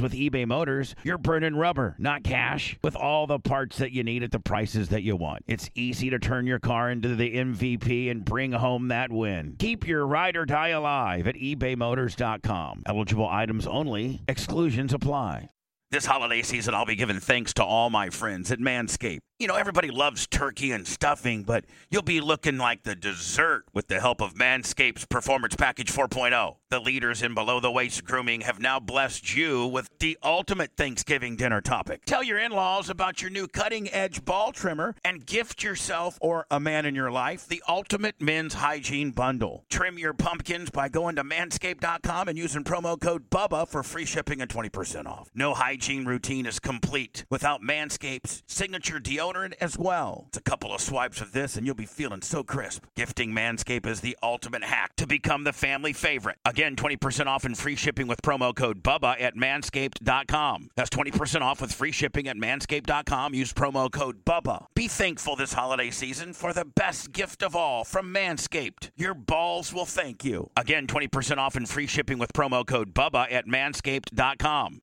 with 0.00 0.12
eBay 0.12 0.46
Motors, 0.46 0.94
you're 1.02 1.18
burning 1.18 1.56
rubber, 1.56 1.94
not 1.98 2.22
cash, 2.22 2.78
with 2.82 2.96
all 2.96 3.26
the 3.26 3.38
parts 3.38 3.78
that 3.78 3.92
you 3.92 4.02
need 4.02 4.22
at 4.22 4.30
the 4.30 4.40
prices 4.40 4.88
that 4.88 5.02
you 5.02 5.16
want. 5.16 5.44
It's 5.46 5.70
easy 5.74 6.10
to 6.10 6.18
turn 6.18 6.46
your 6.46 6.58
car 6.58 6.90
into 6.90 7.14
the 7.14 7.34
MVP 7.34 8.10
and 8.10 8.24
bring 8.24 8.52
home 8.52 8.88
that 8.88 9.10
win. 9.10 9.56
Keep 9.58 9.86
your 9.86 10.06
ride 10.06 10.36
or 10.36 10.44
die 10.44 10.68
alive 10.68 11.26
at 11.26 11.34
ebaymotors.com. 11.34 12.82
Eligible 12.86 13.28
items 13.28 13.66
only, 13.66 14.22
exclusions 14.28 14.92
apply. 14.92 15.50
This 15.90 16.04
holiday 16.04 16.42
season, 16.42 16.74
I'll 16.74 16.84
be 16.84 16.96
giving 16.96 17.18
thanks 17.18 17.54
to 17.54 17.64
all 17.64 17.88
my 17.88 18.10
friends 18.10 18.52
at 18.52 18.58
Manscaped. 18.58 19.20
You 19.38 19.48
know, 19.48 19.54
everybody 19.54 19.90
loves 19.90 20.26
turkey 20.26 20.70
and 20.70 20.86
stuffing, 20.86 21.44
but 21.44 21.64
you'll 21.90 22.02
be 22.02 22.20
looking 22.20 22.58
like 22.58 22.82
the 22.82 22.94
dessert 22.94 23.64
with 23.72 23.88
the 23.88 23.98
help 23.98 24.20
of 24.20 24.34
Manscaped's 24.34 25.06
Performance 25.06 25.56
Package 25.56 25.90
4.0. 25.90 26.56
The 26.70 26.80
leaders 26.80 27.22
in 27.22 27.32
below 27.32 27.60
the 27.60 27.70
waist 27.70 28.04
grooming 28.04 28.42
have 28.42 28.60
now 28.60 28.78
blessed 28.78 29.34
you 29.34 29.66
with 29.66 29.88
the 30.00 30.18
ultimate 30.22 30.72
Thanksgiving 30.76 31.34
dinner 31.34 31.62
topic. 31.62 32.04
Tell 32.04 32.22
your 32.22 32.38
in 32.38 32.52
laws 32.52 32.90
about 32.90 33.22
your 33.22 33.30
new 33.30 33.48
cutting 33.48 33.90
edge 33.90 34.22
ball 34.22 34.52
trimmer 34.52 34.94
and 35.02 35.24
gift 35.24 35.62
yourself 35.62 36.18
or 36.20 36.44
a 36.50 36.60
man 36.60 36.84
in 36.84 36.94
your 36.94 37.10
life 37.10 37.48
the 37.48 37.62
ultimate 37.66 38.20
men's 38.20 38.52
hygiene 38.52 39.12
bundle. 39.12 39.64
Trim 39.70 39.98
your 39.98 40.12
pumpkins 40.12 40.68
by 40.68 40.90
going 40.90 41.16
to 41.16 41.24
manscaped.com 41.24 42.28
and 42.28 42.36
using 42.36 42.64
promo 42.64 43.00
code 43.00 43.30
BUBBA 43.30 43.68
for 43.68 43.82
free 43.82 44.04
shipping 44.04 44.42
and 44.42 44.50
20% 44.50 45.06
off. 45.06 45.30
No 45.34 45.54
hygiene 45.54 46.04
routine 46.04 46.44
is 46.44 46.60
complete 46.60 47.24
without 47.30 47.62
Manscaped's 47.62 48.42
signature 48.46 49.00
deodorant 49.00 49.54
as 49.58 49.78
well. 49.78 50.26
It's 50.28 50.36
a 50.36 50.42
couple 50.42 50.74
of 50.74 50.82
swipes 50.82 51.22
of 51.22 51.32
this 51.32 51.56
and 51.56 51.64
you'll 51.64 51.74
be 51.74 51.86
feeling 51.86 52.20
so 52.20 52.44
crisp. 52.44 52.84
Gifting 52.94 53.32
Manscaped 53.32 53.86
is 53.86 54.02
the 54.02 54.18
ultimate 54.22 54.64
hack 54.64 54.96
to 54.96 55.06
become 55.06 55.44
the 55.44 55.54
family 55.54 55.94
favorite. 55.94 56.36
Again, 56.58 56.74
20% 56.74 57.26
off 57.26 57.44
and 57.44 57.56
free 57.56 57.76
shipping 57.76 58.08
with 58.08 58.20
promo 58.20 58.52
code 58.52 58.82
BUBBA 58.82 59.20
at 59.20 59.36
manscaped.com. 59.36 60.70
That's 60.74 60.90
20% 60.90 61.40
off 61.40 61.60
with 61.60 61.72
free 61.72 61.92
shipping 61.92 62.26
at 62.26 62.36
manscaped.com. 62.36 63.32
Use 63.32 63.52
promo 63.52 63.88
code 63.88 64.24
BUBBA. 64.24 64.66
Be 64.74 64.88
thankful 64.88 65.36
this 65.36 65.52
holiday 65.52 65.92
season 65.92 66.32
for 66.32 66.52
the 66.52 66.64
best 66.64 67.12
gift 67.12 67.44
of 67.44 67.54
all 67.54 67.84
from 67.84 68.12
Manscaped. 68.12 68.90
Your 68.96 69.14
balls 69.14 69.72
will 69.72 69.86
thank 69.86 70.24
you. 70.24 70.50
Again, 70.56 70.88
20% 70.88 71.38
off 71.38 71.54
and 71.54 71.68
free 71.68 71.86
shipping 71.86 72.18
with 72.18 72.32
promo 72.32 72.66
code 72.66 72.92
BUBBA 72.92 73.30
at 73.30 73.46
manscaped.com. 73.46 74.80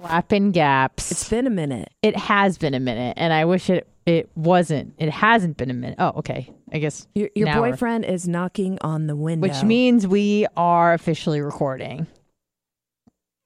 Flappin 0.00 0.50
Gaps. 0.50 1.12
It's 1.12 1.28
been 1.28 1.46
a 1.46 1.50
minute. 1.50 1.92
It 2.02 2.16
has 2.16 2.58
been 2.58 2.74
a 2.74 2.80
minute, 2.80 3.14
and 3.16 3.32
I 3.32 3.44
wish 3.44 3.70
it 3.70 3.86
it 4.08 4.30
wasn't. 4.34 4.94
It 4.98 5.10
hasn't 5.10 5.56
been 5.56 5.70
a 5.70 5.74
minute. 5.74 5.96
Oh, 5.98 6.12
okay. 6.16 6.52
I 6.72 6.78
guess 6.78 7.06
Your, 7.14 7.30
your 7.34 7.52
boyfriend 7.54 8.04
is 8.04 8.26
knocking 8.28 8.78
on 8.80 9.06
the 9.06 9.16
window. 9.16 9.48
which 9.48 9.62
means 9.62 10.06
we 10.06 10.46
are 10.56 10.92
officially 10.94 11.40
recording. 11.40 12.06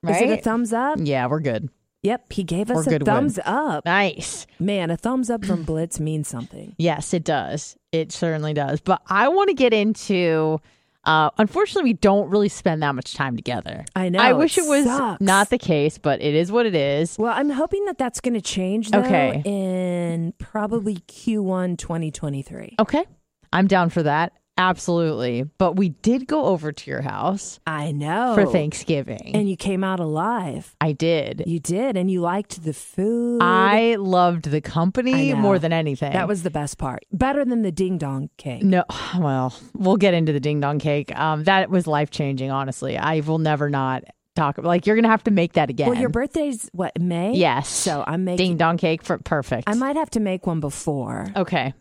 is 0.08 0.20
it 0.20 0.38
a 0.38 0.42
thumbs 0.42 0.72
up? 0.72 0.98
yeah, 1.00 1.26
we're 1.26 1.40
good. 1.40 1.68
Yep, 2.02 2.32
he 2.32 2.42
gave 2.42 2.68
us 2.68 2.84
a 2.84 2.90
good 2.90 3.04
thumbs 3.04 3.36
win. 3.36 3.46
up. 3.46 3.84
Nice. 3.84 4.48
Man, 4.58 4.90
a 4.90 4.96
thumbs 4.96 5.30
up 5.30 5.44
from 5.44 5.62
Blitz 5.62 6.00
means 6.00 6.26
something. 6.26 6.74
Yes, 6.76 7.14
it 7.14 7.22
does. 7.22 7.76
It 7.92 8.10
certainly 8.10 8.54
does. 8.54 8.80
But 8.80 9.02
I 9.06 9.28
want 9.28 9.48
to 9.50 9.54
get 9.54 9.72
into. 9.72 10.60
Uh, 11.04 11.30
unfortunately, 11.38 11.90
we 11.90 11.94
don't 11.94 12.30
really 12.30 12.48
spend 12.48 12.82
that 12.82 12.94
much 12.94 13.14
time 13.14 13.34
together. 13.36 13.84
I 13.96 14.08
know, 14.08 14.20
I 14.20 14.32
wish 14.34 14.56
it 14.56 14.64
it 14.64 14.68
was 14.68 14.84
sucks. 14.84 15.20
not 15.20 15.50
the 15.50 15.58
case, 15.58 15.98
but 15.98 16.20
it 16.22 16.34
is 16.34 16.52
what 16.52 16.64
it 16.66 16.74
is. 16.74 17.18
Well, 17.18 17.32
I'm 17.36 17.50
hoping 17.50 17.84
that 17.86 17.98
that's 17.98 18.20
going 18.20 18.34
to 18.34 18.40
change 18.40 18.90
though 18.90 19.00
Okay. 19.00 19.42
in 19.44 20.32
probably 20.38 20.96
Q1 20.96 21.76
2023. 21.78 22.76
Okay, 22.78 23.04
I'm 23.52 23.66
down 23.66 23.90
for 23.90 24.02
that. 24.04 24.32
Absolutely. 24.62 25.42
But 25.58 25.76
we 25.76 25.88
did 25.90 26.26
go 26.26 26.44
over 26.46 26.70
to 26.72 26.90
your 26.90 27.02
house 27.02 27.58
I 27.66 27.90
know. 27.92 28.34
for 28.34 28.46
Thanksgiving. 28.46 29.32
And 29.34 29.48
you 29.50 29.56
came 29.56 29.82
out 29.82 29.98
alive. 29.98 30.76
I 30.80 30.92
did. 30.92 31.42
You 31.46 31.58
did, 31.58 31.96
and 31.96 32.10
you 32.10 32.20
liked 32.20 32.62
the 32.62 32.72
food. 32.72 33.40
I 33.42 33.96
loved 33.96 34.44
the 34.50 34.60
company 34.60 35.34
more 35.34 35.58
than 35.58 35.72
anything. 35.72 36.12
That 36.12 36.28
was 36.28 36.42
the 36.44 36.50
best 36.50 36.78
part. 36.78 37.04
Better 37.12 37.44
than 37.44 37.62
the 37.62 37.72
ding 37.72 37.98
dong 37.98 38.30
cake. 38.36 38.62
No, 38.62 38.84
well, 39.18 39.52
we'll 39.74 39.96
get 39.96 40.14
into 40.14 40.32
the 40.32 40.40
ding 40.40 40.60
dong 40.60 40.78
cake. 40.78 41.16
Um, 41.18 41.44
that 41.44 41.68
was 41.68 41.86
life 41.86 42.10
changing. 42.10 42.50
Honestly, 42.50 42.96
I 42.96 43.20
will 43.20 43.38
never 43.38 43.68
not 43.68 44.04
talk. 44.36 44.58
About 44.58 44.68
like 44.68 44.86
you're 44.86 44.96
gonna 44.96 45.08
have 45.08 45.24
to 45.24 45.30
make 45.30 45.54
that 45.54 45.70
again. 45.70 45.88
Well, 45.88 45.98
your 45.98 46.08
birthday's 46.08 46.68
what 46.72 47.00
May? 47.00 47.34
Yes. 47.34 47.68
So 47.68 48.04
I'm 48.06 48.24
making. 48.24 48.46
ding 48.46 48.56
dong 48.56 48.76
cake 48.76 49.02
for 49.02 49.18
perfect. 49.18 49.68
I 49.68 49.74
might 49.74 49.96
have 49.96 50.10
to 50.10 50.20
make 50.20 50.46
one 50.46 50.60
before, 50.60 51.32
Okay. 51.36 51.74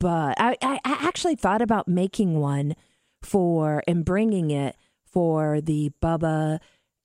But 0.00 0.34
I, 0.40 0.56
I, 0.62 0.80
I 0.84 1.06
actually 1.06 1.36
thought 1.36 1.62
about 1.62 1.86
making 1.86 2.40
one 2.40 2.74
for 3.22 3.84
and 3.86 4.04
bringing 4.04 4.50
it 4.50 4.74
for 5.04 5.60
the 5.60 5.92
Bubba 6.02 6.58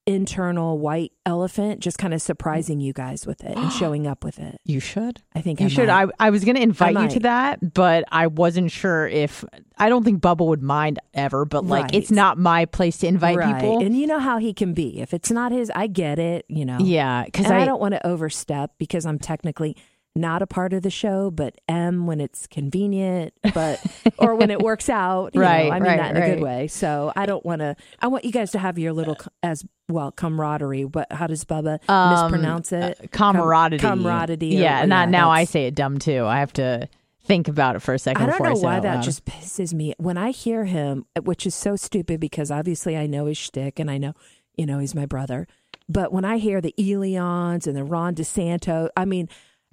internal 0.08 0.78
white 0.78 1.12
elephant, 1.26 1.80
just 1.80 1.98
kind 1.98 2.14
of 2.14 2.22
surprising 2.22 2.80
you 2.80 2.94
guys 2.94 3.26
with 3.26 3.44
it 3.44 3.58
and 3.58 3.72
showing 3.80 4.06
up 4.06 4.24
with 4.24 4.40
it. 4.40 4.60
You 4.64 4.80
should. 4.80 5.22
I 5.34 5.42
think 5.42 5.60
You 5.60 5.66
I 5.66 5.70
should. 5.70 5.88
might. 5.88 6.10
I 6.20 6.28
I 6.28 6.30
was 6.30 6.46
gonna 6.46 6.60
invite 6.60 6.96
you 6.98 7.08
to 7.10 7.20
that, 7.22 7.74
but 7.74 8.06
I 8.12 8.28
wasn't 8.28 8.72
sure 8.72 9.08
if 9.08 9.44
I 9.78 9.90
don't 9.90 10.04
think 10.04 10.22
Bubba 10.22 10.46
would 10.46 10.62
mind 10.62 11.00
ever. 11.14 11.46
But 11.46 11.66
like, 11.66 11.86
Right. 11.86 11.96
it's 11.96 12.12
not 12.12 12.38
my 12.38 12.66
place 12.66 12.98
to 13.00 13.08
invite 13.08 13.38
right. 13.38 13.56
people. 13.56 13.84
And 13.84 13.98
you 13.98 14.08
know 14.08 14.20
how 14.20 14.38
he 14.38 14.54
can 14.54 14.74
be. 14.74 15.02
If 15.02 15.14
it's 15.14 15.32
not 15.32 15.52
his, 15.52 15.72
I 15.76 15.88
get 15.88 16.20
it. 16.20 16.46
You 16.48 16.66
know. 16.66 16.78
yeah, 16.80 17.26
because 17.26 17.48
I, 17.48 17.62
I, 17.62 17.66
don't 17.66 17.82
want 17.82 17.94
to 17.96 18.08
overstep 18.08 18.74
because 18.78 19.06
I'm 19.06 19.20
technically 19.20 19.76
not 20.16 20.42
a 20.42 20.48
part 20.48 20.72
of 20.74 20.82
the 20.82 20.90
show, 20.90 21.30
but 21.30 21.56
M 21.68 22.08
when 22.08 22.22
it's 22.22 22.48
convenient, 22.48 23.34
but 23.54 23.86
or 24.18 24.36
when 24.36 24.50
it 24.50 24.62
works 24.62 24.90
out. 24.90 25.32
you 25.36 25.42
know, 25.42 25.48
Right, 25.48 25.70
I 25.72 25.80
mean 25.80 25.84
right, 25.90 25.98
that 25.98 26.16
in 26.16 26.24
a 26.24 26.36
good 26.36 26.42
way. 26.44 26.68
So 26.68 27.12
I 27.16 27.26
don't 27.26 27.46
want 27.46 27.60
to. 27.60 27.76
I 28.00 28.08
want 28.08 28.24
you 28.26 28.32
guys 28.32 28.52
to 28.52 28.60
have 28.60 28.78
your 28.80 28.94
little 28.94 29.18
as 29.44 29.66
well 29.90 30.12
camaraderie. 30.12 30.86
But 30.86 31.12
how 31.12 31.28
does 31.28 31.44
Bubba 31.46 31.80
Um, 31.90 32.12
mispronounce 32.32 32.72
it? 32.72 33.12
Com- 33.12 33.36
camaraderie. 33.36 33.80
camaraderie. 33.80 34.56
or- 34.58 34.62
Yeah, 34.62 34.86
not 34.86 35.10
now. 35.10 35.30
I 35.32 35.44
say 35.44 35.66
it 35.68 35.76
dumb 35.76 36.00
too. 36.00 36.26
I 36.26 36.40
have 36.40 36.54
to 36.54 36.88
think 37.26 37.48
about 37.48 37.76
it 37.76 37.80
for 37.82 37.94
a 37.94 38.00
second. 38.00 38.22
I 38.22 38.26
don't 38.28 38.34
before 38.38 38.54
know 38.54 38.60
I 38.62 38.76
why 38.76 38.80
that 38.82 39.04
just 39.04 39.26
pisses 39.26 39.74
me 39.74 39.94
when 39.98 40.18
I 40.18 40.32
hear 40.32 40.64
him, 40.66 41.06
which 41.24 41.46
is 41.48 41.56
so 41.56 41.76
stupid 41.76 42.20
because 42.20 42.52
obviously 42.52 42.96
I 42.96 43.08
know 43.08 43.26
his 43.26 43.38
shtick 43.38 43.80
and 43.80 43.90
I 43.92 43.98
know, 43.98 44.14
you 44.56 44.66
know, 44.66 44.80
he's 44.80 44.94
my 44.96 45.06
brother. 45.08 45.48
But 45.90 46.14
when 46.14 46.24
I 46.24 46.38
hear 46.38 46.62
the 46.62 46.74
Elions 46.80 47.68
and 47.68 47.76
the 47.76 47.84
Ron 47.84 48.16
DeSanto, 48.16 48.90
I 48.96 49.06
mean, 49.06 49.28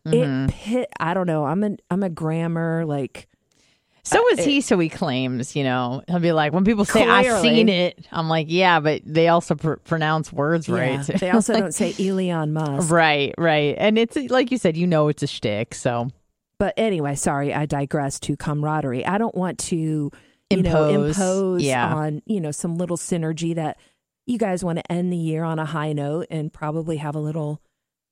Mm-hmm. 0.06 0.48
it 0.48 0.50
pit. 0.50 0.88
I 0.98 1.14
don't 1.14 1.26
know. 1.26 1.44
I'm 1.44 1.62
a 1.62 1.76
I'm 1.90 2.02
a 2.02 2.10
grammar 2.10 2.84
like 2.84 3.28
So 4.02 4.28
is 4.30 4.44
he. 4.44 4.60
So 4.60 4.78
he 4.78 4.88
claims, 4.88 5.54
you 5.54 5.62
know, 5.62 6.02
he'll 6.08 6.18
be 6.18 6.32
like, 6.32 6.52
when 6.52 6.64
people 6.64 6.84
say 6.84 7.08
I've 7.08 7.40
seen 7.40 7.68
it, 7.68 8.04
I'm 8.10 8.28
like, 8.28 8.46
yeah, 8.50 8.80
but 8.80 9.02
they 9.04 9.28
also 9.28 9.54
pr- 9.54 9.74
pronounce 9.74 10.32
words 10.32 10.68
yeah. 10.68 10.74
right. 10.74 11.06
They 11.06 11.30
also 11.34 11.52
don't 11.54 11.72
say 11.74 11.94
Elon 12.00 12.52
Musk. 12.52 12.90
right, 12.90 13.32
right, 13.38 13.76
and 13.78 13.96
it's 13.98 14.16
like 14.16 14.50
you 14.50 14.58
said, 14.58 14.76
you 14.76 14.86
know, 14.86 15.08
it's 15.08 15.22
a 15.22 15.28
shtick. 15.28 15.74
So 15.74 16.08
But 16.58 16.74
anyway, 16.76 17.14
sorry, 17.14 17.54
I 17.54 17.66
digress 17.66 18.18
to 18.20 18.36
camaraderie. 18.36 19.06
I 19.06 19.18
don't 19.18 19.34
want 19.34 19.58
to 19.60 20.10
you 20.56 20.62
know 20.62 20.88
Impose, 20.88 21.18
impose 21.18 21.62
yeah. 21.62 21.94
on 21.94 22.22
you 22.26 22.40
know 22.40 22.50
some 22.50 22.76
little 22.76 22.96
synergy 22.96 23.54
that 23.54 23.78
you 24.26 24.38
guys 24.38 24.64
want 24.64 24.78
to 24.78 24.92
end 24.92 25.12
the 25.12 25.16
year 25.16 25.44
on 25.44 25.58
a 25.58 25.64
high 25.64 25.92
note 25.92 26.26
and 26.30 26.52
probably 26.52 26.98
have 26.98 27.14
a 27.14 27.20
little 27.20 27.60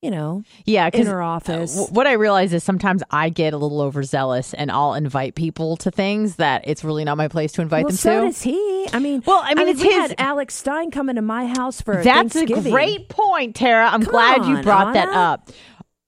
you 0.02 0.10
know 0.10 0.42
yeah, 0.64 0.88
in 0.92 1.00
inner 1.02 1.20
office. 1.20 1.88
what 1.90 2.06
I 2.06 2.12
realize 2.12 2.52
is 2.54 2.64
sometimes 2.64 3.02
I 3.10 3.28
get 3.28 3.52
a 3.52 3.58
little 3.58 3.80
overzealous 3.82 4.54
and 4.54 4.70
I'll 4.70 4.94
invite 4.94 5.34
people 5.34 5.76
to 5.78 5.90
things 5.90 6.36
that 6.36 6.62
it's 6.66 6.82
really 6.84 7.04
not 7.04 7.16
my 7.18 7.28
place 7.28 7.52
to 7.52 7.62
invite 7.62 7.84
well, 7.84 7.90
them 7.90 7.96
so 7.98 8.20
to. 8.20 8.26
does 8.28 8.42
he. 8.42 8.88
I 8.92 8.98
mean, 8.98 9.22
Well, 9.26 9.42
I 9.44 9.54
mean, 9.54 9.68
it's 9.68 9.82
we 9.82 9.88
his- 9.92 10.10
had 10.10 10.14
Alex 10.18 10.54
Stein 10.54 10.90
coming 10.90 11.16
to 11.16 11.22
my 11.22 11.46
house 11.46 11.80
for 11.82 12.02
That's 12.02 12.34
a 12.36 12.46
great 12.46 13.08
point, 13.10 13.54
Tara. 13.56 13.86
I'm 13.88 14.02
Come 14.02 14.10
glad 14.12 14.46
you 14.46 14.56
on, 14.56 14.62
brought 14.64 14.94
that 14.94 15.08
up. 15.10 15.50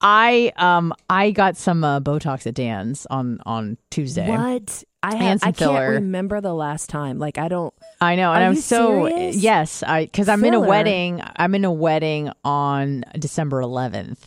I 0.01 0.51
um 0.57 0.93
I 1.09 1.31
got 1.31 1.55
some 1.55 1.83
uh, 1.83 1.99
Botox 2.01 2.45
at 2.47 2.55
Dan's 2.55 3.05
on 3.11 3.39
on 3.45 3.77
Tuesday. 3.91 4.27
What 4.27 4.83
I 5.03 5.15
have, 5.15 5.39
I 5.43 5.51
can't 5.51 5.89
remember 5.95 6.39
the 6.39 6.53
last 6.53 6.89
time. 6.89 7.19
Like 7.19 7.37
I 7.37 7.49
don't. 7.49 7.73
I 7.99 8.15
know, 8.15 8.31
and 8.31 8.43
I'm 8.43 8.55
so 8.55 9.07
serious? 9.09 9.35
yes, 9.35 9.83
I 9.83 10.05
because 10.05 10.29
I'm 10.29 10.43
in 10.45 10.53
a 10.53 10.59
wedding. 10.61 11.21
I'm 11.35 11.53
in 11.55 11.65
a 11.65 11.71
wedding 11.71 12.31
on 12.45 13.03
December 13.19 13.61
11th, 13.61 14.17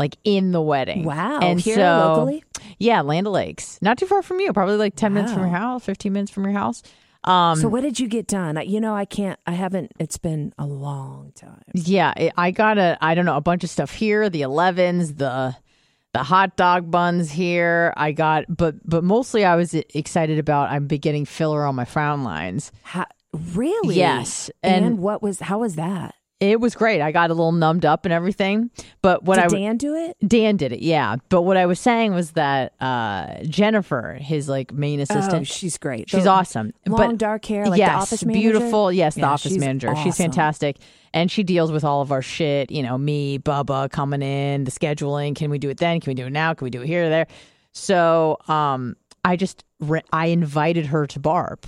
like 0.00 0.16
in 0.24 0.50
the 0.52 0.60
wedding. 0.60 1.04
Wow, 1.04 1.38
and 1.40 1.60
here 1.60 1.76
so 1.76 1.80
locally? 2.14 2.44
yeah, 2.78 3.00
Land 3.02 3.28
Lakes, 3.28 3.78
not 3.80 3.96
too 3.96 4.06
far 4.06 4.22
from 4.22 4.40
you, 4.40 4.52
probably 4.52 4.76
like 4.76 4.96
10 4.96 5.14
minutes 5.14 5.32
from 5.32 5.42
your 5.42 5.50
house, 5.50 5.84
15 5.84 6.12
minutes 6.12 6.32
from 6.32 6.44
your 6.44 6.52
house. 6.52 6.82
Um, 7.22 7.56
so 7.58 7.68
what 7.68 7.82
did 7.82 7.98
you 7.98 8.06
get 8.08 8.26
done? 8.26 8.58
I, 8.58 8.62
you 8.62 8.80
know, 8.80 8.94
I 8.94 9.04
can't. 9.06 9.38
I 9.46 9.52
haven't. 9.52 9.92
It's 9.98 10.18
been 10.18 10.52
a 10.58 10.66
long 10.66 11.32
time. 11.34 11.62
Yeah, 11.72 12.12
it- 12.16 12.32
I 12.36 12.50
got 12.50 12.76
a 12.76 12.98
I 13.00 13.14
don't 13.14 13.24
know 13.24 13.36
a 13.36 13.40
bunch 13.40 13.64
of 13.64 13.70
stuff 13.70 13.92
here. 13.94 14.28
The 14.28 14.42
11s, 14.42 15.16
the 15.16 15.56
the 16.14 16.22
hot 16.22 16.56
dog 16.56 16.90
buns 16.90 17.30
here. 17.30 17.92
I 17.96 18.12
got, 18.12 18.44
but 18.48 18.76
but 18.88 19.04
mostly 19.04 19.44
I 19.44 19.56
was 19.56 19.74
excited 19.74 20.38
about. 20.38 20.70
I'm 20.70 20.86
beginning 20.86 21.26
filler 21.26 21.66
on 21.66 21.74
my 21.74 21.84
frown 21.84 22.24
lines. 22.24 22.72
How, 22.82 23.04
really? 23.52 23.96
Yes, 23.96 24.50
And, 24.62 24.84
and- 24.86 24.98
what 24.98 25.22
was? 25.22 25.40
How 25.40 25.58
was 25.58 25.74
that? 25.74 26.14
It 26.40 26.60
was 26.60 26.74
great. 26.74 27.00
I 27.00 27.12
got 27.12 27.30
a 27.30 27.34
little 27.34 27.52
numbed 27.52 27.86
up 27.86 28.04
and 28.04 28.12
everything. 28.12 28.70
But 29.02 29.22
what 29.22 29.36
Did 29.36 29.44
I 29.44 29.48
Dan 29.48 29.76
do 29.76 29.94
it? 29.94 30.16
Dan 30.26 30.56
did 30.56 30.72
it, 30.72 30.80
yeah. 30.82 31.16
But 31.28 31.42
what 31.42 31.56
I 31.56 31.64
was 31.66 31.78
saying 31.80 32.12
was 32.12 32.32
that 32.32 32.74
uh, 32.80 33.42
Jennifer, 33.44 34.18
his 34.20 34.48
like 34.48 34.72
main 34.72 35.00
assistant, 35.00 35.42
Oh, 35.42 35.44
she's 35.44 35.78
great. 35.78 36.10
she's 36.10 36.24
The 36.24 36.30
awesome. 36.30 36.72
Long 36.86 37.10
but 37.12 37.18
dark 37.18 37.44
hair, 37.46 37.66
like 37.66 37.78
yes, 37.78 37.88
the 37.88 37.96
office 37.96 38.24
manager. 38.24 38.40
beautiful. 38.40 38.92
Yes, 38.92 39.14
the 39.14 39.22
office 39.22 39.52
she's 39.52 39.60
manager. 39.60 39.94
She's 40.02 40.16
fantastic, 40.16 40.78
and 41.14 41.30
she 41.30 41.44
deals 41.44 41.70
with 41.72 41.84
all 41.84 42.02
of 42.02 42.10
our 42.12 42.20
shit. 42.22 42.70
You 42.70 42.82
know, 42.82 42.98
me, 42.98 43.38
Bubba 43.38 43.88
coming 43.90 44.20
in, 44.20 44.64
the 44.64 44.70
scheduling. 44.72 45.34
Can 45.36 45.50
we 45.50 45.58
do 45.58 45.70
it 45.70 45.78
then? 45.78 46.00
Can 46.00 46.10
we 46.10 46.14
do 46.14 46.26
it 46.26 46.30
now? 46.32 46.52
Can 46.52 46.66
we 46.66 46.70
do 46.70 46.82
it 46.82 46.86
here 46.86 47.06
or 47.06 47.08
there? 47.08 47.26
So, 47.72 48.38
um, 48.48 48.96
I 49.24 49.36
just 49.36 49.64
I 50.12 50.26
invited 50.26 50.86
her 50.86 51.06
to 51.06 51.20
Barb 51.20 51.64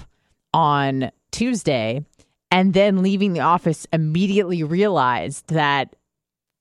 on 0.52 1.10
Tuesday, 1.30 2.04
and 2.50 2.74
then 2.74 3.02
leaving 3.02 3.32
the 3.32 3.40
office, 3.40 3.86
immediately 3.92 4.62
realized 4.62 5.48
that 5.48 5.94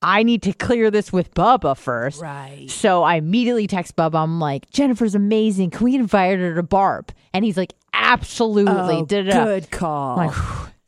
I 0.02 0.24
need 0.24 0.44
to 0.44 0.54
clear 0.54 0.92
this 0.92 1.12
with 1.12 1.34
Bubba 1.34 1.76
first. 1.78 2.22
Right. 2.22 2.68
So 2.70 3.04
I 3.04 3.16
immediately 3.16 3.66
text 3.68 3.96
Bubba. 3.96 4.22
I'm 4.22 4.40
like, 4.40 4.70
Jennifer's 4.70 5.16
amazing. 5.16 5.72
Can 5.72 5.84
we 5.86 5.96
invite 5.96 6.38
her 6.38 6.54
to 6.56 6.64
Barb? 6.64 7.12
And 7.34 7.44
he's 7.44 7.58
like, 7.58 7.74
absolutely. 7.94 8.74
Oh, 8.98 9.06
Da-da-da. 9.06 9.44
good 9.46 9.72
call. 9.72 10.20
I'm 10.20 10.28
like, 10.28 10.36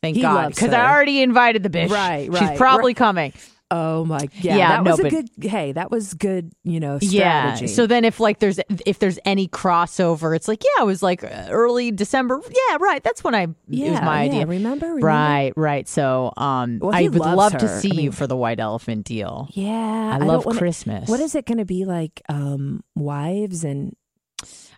thank 0.01 0.15
He 0.17 0.21
God. 0.21 0.35
loves 0.35 0.55
Because 0.55 0.71
her. 0.71 0.77
I 0.77 0.91
already 0.93 1.21
invited 1.23 1.63
the 1.63 1.69
bitch. 1.69 1.89
Right, 1.89 2.25
She's 2.31 2.41
right, 2.41 2.57
probably 2.57 2.93
coming. 2.93 3.33
Oh 3.71 4.05
my. 4.05 4.27
Yeah. 4.41 4.55
Yeah, 4.57 4.67
that 4.83 4.89
was 4.91 4.99
a 4.99 5.03
but- 5.03 5.11
good. 5.11 5.29
Hey, 5.41 5.71
that 5.73 5.91
was 5.91 6.13
good. 6.13 6.51
You 6.63 6.79
know, 6.79 6.99
Yeah. 7.01 7.55
strategy. 7.55 7.67
So 7.73 7.87
then 7.87 8.05
if 8.05 8.19
like 8.19 8.39
there's 8.39 8.59
if 8.85 8.99
there's 8.99 9.19
any 9.25 9.47
crossover, 9.47 10.35
it's 10.35 10.47
like, 10.47 10.63
yeah, 10.63 10.83
it 10.83 10.85
was 10.85 11.03
like 11.03 11.23
early 11.49 11.91
December. 11.91 12.39
Yeah, 12.47 12.77
right. 12.79 13.03
That's 13.03 13.23
when 13.23 13.35
I 13.35 13.43
it 13.43 13.49
was 13.69 14.01
my 14.01 14.23
yeah, 14.23 14.31
idea. 14.31 14.45
remember? 14.45 14.85
Remember? 14.87 15.05
Right, 15.07 15.53
right. 15.55 15.87
So 15.87 16.31
um 16.37 16.79
Well, 16.81 16.95
I 16.95 17.03
would 17.03 17.15
love 17.15 17.57
to 17.57 17.67
see 17.79 17.91
I 17.97 18.01
you 18.01 18.11
for 18.11 18.27
the 18.27 18.35
white 18.37 18.59
elephant 18.59 19.05
deal. 19.05 19.49
Yeah. 19.51 20.17
I, 20.19 20.23
love 20.25 20.45
wanna- 20.45 20.57
Christmas. 20.59 21.09
What 21.09 21.19
is 21.19 21.35
it 21.35 21.45
going 21.45 21.57
to 21.59 21.65
be 21.65 21.85
like? 21.85 22.21
Um, 22.29 22.83
wives 22.95 23.63
and 23.63 23.95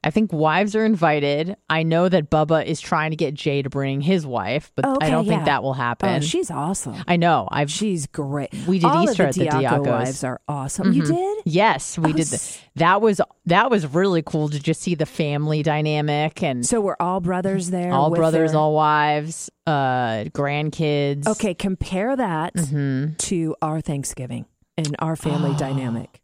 I 0.04 0.12
think 0.12 0.32
wives 0.32 0.76
are 0.76 0.86
invited. 0.86 1.56
I 1.70 1.84
know 1.84 2.08
that 2.10 2.30
Bubba 2.30 2.66
is 2.66 2.80
trying 2.80 3.12
to 3.12 3.18
get 3.18 3.34
Jay 3.34 3.62
to 3.62 3.70
bring 3.70 4.02
his 4.02 4.26
wife, 4.26 4.72
but 4.76 4.86
I 5.04 5.10
don't 5.10 5.28
think 5.28 5.46
that 5.46 5.62
will 5.64 5.74
happen. 5.74 6.10
oh, 6.10 6.20
she's 6.20 6.50
awesome. 6.50 6.96
I 7.08 7.18
know. 7.18 7.48
I've 7.52 7.70
She's 7.70 8.08
great. 8.08 8.50
We 8.68 8.80
did 8.80 8.86
All 8.90 9.04
Easter 9.04 9.24
the 9.24 9.30
at 9.30 9.36
the 9.36 9.46
Diaco 9.46 9.86
wives 9.86 10.24
are 10.24 10.40
awesome. 10.48 10.94
You 10.94 11.04
Mhm. 11.04 11.08
did? 11.08 11.38
yes, 11.46 11.98
we 11.98 12.12
Oh, 12.12 12.14
did. 12.14 12.28
That 12.76 13.02
was 13.02 13.20
that 13.46 13.70
was 13.72 13.86
really 13.88 14.22
cool 14.22 14.50
to 14.50 14.60
just 14.60 14.82
see 14.82 14.96
the 14.96 15.06
family 15.06 15.64
dynamic 15.64 16.42
and 16.44 16.66
So 16.66 16.80
we're 16.82 16.96
all 17.00 17.20
brothers 17.20 17.70
there. 17.70 17.92
all 17.94 18.10
brothers, 18.10 18.52
their- 18.52 18.60
all 18.60 18.74
wives, 18.74 19.50
uh, 19.68 20.26
grandkids. 20.34 21.28
Okay, 21.28 21.54
compare 21.54 22.16
that 22.16 22.54
hmm 22.58 23.08
to 23.18 23.56
our 23.62 23.82
Thanksgiving 23.82 24.46
and 24.78 24.96
our 25.00 25.16
family 25.16 25.54
dynamic. 25.58 26.22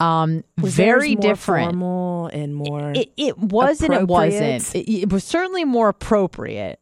Um, 0.00 0.42
Was 0.60 0.74
very 0.74 1.14
more 1.14 1.22
different. 1.22 1.70
formal 1.72 2.26
and 2.26 2.54
more. 2.54 2.92
It 2.94 3.12
it 3.16 3.38
was 3.38 3.80
and 3.80 3.94
it 3.94 4.08
wasn't. 4.08 4.74
It, 4.74 4.90
it 4.90 5.12
was 5.12 5.24
certainly 5.24 5.64
more 5.64 5.88
appropriate. 5.88 6.80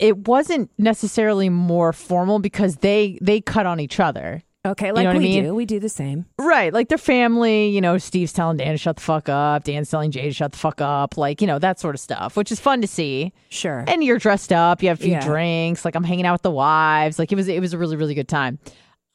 It 0.00 0.28
wasn't 0.28 0.70
necessarily 0.78 1.48
more 1.48 1.92
formal 1.92 2.38
because 2.40 2.76
they 2.76 3.18
they 3.22 3.40
cut 3.40 3.66
on 3.66 3.80
each 3.80 4.00
other. 4.00 4.42
okay, 4.66 4.92
like 4.92 5.04
know 5.04 5.10
what 5.10 5.16
I 5.16 5.18
we 5.20 5.24
mean? 5.24 5.44
do. 5.44 5.54
We 5.54 5.66
do 5.66 5.78
the 5.80 5.88
same. 5.88 6.26
Right, 6.38 6.72
like 6.72 6.88
their 6.88 6.98
family, 6.98 7.68
you 7.68 7.80
know, 7.80 7.96
Steve's 7.96 8.32
telling 8.32 8.56
Dan 8.58 8.72
to 8.72 8.76
shut 8.76 8.96
the 8.96 9.02
fuck 9.02 9.28
up, 9.28 9.64
Dan's 9.64 9.88
telling 9.88 10.10
Jay 10.10 10.22
to 10.24 10.32
shut 10.32 10.52
the 10.52 10.58
fuck 10.58 10.80
up, 10.80 11.16
like, 11.16 11.40
you 11.40 11.46
know, 11.46 11.58
that 11.60 11.78
sort 11.80 11.94
of 11.94 12.00
stuff, 12.00 12.36
which 12.36 12.50
is 12.52 12.60
fun 12.60 12.80
to 12.82 12.86
see. 12.88 13.32
Sure. 13.50 13.84
And 13.86 14.02
you're 14.04 14.18
dressed 14.18 14.52
up, 14.52 14.82
you 14.82 14.88
have 14.88 14.98
a 15.00 15.02
few 15.02 15.12
Yeah. 15.12 15.24
drinks, 15.24 15.84
like 15.84 15.94
I'm 15.94 16.04
hanging 16.04 16.26
out 16.26 16.32
with 16.34 16.42
the 16.42 16.50
wives, 16.50 17.18
like 17.18 17.30
it 17.32 17.36
was 17.36 17.48
it 17.48 17.60
was 17.60 17.72
a 17.72 17.78
really 17.78 17.96
really 17.96 18.14
good 18.14 18.28
time. 18.28 18.58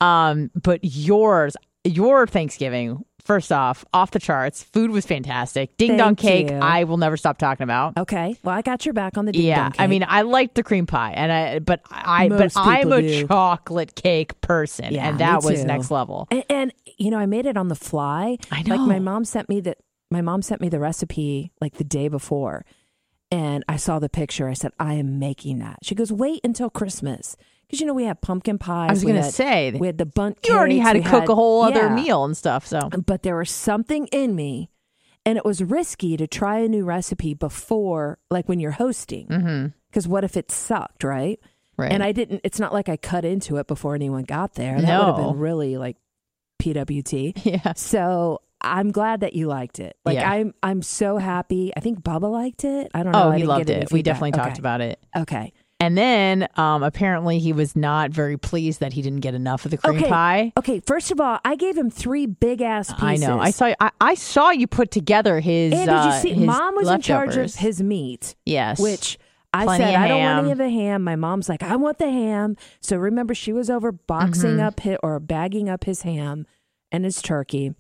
Um, 0.01 0.49
but 0.59 0.79
yours, 0.83 1.55
your 1.85 2.25
Thanksgiving, 2.27 3.03
first 3.25 3.51
off, 3.51 3.85
off 3.93 4.11
the 4.11 4.19
charts. 4.19 4.63
Food 4.63 4.91
was 4.91 5.05
fantastic. 5.05 5.75
Ding 5.77 5.97
dong 5.97 6.15
cake, 6.15 6.49
you. 6.49 6.57
I 6.57 6.83
will 6.83 6.97
never 6.97 7.17
stop 7.17 7.37
talking 7.37 7.63
about. 7.63 7.97
okay. 7.97 8.35
Well, 8.43 8.55
I 8.55 8.61
got 8.61 8.85
your 8.85 8.93
back 8.93 9.17
on 9.17 9.25
the 9.25 9.31
ding 9.31 9.43
Yeah, 9.45 9.69
dong 9.69 9.73
I 9.79 9.87
mean, 9.87 10.05
I 10.07 10.21
liked 10.23 10.55
the 10.55 10.63
cream 10.63 10.85
pie, 10.85 11.13
and 11.15 11.31
I, 11.31 11.59
but 11.59 11.81
I. 11.89 12.27
But 12.29 12.51
I'm 12.55 12.91
a 12.91 13.01
do. 13.01 13.27
chocolate 13.27 13.95
cake 13.95 14.39
person, 14.41 14.93
Yeah, 14.93 15.07
and 15.09 15.19
that 15.19 15.43
was 15.43 15.63
next 15.63 15.89
level. 15.91 16.27
And, 16.31 16.43
and 16.49 16.73
you 16.97 17.09
know, 17.11 17.17
I 17.17 17.25
made 17.25 17.45
it 17.45 17.57
on 17.57 17.69
the 17.69 17.75
fly. 17.75 18.37
I 18.51 18.57
Like 18.57 18.67
know. 18.67 18.85
my 18.85 18.99
mom 18.99 19.25
sent 19.25 19.49
me 19.49 19.59
that. 19.61 19.77
My 20.11 20.21
mom 20.21 20.41
sent 20.43 20.61
me 20.61 20.69
the 20.69 20.79
recipe 20.79 21.51
like 21.59 21.75
the 21.77 21.83
day 21.83 22.07
before, 22.07 22.65
and 23.31 23.63
I 23.67 23.77
saw 23.77 23.97
the 23.99 24.09
picture. 24.09 24.47
I 24.47 24.53
said, 24.53 24.71
"I 24.79 24.93
am 24.95 25.17
making 25.17 25.59
that." 25.59 25.79
She 25.81 25.95
goes, 25.95 26.11
"Wait 26.11 26.41
until 26.43 26.69
Christmas," 26.69 27.35
because 27.67 27.79
you 27.79 27.85
know 27.85 27.93
we 27.93 28.03
had 28.05 28.21
pumpkin 28.21 28.57
pies. 28.57 28.89
I 28.89 28.93
was 28.93 29.03
going 29.03 29.15
to 29.15 29.23
say, 29.23 29.71
we 29.71 29.87
had 29.87 29.97
the 29.97 30.05
bundt. 30.05 30.39
you 30.47 30.53
already 30.53 30.79
had 30.79 30.93
to 30.93 31.01
cook 31.01 31.29
a 31.29 31.35
whole 31.35 31.63
other 31.63 31.87
yeah. 31.87 31.95
meal 31.95 32.25
and 32.25 32.35
stuff. 32.37 32.65
So 32.67 32.89
but 33.05 33.23
there 33.23 33.35
was 33.35 33.49
something 33.49 34.07
in 34.07 34.35
me 34.35 34.69
and 35.25 35.37
it 35.37 35.45
was 35.45 35.63
risky 35.63 36.17
to 36.17 36.27
try 36.27 36.59
a 36.59 36.67
new 36.67 36.83
recipe 36.83 37.33
before 37.33 38.19
like 38.29 38.47
when 38.49 38.59
you're 38.59 38.71
hosting 38.71 39.73
because 39.89 40.07
what 40.07 40.23
if 40.23 40.35
it 40.37 40.51
sucked 40.51 41.03
right? 41.03 41.39
Mm-hmm. 41.39 41.81
right. 41.81 41.91
and 41.91 42.03
i 42.03 42.11
didn't 42.11 42.41
it's 42.43 42.59
not 42.59 42.73
like 42.73 42.89
i 42.89 42.97
cut 42.97 43.23
into 43.25 43.57
it 43.57 43.67
before 43.67 43.95
anyone 43.95 44.23
got 44.23 44.55
there 44.55 44.79
that 44.81 44.99
would 44.99 45.05
have 45.07 45.17
No. 45.17 45.31
been 45.31 45.39
really 45.39 45.77
like 45.77 45.97
pwt 46.61 47.33
yeah, 47.45 47.73
so 47.73 48.41
i'm 48.61 48.91
glad 48.91 49.21
that 49.21 49.33
you 49.33 49.47
liked 49.47 49.79
it 49.79 49.95
like 50.05 50.15
Yeah. 50.15 50.29
i'm 50.29 50.53
i'm 50.63 50.81
so 50.81 51.17
happy 51.17 51.71
i 51.75 51.79
think 51.79 52.01
bubba 52.01 52.29
liked 52.31 52.63
it 52.63 52.91
i 52.93 53.03
don't 53.03 53.11
know 53.11 53.29
oh, 53.29 53.31
he 53.31 53.43
loved 53.45 53.69
it. 53.69 53.91
We 53.91 54.01
definitely 54.01 54.31
talked 54.31 54.59
about 54.59 54.81
it. 54.81 54.99
okay 55.15 55.53
And 55.83 55.97
then 55.97 56.47
um, 56.55 56.81
apparently 56.83 57.39
he 57.39 57.53
was 57.53 57.75
not 57.75 58.11
very 58.11 58.37
pleased 58.37 58.79
that 58.79 58.93
he 58.93 59.01
didn't 59.01 59.19
get 59.21 59.33
enough 59.33 59.65
of 59.65 59.71
the 59.71 59.77
cream 59.77 59.97
Okay. 59.97 60.09
pie. 60.09 60.53
okay 60.57 60.79
first 60.79 61.11
of 61.11 61.19
all 61.19 61.39
i 61.43 61.55
gave 61.55 61.77
him 61.77 61.89
three 61.89 62.25
big 62.25 62.61
ass 62.61 62.91
pieces 62.93 63.03
I 63.03 63.15
know. 63.27 63.39
I 63.39 63.51
saw. 63.51 63.73
I, 63.79 63.91
I 63.99 64.15
saw 64.15 64.49
you 64.51 64.67
put 64.67 64.91
together 64.91 65.39
his. 65.39 65.73
and 65.73 65.81
did 65.85 65.91
you 65.91 65.95
uh, 65.95 66.19
see 66.19 66.33
his 66.33 66.45
mom 66.45 66.75
was 66.75 66.89
in 66.89 67.01
charge 67.01 67.35
of 67.37 67.53
his 67.55 67.81
meat 67.83 68.35
Yes. 68.45 68.79
which 68.79 69.17
I 69.53 69.65
Plenty 69.65 69.83
said 69.83 69.95
I 69.95 70.07
don't 70.07 70.19
want 70.21 70.39
any 70.39 70.51
of 70.51 70.57
the 70.57 70.69
ham. 70.69 71.03
My 71.03 71.15
mom's 71.15 71.47
like, 71.47 71.61
I 71.61 71.75
want 71.75 71.99
the 71.99 72.09
ham. 72.09 72.57
So 72.81 72.97
remember, 72.97 73.35
she 73.35 73.53
was 73.53 73.69
over 73.69 73.91
boxing 73.91 74.51
Mm-hmm. 74.57 74.59
up 74.65 74.79
his, 74.79 74.97
or 75.03 75.19
bagging 75.19 75.69
up 75.69 75.83
his 75.83 76.01
ham 76.01 76.47
and 76.91 77.05
his 77.05 77.21
turkey. 77.21 77.75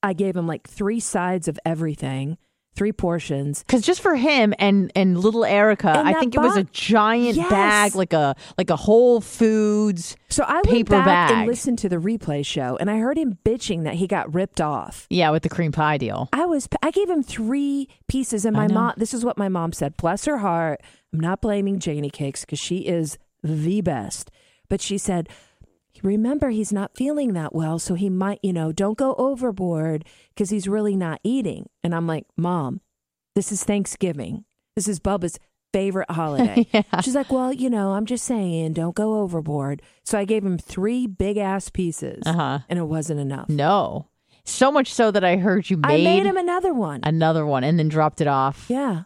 I 0.00 0.12
gave 0.12 0.36
him 0.36 0.46
like 0.46 0.68
three 0.68 1.00
sides 1.00 1.48
of 1.48 1.58
everything, 1.66 2.38
three 2.74 2.92
portions. 2.92 3.62
Because 3.62 3.82
just 3.82 4.00
for 4.00 4.14
him 4.16 4.54
and 4.58 4.90
and 4.96 5.18
little 5.18 5.44
Erica, 5.44 5.90
And 5.90 6.08
I 6.08 6.14
think 6.18 6.34
it 6.34 6.38
was 6.40 6.56
a 6.56 6.64
giant 6.64 7.36
Yes. 7.36 7.50
bag, 7.50 7.94
like 7.94 8.12
a 8.12 8.34
like 8.56 8.70
a 8.70 8.76
Whole 8.76 9.20
Foods. 9.20 10.16
So 10.30 10.44
I 10.46 10.62
went 10.66 10.88
back 10.88 11.04
bag. 11.04 11.30
and 11.32 11.46
listened 11.46 11.78
to 11.80 11.88
the 11.88 11.96
replay 11.96 12.44
show, 12.44 12.76
and 12.80 12.90
I 12.90 12.98
heard 12.98 13.18
him 13.18 13.38
bitching 13.44 13.84
that 13.84 13.94
he 13.94 14.06
got 14.06 14.32
ripped 14.34 14.60
off. 14.60 15.06
Yeah, 15.10 15.30
with 15.30 15.42
the 15.42 15.48
cream 15.48 15.72
pie 15.72 15.98
deal. 15.98 16.28
I 16.32 16.46
was 16.46 16.68
I 16.82 16.90
gave 16.90 17.10
him 17.10 17.22
three 17.22 17.88
pieces, 18.08 18.44
and 18.44 18.56
my 18.56 18.68
mom. 18.68 18.94
This 18.96 19.12
is 19.12 19.24
what 19.24 19.36
my 19.36 19.48
mom 19.48 19.72
said. 19.72 19.96
Bless 19.96 20.24
her 20.24 20.38
heart. 20.38 20.80
I'm 21.12 21.20
not 21.20 21.40
blaming 21.42 21.78
Janie 21.78 22.08
Cakes 22.10 22.42
because 22.42 22.58
she 22.58 22.78
is 22.78 23.18
the 23.42 23.80
best, 23.82 24.30
but 24.70 24.80
she 24.80 24.96
said, 24.96 25.28
remember 26.02 26.50
he's 26.50 26.72
not 26.72 26.96
feeling 26.96 27.32
that 27.34 27.54
well, 27.54 27.78
so 27.78 27.94
he 27.94 28.08
might, 28.10 28.40
you 28.42 28.52
know, 28.52 28.72
don't 28.72 28.98
go 28.98 29.14
overboard 29.16 30.04
because 30.30 30.50
he's 30.50 30.68
really 30.68 30.96
not 30.96 31.20
eating. 31.24 31.68
And 31.82 31.94
I'm 31.94 32.06
like, 32.06 32.26
Mom, 32.36 32.80
this 33.34 33.52
is 33.52 33.64
Thanksgiving. 33.64 34.44
This 34.76 34.88
is 34.88 35.00
Bubba's 35.00 35.38
favorite 35.72 36.10
holiday. 36.10 36.66
Yeah. 36.72 37.00
She's 37.00 37.14
like, 37.14 37.30
Well, 37.32 37.52
you 37.52 37.70
know, 37.70 37.92
I'm 37.92 38.06
just 38.06 38.24
saying, 38.24 38.74
don't 38.74 38.94
go 38.94 39.20
overboard. 39.20 39.82
So 40.04 40.18
I 40.18 40.24
gave 40.24 40.44
him 40.44 40.58
three 40.58 41.06
big 41.06 41.36
ass 41.38 41.68
pieces, 41.70 42.22
Uh 42.26 42.32
huh. 42.32 42.58
and 42.68 42.78
it 42.78 42.84
wasn't 42.84 43.20
enough. 43.20 43.48
No, 43.48 44.08
so 44.44 44.70
much 44.72 44.92
so 44.92 45.10
that 45.10 45.24
I 45.24 45.36
heard 45.36 45.70
you 45.70 45.80
I 45.84 45.96
made, 45.96 46.04
made 46.04 46.26
him 46.26 46.36
another 46.36 46.74
one. 46.74 47.00
another 47.04 47.46
one 47.46 47.64
and 47.64 47.78
then 47.78 47.88
dropped 47.88 48.20
it 48.20 48.26
off. 48.26 48.66
Yeah. 48.68 49.02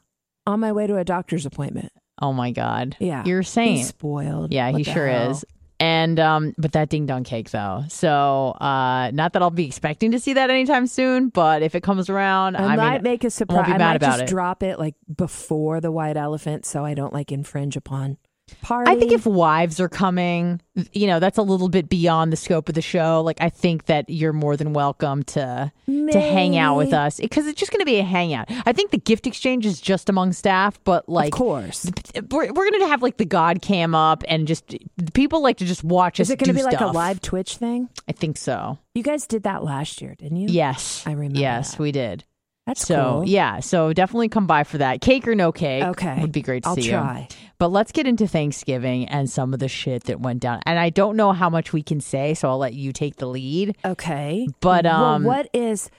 On 0.46 0.60
my 0.60 0.72
way 0.72 0.86
to 0.86 0.96
a 0.96 1.04
doctor's 1.04 1.44
appointment. 1.46 1.92
Oh 2.22 2.32
my 2.32 2.50
god. 2.52 2.96
Yeah. 3.00 3.24
You're 3.26 3.42
saying. 3.42 3.76
He's 3.76 3.88
spoiled. 3.88 4.52
Yeah, 4.52 4.70
What 4.70 4.78
he 4.78 4.84
sure 4.84 5.06
hell? 5.08 5.32
is. 5.32 5.44
And 5.78 6.18
um, 6.18 6.54
but 6.56 6.72
that 6.72 6.88
ding 6.88 7.04
dong 7.06 7.24
cake 7.24 7.50
though. 7.50 7.84
So 7.88 8.52
uh, 8.52 9.10
not 9.12 9.34
that 9.34 9.42
I'll 9.42 9.50
be 9.50 9.66
expecting 9.66 10.12
to 10.12 10.18
see 10.18 10.32
that 10.32 10.48
anytime 10.48 10.86
soon, 10.86 11.28
but 11.28 11.62
if 11.62 11.74
it 11.74 11.82
comes 11.82 12.08
around, 12.08 12.56
I, 12.56 12.64
I, 12.64 12.76
might 12.76 12.92
mean, 12.94 13.02
make 13.02 13.24
a 13.24 13.30
surprise. 13.30 13.70
I 13.70 13.76
might 13.76 14.00
just 14.00 14.22
it. 14.22 14.28
drop 14.28 14.62
it 14.62 14.78
like 14.78 14.94
before 15.14 15.80
the 15.80 15.92
white 15.92 16.16
elephant 16.16 16.64
so 16.64 16.84
I 16.84 16.94
don't 16.94 17.12
like 17.12 17.30
infringe 17.30 17.76
upon 17.76 18.16
party. 18.62 18.90
I 18.90 18.96
think 18.96 19.12
if 19.12 19.26
wives 19.26 19.80
are 19.80 19.88
coming, 19.88 20.60
you 20.92 21.06
know, 21.06 21.18
that's 21.18 21.38
a 21.38 21.42
little 21.42 21.68
bit 21.68 21.88
beyond 21.88 22.32
the 22.32 22.36
scope 22.36 22.68
of 22.68 22.74
the 22.74 22.82
show. 22.82 23.22
Like, 23.22 23.40
I 23.40 23.48
think 23.48 23.86
that 23.86 24.08
you're 24.08 24.32
more 24.32 24.56
than 24.56 24.72
welcome 24.72 25.22
to 25.24 25.72
to 25.86 26.20
hang 26.20 26.56
out 26.56 26.76
with 26.76 26.92
us 26.92 27.18
because 27.18 27.46
it's 27.46 27.58
just 27.58 27.72
going 27.72 27.80
to 27.80 27.86
be 27.86 27.98
a 27.98 28.04
hangout. 28.04 28.46
I 28.66 28.72
think 28.72 28.90
the 28.90 28.98
gift 28.98 29.26
exchange 29.26 29.66
is 29.66 29.80
just 29.80 30.08
among 30.08 30.32
staff, 30.32 30.78
but 30.84 31.08
like, 31.08 31.32
of 31.32 31.38
course. 31.38 31.90
we're, 32.30 32.52
we're 32.52 32.70
going 32.70 32.80
to 32.80 32.88
have 32.88 33.02
like 33.02 33.16
the 33.16 33.24
God 33.24 33.62
cam 33.62 33.94
up 33.94 34.22
and 34.28 34.46
just 34.46 34.74
people 35.14 35.42
like 35.42 35.56
to 35.58 35.64
just 35.64 35.84
watch 35.84 36.20
us. 36.20 36.28
Is 36.28 36.32
it 36.32 36.38
going 36.38 36.48
to 36.48 36.54
be 36.54 36.62
like 36.62 36.80
a 36.80 36.86
live 36.86 37.20
Twitch 37.20 37.56
thing? 37.56 37.88
I 38.08 38.12
think 38.12 38.36
so. 38.36 38.78
You 38.94 39.02
guys 39.02 39.26
did 39.26 39.42
that 39.44 39.62
last 39.64 40.00
year, 40.00 40.14
didn't 40.14 40.36
you? 40.38 40.48
Yes, 40.48 41.02
I 41.06 41.12
remember 41.12 41.38
Yes, 41.38 41.72
that. 41.72 41.80
we 41.80 41.92
did. 41.92 42.24
That's 42.66 42.84
so 42.84 42.96
cool. 43.20 43.28
yeah, 43.28 43.60
so 43.60 43.92
definitely 43.92 44.28
come 44.28 44.46
by 44.48 44.64
for 44.64 44.78
that. 44.78 45.00
Cake 45.00 45.26
or 45.28 45.34
no 45.36 45.52
cake, 45.52 45.84
Okay. 45.84 46.20
would 46.20 46.32
be 46.32 46.42
great 46.42 46.64
to 46.64 46.70
I'll 46.70 46.74
see 46.74 46.90
try. 46.90 47.28
you. 47.30 47.36
But 47.58 47.68
let's 47.68 47.92
get 47.92 48.06
into 48.08 48.26
Thanksgiving 48.26 49.06
and 49.08 49.30
some 49.30 49.54
of 49.54 49.60
the 49.60 49.68
shit 49.68 50.04
that 50.04 50.20
went 50.20 50.40
down. 50.40 50.60
And 50.66 50.78
I 50.78 50.90
don't 50.90 51.16
know 51.16 51.32
how 51.32 51.48
much 51.48 51.72
we 51.72 51.82
can 51.82 52.00
say, 52.00 52.34
so 52.34 52.48
I'll 52.48 52.58
let 52.58 52.74
you 52.74 52.92
take 52.92 53.16
the 53.16 53.26
lead. 53.26 53.76
Okay. 53.84 54.48
But, 54.60 54.84
Well, 54.84 55.04
um, 55.04 55.22
what 55.24 55.48
is? 55.52 55.90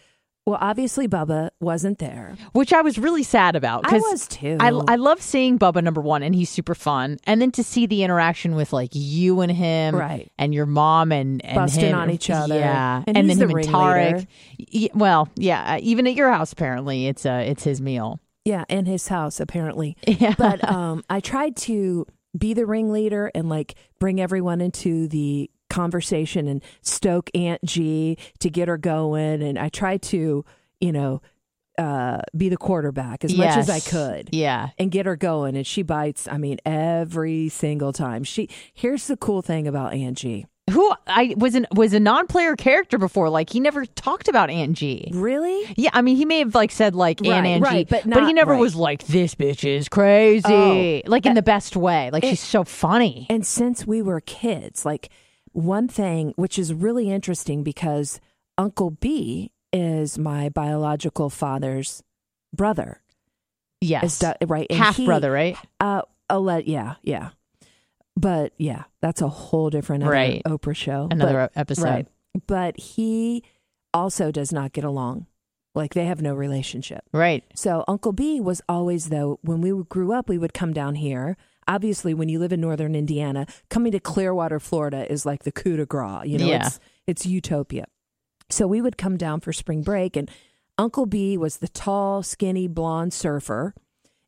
Well, 0.48 0.58
obviously 0.62 1.10
Bubba 1.10 1.50
wasn't 1.60 2.00
there. 2.00 2.38
which 2.54 2.72
I 2.72 2.82
was 2.82 2.98
really 2.98 3.22
sad 3.24 3.58
about. 3.58 3.82
I 3.92 3.98
was 3.98 4.28
too. 4.30 4.56
I, 4.62 4.70
I 4.70 4.96
love 4.96 5.22
seeing 5.22 5.60
Bubba 5.60 5.84
number 5.84 6.00
one, 6.00 6.24
and 6.24 6.34
he's 6.34 6.50
super 6.50 6.74
fun. 6.74 7.18
And 7.26 7.42
then 7.42 7.52
to 7.52 7.64
see 7.66 7.86
the 7.86 8.02
interaction 8.04 8.56
with 8.56 8.72
like 8.72 8.92
you 8.94 9.42
and 9.42 9.52
him, 9.52 9.94
Right. 9.94 10.32
and 10.40 10.54
your 10.54 10.66
mom 10.66 11.12
and, 11.12 11.44
and 11.44 11.56
Busting 11.56 11.88
him. 11.90 11.96
on 12.00 12.10
each 12.10 12.30
other. 12.30 12.58
yeah, 12.58 13.04
And 13.06 13.18
and, 13.18 13.30
then 13.30 13.40
the 13.40 13.44
him 13.48 13.58
and. 13.58 13.68
Tarek. 13.68 14.28
Y- 14.74 14.90
well, 14.94 15.28
yeah, 15.36 15.74
uh, 15.76 15.80
even 15.82 16.08
at 16.08 16.16
your 16.16 16.32
house, 16.32 16.54
apparently 16.54 17.08
it's 17.08 17.26
uh 17.26 17.44
it's 17.46 17.66
his 17.66 17.82
meal. 17.82 18.22
Yeah, 18.46 18.64
in 18.70 18.86
his 18.86 19.10
house 19.10 19.42
apparently. 19.42 19.98
Yeah, 20.08 20.34
But 20.38 20.64
um, 20.72 21.04
I 21.10 21.20
tried 21.20 21.58
to 21.68 22.06
be 22.38 22.54
the 22.54 22.66
ringleader 22.66 23.30
and 23.36 23.50
like 23.50 23.76
bring 24.00 24.22
everyone 24.22 24.62
into 24.62 25.10
the 25.10 25.50
conversation 25.70 26.48
and 26.48 26.64
stoke 26.82 27.30
Aunt 27.36 27.64
G 27.66 28.18
to 28.40 28.50
get 28.50 28.68
her 28.68 28.78
going. 28.78 29.42
And 29.42 29.58
I 29.60 29.70
tried 29.70 30.02
to, 30.04 30.44
you 30.80 30.92
know, 30.92 31.22
uh, 31.78 32.22
be 32.36 32.50
the 32.50 32.58
quarterback 32.58 33.24
as 33.24 33.38
much 33.38 33.56
as 33.56 33.70
I 33.70 33.80
could. 33.80 34.30
Yeah, 34.32 34.70
and 34.80 34.90
get 34.90 35.06
her 35.06 35.16
going 35.16 35.56
and 35.56 35.66
she 35.68 35.84
bites 35.84 36.28
i 36.32 36.36
mean 36.38 36.58
every 36.66 37.50
single 37.50 37.94
time 37.94 38.24
she 38.24 38.50
here's 38.74 39.06
the 39.08 39.16
cool 39.16 39.42
thing 39.44 39.68
about 39.68 39.94
angie 39.94 40.48
who 40.72 40.92
I 41.08 41.34
was 41.38 41.56
an 41.56 41.66
was 41.72 41.94
a 41.94 42.00
non-player 42.00 42.58
character 42.58 42.98
before. 42.98 43.30
Like 43.30 43.50
he 43.50 43.62
never 43.62 43.86
talked 43.86 44.28
about 44.28 44.50
Aunt 44.50 44.74
G. 44.74 45.10
really 45.14 45.64
Yeah, 45.78 45.92
I 45.94 46.02
mean 46.02 46.18
he 46.18 46.26
may 46.26 46.40
have 46.40 46.54
like 46.56 46.72
said 46.72 46.94
like 46.94 47.22
Aunt 47.26 47.30
Right, 47.30 47.46
Angie, 47.46 47.64
right, 47.64 47.88
but 47.90 48.10
but 48.10 48.26
he 48.28 48.34
never 48.34 48.52
right. 48.52 48.60
was 48.60 48.76
like 48.76 49.06
this 49.08 49.34
bitch 49.36 49.64
is 49.64 49.88
crazy, 49.88 50.44
Oh. 51.06 51.10
like 51.10 51.26
in 51.26 51.36
the 51.36 51.42
best 51.42 51.78
way. 51.78 52.10
Like 52.12 52.26
it- 52.26 52.32
she's 52.32 52.42
so 52.42 52.66
funny. 52.66 53.28
and 53.30 53.46
since 53.46 53.88
we 53.88 54.02
were 54.02 54.20
kids 54.20 54.84
like 54.86 55.08
one 55.58 55.88
thing 55.88 56.34
which 56.36 56.60
is 56.60 56.72
really 56.74 57.10
interesting 57.10 57.64
because 57.64 58.20
uncle 58.60 58.92
b 58.92 59.52
is 59.74 60.18
my 60.18 60.50
biological 60.50 61.30
father's 61.32 62.04
brother 62.54 63.02
yes, 63.82 64.20
that- 64.20 64.38
right 64.48 64.68
and 64.70 64.78
half 64.80 64.96
he- 64.98 65.06
brother, 65.06 65.32
right? 65.32 65.58
uh 65.80 66.02
let 66.40 66.68
yeah 66.68 66.96
yeah 67.02 67.30
but 68.16 68.54
yeah 68.58 68.84
that's 69.02 69.22
a 69.22 69.28
whole 69.28 69.70
different 69.70 70.04
Right. 70.04 70.42
oprah 70.46 70.76
show 70.76 71.08
Another 71.10 71.50
but, 71.54 71.60
episode. 71.60 71.84
right 71.84 72.08
but 72.46 72.80
he 72.80 73.44
also 73.94 74.32
does 74.32 74.52
not 74.52 74.74
get 74.74 74.84
along 74.84 75.26
like 75.74 75.94
they 75.96 76.06
have 76.06 76.22
no 76.22 76.34
relationship 76.36 77.04
Right. 77.12 77.44
So 77.56 77.84
Uncle 77.88 78.12
B 78.12 78.40
was 78.40 78.62
always 78.70 79.10
though 79.10 79.40
when 79.42 79.62
we 79.62 79.72
grew 79.90 80.12
up 80.14 80.30
we 80.30 80.38
would 80.38 80.54
come 80.54 80.72
down 80.74 80.96
here. 80.96 81.36
Obviously 81.68 82.14
when 82.14 82.30
you 82.30 82.40
live 82.40 82.54
in 82.54 82.62
northern 82.62 82.96
Indiana, 82.96 83.46
coming 83.70 83.92
to 83.92 84.00
Clearwater, 84.00 84.60
Florida 84.60 85.12
is 85.12 85.26
like 85.26 85.44
the 85.44 85.52
coup 85.52 85.78
de 85.78 85.86
grace, 85.86 86.26
you 86.26 86.38
know, 86.38 86.48
Yeah. 86.48 86.68
it's 86.68 86.80
it's 87.06 87.26
utopia. 87.26 87.86
So 88.50 88.68
we 88.68 88.82
would 88.82 88.98
come 88.98 89.18
down 89.18 89.42
for 89.42 89.52
spring 89.52 89.82
break 89.82 90.16
and 90.16 90.30
Uncle 90.78 91.06
B 91.06 91.38
was 91.38 91.58
the 91.58 91.68
tall, 91.68 92.24
skinny, 92.24 92.68
blonde 92.68 93.14
surfer 93.14 93.74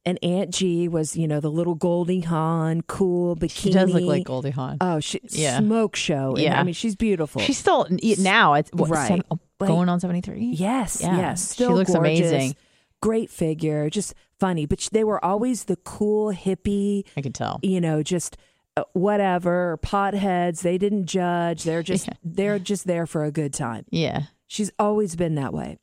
and 0.05 0.17
Aunt 0.24 0.50
G 0.51 0.88
was, 0.88 1.15
you 1.15 1.27
know, 1.27 1.39
the 1.39 1.51
little 1.51 1.75
Goldie 1.75 2.22
Hawn, 2.22 2.81
cool 2.88 3.36
bikini. 3.36 3.51
She 3.51 3.69
does 3.72 3.93
look 3.93 4.03
like 4.03 4.24
Goldie 4.25 4.50
Hawn. 4.50 4.77
Oh, 4.81 5.00
she 5.00 5.19
Yeah. 5.29 5.60
smoke 5.60 5.96
show. 5.96 6.31
And, 6.31 6.39
Yeah. 6.39 6.60
I 6.60 6.63
mean, 6.63 6.74
she's 6.74 6.96
beautiful. 6.96 7.41
She's 7.41 7.58
still 7.58 7.86
now. 8.17 8.55
It's 8.55 8.72
what, 8.74 8.89
Right. 8.89 9.08
seven- 9.08 9.24
oh, 9.29 9.39
going 9.60 9.88
on 9.89 10.00
seventy 10.00 10.22
three. 10.22 10.53
Yes, 10.58 11.00
Yeah. 11.01 11.17
yes. 11.17 11.50
She 11.50 11.53
Still 11.55 11.74
looks 11.74 11.93
gorgeous, 11.93 12.31
amazing. 12.31 12.55
Great 13.01 13.29
figure, 13.29 13.89
just 13.89 14.13
funny. 14.39 14.65
But 14.65 14.88
they 14.91 15.03
were 15.03 15.24
always 15.24 15.65
the 15.65 15.77
cool 15.77 16.34
hippie, 16.34 17.06
I 17.15 17.22
could 17.22 17.36
tell. 17.36 17.60
you 17.62 17.79
know, 17.82 18.03
just 18.03 18.38
uh, 18.77 18.84
whatever 18.94 19.79
potheads. 19.82 20.62
They 20.62 20.77
didn't 20.77 21.06
judge. 21.06 21.63
They're 21.63 21.84
just 21.84 22.08
Yeah. 22.10 22.13
they're 22.24 22.60
just 22.60 22.86
there 22.88 23.06
for 23.06 23.24
a 23.24 23.32
good 23.32 23.53
time. 23.53 23.86
Yeah. 23.89 24.24
She's 24.48 24.72
always 24.79 25.15
been 25.15 25.36
that 25.36 25.53
way. 25.53 25.77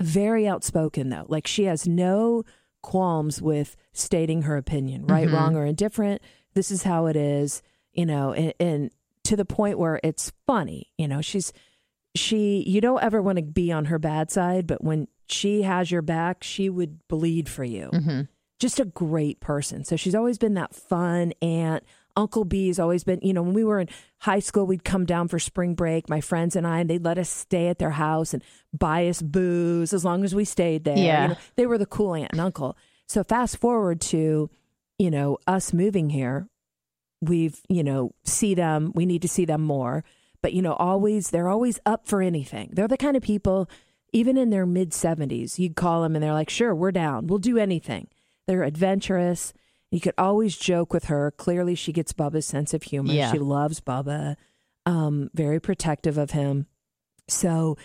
Very 0.00 0.46
outspoken 0.48 1.08
though. 1.10 1.26
Like 1.28 1.46
she 1.46 1.64
has 1.64 1.86
no 1.86 2.44
qualms 2.82 3.40
with 3.40 3.76
stating 3.92 4.42
her 4.42 4.56
opinion, 4.56 5.06
right, 5.06 5.28
Mhm. 5.28 5.32
wrong, 5.32 5.56
or 5.56 5.64
indifferent. 5.64 6.20
This 6.54 6.70
is 6.70 6.82
how 6.82 7.06
it 7.06 7.16
is, 7.16 7.62
you 7.92 8.04
know, 8.06 8.32
and, 8.32 8.52
and 8.60 8.90
to 9.24 9.36
the 9.36 9.44
point 9.44 9.78
where 9.78 10.00
it's 10.04 10.32
funny. 10.46 10.92
You 10.98 11.08
know, 11.08 11.20
she's 11.22 11.52
she. 12.14 12.62
You 12.66 12.80
don't 12.80 13.02
ever 13.02 13.22
want 13.22 13.38
to 13.38 13.42
be 13.44 13.72
on 13.72 13.86
her 13.86 13.98
bad 13.98 14.30
side, 14.30 14.66
but 14.66 14.82
when 14.84 15.08
she 15.28 15.62
has 15.62 15.90
your 15.90 16.02
back, 16.02 16.42
she 16.42 16.68
would 16.68 17.06
bleed 17.08 17.48
for 17.48 17.64
you. 17.64 17.88
hmm 17.92 18.20
Just 18.58 18.80
a 18.80 18.84
great 18.84 19.40
person. 19.40 19.84
So 19.84 19.96
she's 19.96 20.14
always 20.14 20.38
been 20.38 20.54
that 20.54 20.74
fun 20.74 21.32
aunt. 21.42 21.84
Uncle 22.16 22.44
B's 22.44 22.78
always 22.78 23.02
been, 23.02 23.18
you 23.22 23.32
know, 23.32 23.42
when 23.42 23.54
we 23.54 23.64
were 23.64 23.80
in 23.80 23.88
high 24.18 24.38
school, 24.38 24.66
we'd 24.66 24.84
come 24.84 25.04
down 25.04 25.26
for 25.26 25.40
spring 25.40 25.74
break, 25.74 26.08
my 26.08 26.20
friends 26.20 26.54
and 26.54 26.64
I, 26.64 26.78
and 26.78 26.88
they'd 26.88 27.04
let 27.04 27.18
us 27.18 27.28
stay 27.28 27.66
at 27.66 27.80
their 27.80 27.90
house 27.90 28.32
and 28.32 28.42
buy 28.72 29.08
us 29.08 29.20
booze 29.20 29.92
as 29.92 30.04
long 30.04 30.22
as 30.24 30.32
we 30.32 30.44
stayed 30.44 30.84
there. 30.84 30.96
Yeah. 30.96 31.22
You 31.22 31.28
know, 31.30 31.36
they 31.56 31.66
were 31.66 31.76
the 31.78 31.86
cool 31.86 32.14
aunt 32.14 32.30
and 32.30 32.40
uncle. 32.40 32.76
So 33.08 33.24
fast 33.24 33.56
forward 33.56 34.00
to, 34.02 34.48
you 34.96 35.10
know, 35.10 35.38
us 35.48 35.72
moving 35.72 36.08
here, 36.10 36.48
we've, 37.20 37.60
you 37.68 37.82
know, 37.82 38.14
see 38.24 38.54
them, 38.54 38.92
we 38.94 39.06
need 39.06 39.22
to 39.22 39.28
see 39.28 39.44
them 39.44 39.62
more. 39.62 40.04
But, 40.40 40.52
you 40.52 40.62
know, 40.62 40.74
always, 40.74 41.30
they're 41.30 41.48
always 41.48 41.80
up 41.84 42.06
for 42.06 42.22
anything. 42.22 42.70
They're 42.74 42.86
the 42.86 42.96
kind 42.96 43.16
of 43.16 43.22
people, 43.24 43.68
even 44.14 44.38
in 44.38 44.48
their 44.48 44.64
mid 44.64 44.92
70s, 44.92 45.58
you'd 45.58 45.76
call 45.76 46.02
them 46.02 46.14
and 46.16 46.22
they're 46.22 46.32
like, 46.32 46.48
sure, 46.48 46.74
we're 46.74 46.92
down. 46.92 47.26
We'll 47.26 47.38
do 47.40 47.58
anything. 47.58 48.08
They're 48.46 48.62
adventurous. 48.62 49.52
You 49.90 50.00
could 50.00 50.14
always 50.16 50.56
joke 50.56 50.92
with 50.94 51.04
her. 51.06 51.30
Clearly, 51.32 51.74
she 51.74 51.92
gets 51.92 52.12
Bubba's 52.12 52.46
sense 52.46 52.72
of 52.72 52.84
humor. 52.84 53.12
Yeah. 53.12 53.30
She 53.32 53.38
loves 53.38 53.80
Bubba, 53.80 54.36
um, 54.86 55.30
very 55.34 55.60
protective 55.60 56.16
of 56.16 56.30
him. 56.30 56.66
So 57.28 57.76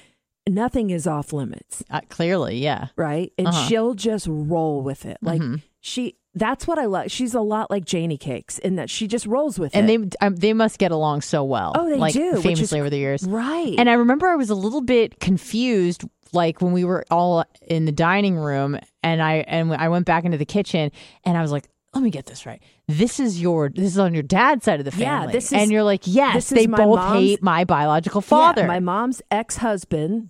nothing 0.47 0.89
is 0.89 1.05
off 1.07 1.31
limits, 1.33 1.83
Uh, 1.89 2.01
clearly, 2.09 2.57
yeah. 2.57 2.87
right? 2.95 3.31
And 3.37 3.47
Uh-huh. 3.47 3.67
she'll 3.67 3.93
just 3.93 4.27
roll 4.29 4.81
with 4.81 5.05
it. 5.05 5.17
Like 5.21 5.41
Mhm. 5.41 5.61
she, 5.79 6.15
that's 6.33 6.65
what 6.67 6.79
I 6.79 6.85
love. 6.85 7.11
She's 7.11 7.33
a 7.35 7.41
lot 7.41 7.69
like 7.69 7.85
Janie 7.85 8.17
Cakes 8.17 8.57
in 8.59 8.75
that 8.75 8.89
she 8.89 9.07
just 9.07 9.25
rolls 9.27 9.59
with 9.59 9.75
And 9.75 9.89
it. 9.89 9.93
And 9.93 10.11
they 10.11 10.17
um, 10.25 10.35
they 10.35 10.53
must 10.53 10.77
get 10.79 10.91
along 10.91 11.21
so 11.21 11.43
well. 11.43 11.73
Oh, 11.75 11.87
they 11.89 11.97
like, 11.97 12.13
do, 12.13 12.31
which 12.31 12.37
is 12.37 12.43
famously 12.43 12.79
over 12.79 12.89
the 12.89 12.97
years. 12.97 13.23
right. 13.23 13.75
And 13.77 13.89
I 13.89 13.93
remember 13.93 14.27
I 14.27 14.35
was 14.35 14.49
a 14.49 14.55
little 14.55 14.81
bit 14.81 15.19
confused, 15.19 16.03
like 16.33 16.61
when 16.61 16.71
we 16.73 16.83
were 16.83 17.03
all 17.11 17.43
in 17.67 17.85
the 17.85 17.91
dining 17.91 18.35
room, 18.37 18.77
and 19.03 19.21
I 19.21 19.35
and 19.47 19.73
I 19.73 19.89
went 19.89 20.05
back 20.05 20.25
into 20.25 20.37
the 20.37 20.45
kitchen, 20.45 20.91
and 21.23 21.37
I 21.37 21.41
was 21.41 21.51
like, 21.51 21.67
"Let 21.93 22.03
me 22.03 22.09
get 22.09 22.25
this 22.25 22.45
right. 22.45 22.61
This 22.87 23.19
is 23.19 23.41
your 23.41 23.69
this 23.69 23.85
is 23.85 23.99
on 23.99 24.13
your 24.13 24.23
dad's 24.23 24.65
side 24.65 24.79
of 24.79 24.85
the 24.91 24.97
Yeah, 24.99 25.19
family." 25.19 25.33
this 25.33 25.47
is- 25.47 25.53
and 25.53 25.71
you're 25.71 25.83
like, 25.83 26.01
"Yes, 26.05 26.33
this 26.35 26.49
they 26.49 26.65
both 26.67 27.13
hate 27.13 27.41
my 27.43 27.63
biological 27.65 28.21
Yeah, 28.21 28.29
father." 28.29 28.67
my 28.67 28.79
mom's 28.79 29.21
ex 29.31 29.57
husband, 29.57 30.29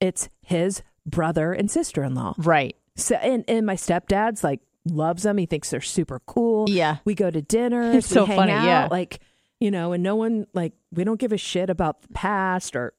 it's 0.00 0.28
his 0.42 0.82
brother 1.04 1.52
and 1.52 1.70
sister 1.70 2.02
in 2.02 2.14
law. 2.14 2.34
right? 2.38 2.76
So 2.96 3.14
and, 3.16 3.44
and 3.48 3.66
my 3.66 3.74
stepdad's 3.76 4.42
like 4.42 4.60
loves 4.84 5.22
them. 5.24 5.36
He 5.38 5.46
thinks 5.46 5.70
they're 5.70 5.80
super 5.80 6.20
cool. 6.26 6.68
Yeah. 6.70 6.96
We 7.04 7.14
go 7.14 7.30
to 7.30 7.42
dinners. 7.42 7.94
It's 7.96 8.06
so 8.08 8.24
hang 8.24 8.36
funny, 8.38 8.52
out, 8.52 8.64
yeah. 8.64 8.88
Like, 8.90 9.20
you 9.60 9.70
know, 9.70 9.92
and 9.92 10.02
no 10.02 10.16
one 10.16 10.46
like 10.54 10.72
we 10.92 11.04
don't 11.04 11.18
give 11.20 11.32
a 11.32 11.36
shit 11.38 11.68
about 11.70 12.02
the 12.02 12.08
past 12.08 12.74
or 12.76 12.94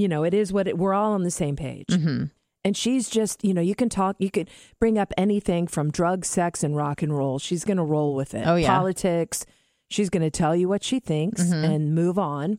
you 0.00 0.08
know, 0.08 0.24
it 0.24 0.34
is 0.34 0.52
what 0.52 0.66
it 0.68 0.76
we're 0.78 0.94
all 0.94 1.12
on 1.12 1.22
the 1.22 1.30
same 1.30 1.56
page. 1.56 1.86
hmm 1.92 2.24
And 2.64 2.76
she's 2.76 3.08
just, 3.08 3.44
you 3.44 3.54
know, 3.54 3.60
you 3.60 3.74
can 3.74 3.88
talk, 3.88 4.16
you 4.18 4.30
could 4.30 4.50
bring 4.80 4.98
up 4.98 5.12
anything 5.16 5.66
from 5.66 5.90
drugs, 5.90 6.28
sex, 6.28 6.62
and 6.64 6.74
rock 6.76 7.02
and 7.02 7.16
roll. 7.16 7.38
She's 7.38 7.64
going 7.64 7.76
to 7.76 7.84
roll 7.84 8.14
with 8.14 8.34
it. 8.34 8.44
Oh, 8.46 8.56
yeah. 8.56 8.76
Politics. 8.76 9.46
She's 9.88 10.10
going 10.10 10.22
to 10.24 10.30
tell 10.30 10.56
you 10.56 10.68
what 10.68 10.82
she 10.82 10.98
thinks 10.98 11.42
Mhm. 11.42 11.64
and 11.64 11.94
move 11.94 12.18
on. 12.18 12.58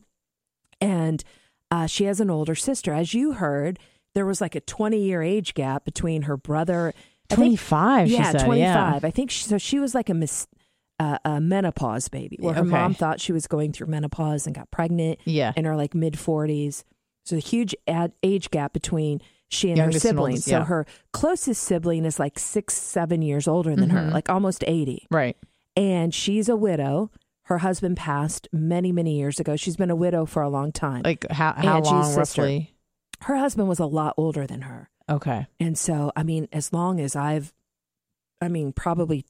And 0.80 1.22
uh, 1.70 1.86
she 1.86 2.04
has 2.04 2.20
an 2.20 2.30
older 2.30 2.54
sister. 2.54 2.92
As 2.94 3.12
you 3.14 3.32
heard, 3.32 3.78
there 4.14 4.24
was 4.26 4.40
like 4.40 4.54
a 4.54 4.60
20 4.60 4.98
year 4.98 5.22
age 5.22 5.54
gap 5.54 5.84
between 5.84 6.22
her 6.22 6.36
brother. 6.36 6.88
I 7.30 7.34
think- 7.34 7.36
Twenty 7.40 7.56
five. 7.56 8.08
yeah, 8.08 8.32
said, 8.32 8.44
25. 8.46 8.58
Yeah. 8.58 9.00
I 9.06 9.10
think 9.10 9.30
she, 9.30 9.44
so. 9.44 9.58
She 9.58 9.78
was 9.78 9.94
like 9.94 10.08
a, 10.08 10.14
mis, 10.14 10.46
uh, 10.98 11.18
a 11.26 11.40
menopause 11.42 12.08
baby 12.08 12.38
where 12.40 12.54
her 12.54 12.62
Okay. 12.62 12.70
mom 12.70 12.94
thought 12.94 13.20
she 13.20 13.32
was 13.32 13.46
going 13.46 13.72
through 13.74 13.88
menopause 13.88 14.46
and 14.46 14.54
got 14.56 14.70
pregnant 14.70 15.18
Yeah. 15.26 15.52
in 15.54 15.66
her 15.66 15.76
like 15.76 15.94
mid 15.94 16.14
40s. 16.14 16.84
So 17.24 17.36
a 17.36 17.40
huge 17.40 17.74
ad, 17.86 18.12
age 18.22 18.50
gap 18.50 18.72
between 18.72 19.20
she 19.48 19.68
and 19.68 19.78
Youngest 19.78 20.02
her 20.04 20.08
and 20.10 20.16
siblings. 20.16 20.34
oldest, 20.40 20.48
So 20.48 20.60
her 20.62 20.86
closest 21.12 21.62
sibling 21.62 22.04
is 22.04 22.18
like 22.18 22.38
six, 22.38 22.74
seven 22.74 23.22
years 23.22 23.48
older 23.48 23.74
than 23.76 23.90
her, 23.90 24.00
Mhm. 24.00 24.12
like 24.12 24.28
almost 24.28 24.62
80. 24.66 25.06
Right. 25.10 25.36
and 25.76 26.12
she's 26.12 26.48
a 26.48 26.56
widow. 26.56 27.10
Her 27.44 27.58
husband 27.58 27.96
passed 27.96 28.48
many, 28.52 28.90
many 28.92 29.16
years 29.16 29.38
ago. 29.40 29.54
She's 29.56 29.76
been 29.76 29.90
a 29.90 29.96
widow 29.96 30.26
for 30.26 30.42
a 30.42 30.48
long 30.50 30.72
time. 30.72 31.02
Like 31.04 31.24
how 31.30 31.52
how 31.56 31.80
long 31.80 32.14
roughly? 32.16 32.74
Her 33.22 33.36
husband 33.36 33.68
was 33.68 33.78
a 33.78 33.86
lot 33.86 34.14
older 34.16 34.44
than 34.46 34.62
her. 34.62 34.90
Okay. 35.08 35.46
And 35.60 35.78
so, 35.78 36.10
I 36.16 36.24
mean, 36.24 36.48
as 36.52 36.72
long 36.72 37.00
as 37.00 37.14
I've, 37.16 37.54
I 38.42 38.48
mean, 38.48 38.72
probably 38.72 39.24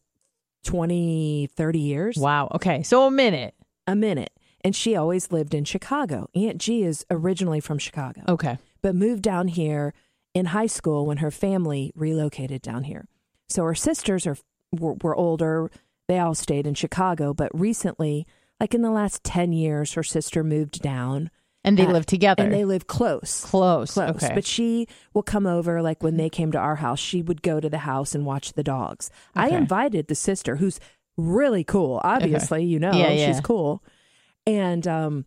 20, 0.65 1.49
30 1.55 1.79
years, 1.79 2.17
Wow. 2.17 2.49
Okay. 2.55 2.83
So 2.83 3.07
a 3.07 3.11
minute. 3.11 3.55
a 3.87 3.95
minute. 3.97 4.31
And 4.65 4.75
she 4.75 4.97
always 4.97 5.31
lived 5.31 5.55
in 5.55 5.65
Chicago. 5.65 6.29
Aunt 6.35 6.59
G 6.59 6.83
is 6.83 7.07
originally 7.11 7.61
from 7.61 7.79
Chicago, 7.79 8.23
Okay. 8.29 8.59
but 8.83 8.95
moved 8.95 9.23
down 9.23 9.49
here 9.49 9.95
in 10.35 10.47
high 10.47 10.67
school 10.67 11.07
when 11.07 11.19
her 11.19 11.31
family 11.31 11.93
relocated 11.95 12.61
down 12.63 12.85
here. 12.85 13.07
So 13.49 13.63
her 13.65 13.75
sisters 13.75 14.27
are 14.27 14.37
were, 14.73 14.95
were 15.03 15.17
older. 15.17 15.71
They 16.09 16.19
all 16.19 16.35
stayed 16.35 16.67
in 16.67 16.75
Chicago, 16.75 17.33
but 17.33 17.51
recently, 17.59 18.27
like 18.61 18.75
in 18.75 18.83
the 18.83 18.91
last 18.91 19.25
10 19.25 19.53
years, 19.53 19.95
her 19.95 20.03
sister 20.03 20.43
moved 20.45 20.83
down 20.83 21.31
And 21.65 21.77
they 21.79 21.87
Uh, 21.87 21.93
live 21.93 22.07
together. 22.07 22.43
and 22.45 22.53
they 22.53 22.65
live 22.65 22.87
close. 22.87 23.45
close. 23.45 23.93
close. 23.93 24.11
Okay. 24.23 24.35
But 24.35 24.45
she 24.45 24.87
will 25.15 25.23
come 25.23 25.47
over, 25.47 25.81
like 25.83 26.03
when 26.03 26.17
they 26.17 26.29
came 26.29 26.53
to 26.53 26.59
our 26.59 26.77
house, 26.77 26.99
she 26.99 27.23
would 27.23 27.43
go 27.43 27.61
to 27.61 27.69
the 27.71 27.79
house 27.79 28.15
and 28.15 28.25
watch 28.27 28.53
the 28.55 28.63
dogs. 28.63 29.11
I 29.35 29.49
invited 29.51 30.09
the 30.09 30.15
sister, 30.15 30.57
who's 30.57 30.79
really 31.17 31.65
cool. 31.65 32.01
Obviously, 32.05 32.65
you 32.65 32.79
know, 32.79 32.93
Yeah, 32.93 33.11
yeah. 33.11 33.27
she's 33.27 33.41
cool. 33.41 33.83
And 34.49 34.87
um, 34.87 35.27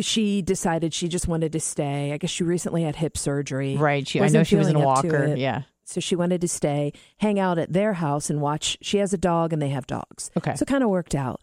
she 0.00 0.42
decided 0.42 0.94
she 0.94 1.08
just 1.08 1.28
wanted 1.28 1.52
to 1.52 1.60
stay. 1.60 2.12
I 2.12 2.16
guess 2.18 2.30
she 2.30 2.44
recently 2.44 2.82
had 2.84 2.96
hip 2.96 3.16
surgery. 3.18 3.76
right. 3.76 4.06
She, 4.06 4.20
I 4.20 4.28
know 4.28 4.42
she 4.42 4.56
was 4.56 4.68
in 4.68 4.76
a 4.76 4.78
feeling 4.78 4.96
up 4.96 5.02
to 5.02 5.08
walker. 5.08 5.34
Yeah. 5.36 5.62
So 5.84 6.00
she 6.00 6.16
wanted 6.16 6.40
to 6.40 6.48
stay, 6.48 6.92
hang 7.18 7.38
out 7.38 7.58
at 7.58 7.72
their 7.72 7.94
house 7.94 8.30
and 8.30 8.40
watch. 8.40 8.78
She 8.80 8.98
has 8.98 9.12
a 9.12 9.18
dog 9.18 9.52
and 9.52 9.60
they 9.60 9.68
have 9.70 9.86
dogs. 9.86 10.30
Okay. 10.36 10.54
So 10.54 10.62
it 10.62 10.68
kind 10.68 10.82
of 10.84 10.88
worked 10.88 11.14
out. 11.14 11.40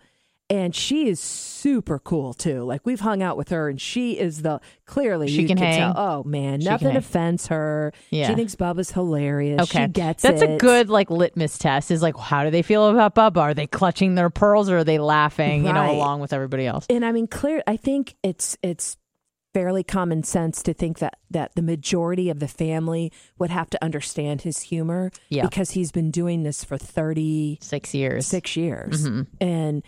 And 0.52 0.76
she 0.76 1.08
is 1.08 1.20
super 1.20 2.00
cool 2.00 2.34
too. 2.34 2.64
Like 2.64 2.84
we've 2.84 3.00
hung 3.02 3.22
out 3.22 3.38
with 3.38 3.50
her 3.50 3.70
and 3.70 3.80
she 3.80 4.18
is 4.18 4.42
the 4.42 4.60
clearly 4.86 5.28
She 5.28 5.44
you 5.44 5.48
can 5.48 5.58
hang. 5.58 5.78
tell. 5.80 5.94
Oh 5.96 6.24
man, 6.24 6.62
She 6.62 6.68
nothing 6.68 6.96
offends 6.96 7.48
her. 7.48 7.94
Yeah. 8.10 8.30
She 8.30 8.34
thinks 8.36 8.56
Bubba's 8.56 8.90
hilarious. 8.92 9.62
Okay. 9.62 9.86
She 9.86 9.92
gets 9.92 10.26
it. 10.26 10.28
That's 10.30 10.42
it. 10.42 10.50
a 10.50 10.58
good 10.58 10.90
like 10.90 11.12
litmus 11.12 11.60
test. 11.60 11.92
Is 11.92 12.02
like, 12.02 12.18
how 12.18 12.44
do 12.44 12.50
they 12.50 12.64
feel 12.64 12.88
about 12.90 13.14
Bubba? 13.14 13.38
Are 13.42 13.54
they 13.54 13.68
clutching 13.68 14.16
their 14.16 14.32
pearls 14.32 14.72
or 14.72 14.80
are 14.80 14.84
they 14.84 14.98
laughing? 14.98 15.66
You 15.68 15.74
know, 15.74 15.92
along 15.92 16.22
with 16.22 16.34
everybody 16.34 16.66
else. 16.66 16.88
and 16.90 17.06
I 17.06 17.12
mean 17.12 17.28
clear 17.28 17.62
I 17.68 17.78
think 17.78 18.16
it's 18.24 18.58
it's 18.64 18.98
fairly 19.54 19.84
common 19.84 20.24
sense 20.24 20.62
to 20.64 20.74
think 20.74 21.00
that 21.00 21.18
that 21.32 21.54
the 21.56 21.62
majority 21.62 22.30
of 22.30 22.40
the 22.40 22.48
family 22.48 23.12
would 23.38 23.50
have 23.52 23.70
to 23.70 23.84
understand 23.84 24.42
his 24.44 24.62
humor 24.62 25.12
Yeah. 25.30 25.44
because 25.44 25.72
he's 25.72 25.92
been 25.92 26.10
doing 26.12 26.44
this 26.44 26.64
for 26.64 26.78
36 26.78 27.94
years 27.94 28.28
Six 28.28 28.56
years. 28.56 29.02
years 29.06 29.08
Mhm. 29.10 29.28
and 29.42 29.84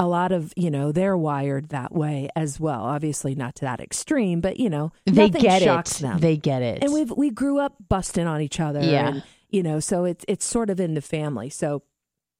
a 0.00 0.06
lot 0.06 0.32
of 0.32 0.52
you 0.56 0.70
know 0.70 0.90
they're 0.90 1.16
wired 1.16 1.68
that 1.68 1.92
way 1.92 2.28
as 2.34 2.58
well 2.58 2.82
obviously 2.82 3.34
not 3.34 3.54
to 3.54 3.64
that 3.64 3.80
extreme 3.80 4.40
but 4.40 4.58
you 4.58 4.68
know 4.68 4.92
They 5.06 5.30
get 5.30 5.62
it. 5.62 5.86
them 6.00 6.18
They 6.18 6.36
get 6.36 6.62
it. 6.62 6.82
and 6.82 6.92
we've 6.92 7.12
we 7.16 7.30
grew 7.30 7.58
up 7.58 7.74
busting 7.88 8.26
on 8.26 8.40
each 8.40 8.58
other 8.58 8.80
Yeah. 8.82 9.08
and 9.08 9.22
you 9.50 9.62
know 9.62 9.78
so 9.80 10.04
it's 10.04 10.24
it's 10.26 10.44
sort 10.44 10.68
of 10.70 10.80
in 10.80 10.94
the 10.94 11.00
family 11.00 11.48
so 11.48 11.82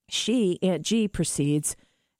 she 0.08 0.58
aunt 0.62 0.82
g 0.82 1.06
proceeds 1.08 1.76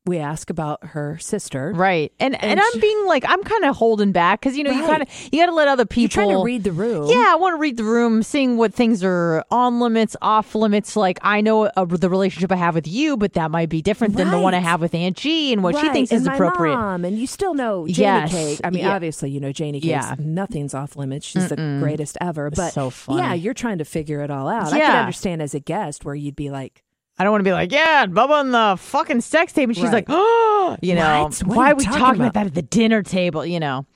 we 0.07 0.19
ask 0.19 0.51
about 0.51 0.85
her 0.89 1.17
sister 1.19 1.73
Right. 1.75 2.13
And 2.21 2.35
and, 2.35 2.45
And 2.45 2.61
I'm 2.61 2.73
she- 2.75 2.81
being 2.81 3.07
like 3.07 3.25
I'm 3.27 3.43
kind 3.43 3.65
of 3.65 3.75
holding 3.77 4.13
back 4.13 4.43
cuz 4.43 4.55
you 4.57 4.63
know 4.63 4.71
you 4.71 4.85
kind 4.85 5.01
of 5.03 5.09
you 5.33 5.41
got 5.41 5.47
to 5.47 5.55
let 5.55 5.67
other 5.67 5.87
people 5.87 6.03
you're 6.03 6.09
trying 6.09 6.29
to 6.29 6.43
read 6.45 6.63
the 6.63 6.73
room 6.73 7.09
Yeah, 7.09 7.25
I 7.29 7.37
want 7.37 7.55
to 7.57 7.59
read 7.59 7.79
the 7.79 7.85
room, 7.85 8.23
seeing 8.23 8.59
what 8.59 8.75
things 8.75 9.03
are 9.03 9.43
on 9.51 9.81
limits, 9.81 10.15
off 10.21 10.55
limits. 10.55 10.95
Like 10.95 11.19
I 11.23 11.41
know 11.41 11.65
uh, 11.65 11.85
the 11.87 12.11
relationship 12.11 12.53
I 12.53 12.57
have 12.57 12.75
with 12.75 12.87
you, 12.87 13.17
but 13.17 13.33
that 13.33 13.51
might 13.51 13.71
be 13.71 13.81
different 13.81 14.17
than 14.17 14.31
the 14.31 14.39
one 14.39 14.53
I 14.55 14.59
have 14.59 14.81
with 14.83 14.95
Aunt 14.95 15.17
G 15.17 15.53
and 15.55 15.63
what 15.63 15.75
she 15.79 15.89
thinks 15.91 16.13
and 16.13 16.21
is 16.21 16.27
my 16.27 16.35
appropriate. 16.35 16.77
mom, 16.77 17.05
and 17.07 17.19
you 17.19 17.27
still 17.27 17.55
know 17.55 17.87
Janie 17.89 17.97
Yes. 18.31 18.31
Cake. 18.33 18.61
I 18.63 18.71
mean, 18.71 18.85
Yeah. 18.85 18.95
obviously, 18.95 19.31
you 19.31 19.41
know 19.41 19.53
Janie 19.53 19.81
Cake. 19.81 19.91
Yeah. 19.91 20.15
Nothing's 20.19 20.75
off 20.75 20.97
limits. 20.97 21.27
She's 21.27 21.49
the 21.49 21.57
greatest 21.81 22.19
ever. 22.21 22.51
But 22.51 22.73
So 22.75 22.93
yeah, 23.09 23.33
you're 23.33 23.55
trying 23.55 23.79
to 23.79 23.85
figure 23.87 24.21
it 24.21 24.31
all 24.31 24.49
out. 24.49 24.71
I 24.73 24.81
can 24.81 24.97
understand 24.97 25.41
as 25.41 25.55
a 25.55 25.61
guest 25.61 26.05
where 26.05 26.15
you'd 26.15 26.37
be 26.37 26.51
like, 26.51 26.83
I 27.19 27.23
don't 27.25 27.31
want 27.31 27.41
to 27.45 27.49
be 27.49 27.53
like, 27.53 27.71
yeah, 27.73 28.07
Bubba 28.07 28.31
on 28.31 28.51
the 28.51 28.77
fucking 28.81 29.21
sex 29.21 29.53
tape, 29.53 29.69
and 29.69 29.77
she's 29.77 29.85
Right. 29.85 29.93
like, 29.95 30.07
oh, 30.09 30.77
you 30.83 30.95
know, 30.95 31.25
What? 31.25 31.39
What 31.47 31.57
why 31.57 31.69
are 31.69 31.73
are 31.73 31.77
we 31.77 31.85
talking 31.85 31.99
talking 32.01 32.21
about 32.23 32.31
about? 32.31 32.35
that 32.35 32.47
at 32.49 32.55
the 32.55 32.63
dinner 32.63 33.03
table? 33.03 33.47
You 33.47 33.61
know. 33.61 33.87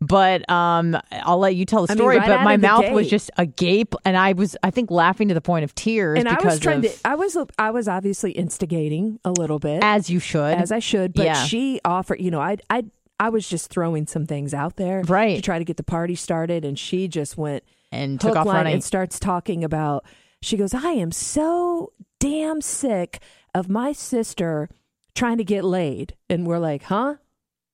But 0.00 0.48
um, 0.48 0.96
I'll 1.10 1.38
let 1.38 1.56
you 1.56 1.64
tell 1.64 1.84
the 1.84 1.92
mean, 1.92 1.98
story. 1.98 2.18
right 2.18 2.28
but 2.28 2.42
my 2.44 2.54
of 2.54 2.60
the 2.60 2.66
mouth 2.68 2.92
was 2.92 3.06
gate. 3.06 3.10
just 3.10 3.30
agape, 3.36 3.94
and 4.04 4.16
I 4.16 4.32
was, 4.32 4.56
I 4.62 4.70
think, 4.70 4.92
laughing 4.92 5.26
to 5.26 5.34
the 5.34 5.40
point 5.40 5.64
of 5.64 5.74
tears 5.74 6.20
and 6.20 6.28
I 6.28 6.36
because 6.36 6.52
was 6.52 6.60
trying 6.60 6.84
of, 6.86 6.92
to. 6.92 7.00
I 7.04 7.16
was. 7.16 7.36
I 7.58 7.70
was 7.72 7.88
obviously 7.88 8.30
instigating 8.30 9.18
a 9.24 9.32
little 9.32 9.58
bit 9.58 9.82
as 9.82 10.08
you 10.08 10.20
should, 10.20 10.54
as 10.54 10.70
I 10.70 10.78
should, 10.78 11.14
but 11.14 11.24
Yeah. 11.24 11.42
she 11.44 11.80
offered. 11.84 12.20
You 12.20 12.30
know, 12.30 12.40
I. 12.40 12.58
I. 12.70 12.84
I 13.18 13.30
was 13.30 13.48
just 13.48 13.70
throwing 13.70 14.06
some 14.06 14.26
things 14.26 14.54
out 14.54 14.76
there, 14.76 15.02
Right. 15.02 15.34
to 15.34 15.42
try 15.42 15.58
to 15.58 15.64
get 15.64 15.76
the 15.76 15.82
party 15.82 16.14
started, 16.14 16.64
and 16.64 16.78
she 16.78 17.08
just 17.08 17.36
went 17.36 17.64
and 17.90 18.20
took 18.20 18.28
hook, 18.28 18.36
off 18.38 18.46
line, 18.46 18.56
running. 18.58 18.74
and 18.74 18.84
starts 18.84 19.18
talking 19.18 19.64
about. 19.64 20.04
She 20.40 20.56
goes, 20.56 20.72
"I 20.72 20.90
am 20.92 21.10
so 21.10 21.92
damn 22.20 22.60
sick 22.60 23.20
of 23.54 23.68
my 23.68 23.92
sister 23.92 24.68
trying 25.14 25.38
to 25.38 25.44
get 25.44 25.64
laid," 25.64 26.14
and 26.28 26.46
we're 26.46 26.58
like, 26.58 26.84
"Huh? 26.84 27.16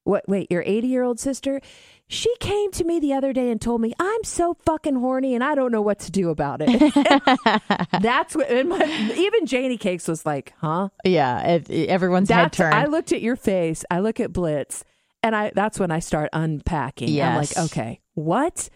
What? 0.05 0.29
Wait, 0.29 0.51
your 0.51 0.63
eighty-year-old 0.67 1.19
sister?" 1.21 1.61
She 2.07 2.33
came 2.39 2.71
to 2.73 2.85
me 2.85 3.01
the 3.01 3.15
other 3.15 3.33
day 3.33 3.51
and 3.51 3.59
told 3.59 3.81
me 3.81 3.95
I'm 3.99 4.25
so 4.25 4.55
fucking 4.67 4.97
horny 4.97 5.35
and 5.35 5.43
I 5.43 5.55
don't 5.55 5.73
know 5.73 5.81
what 5.81 6.01
to 6.01 6.11
do 6.13 6.29
about 6.29 6.61
it. 6.63 6.69
That's 8.03 8.37
what. 8.37 8.51
And 8.51 8.69
my, 8.69 9.13
even 9.17 9.47
Janie 9.47 9.79
Cakes 9.79 10.07
was 10.07 10.27
like, 10.27 10.53
"Huh?" 10.59 10.91
yeah, 11.05 11.41
it, 11.55 11.71
it- 11.71 11.89
everyone's 11.89 12.29
head 12.31 12.53
turned. 12.53 12.75
I 12.75 12.85
looked 12.87 13.13
at 13.13 13.23
your 13.23 13.37
face. 13.37 13.85
I 13.91 14.01
look 14.01 14.21
at 14.21 14.33
Blitz, 14.33 14.85
and 15.23 15.35
I. 15.35 15.53
That's 15.55 15.81
when 15.81 15.91
I 15.91 16.01
start 16.01 16.29
unpacking. 16.35 17.09
I'm 17.09 17.37
like, 17.57 17.67
okay, 17.71 18.01
what? 18.13 18.69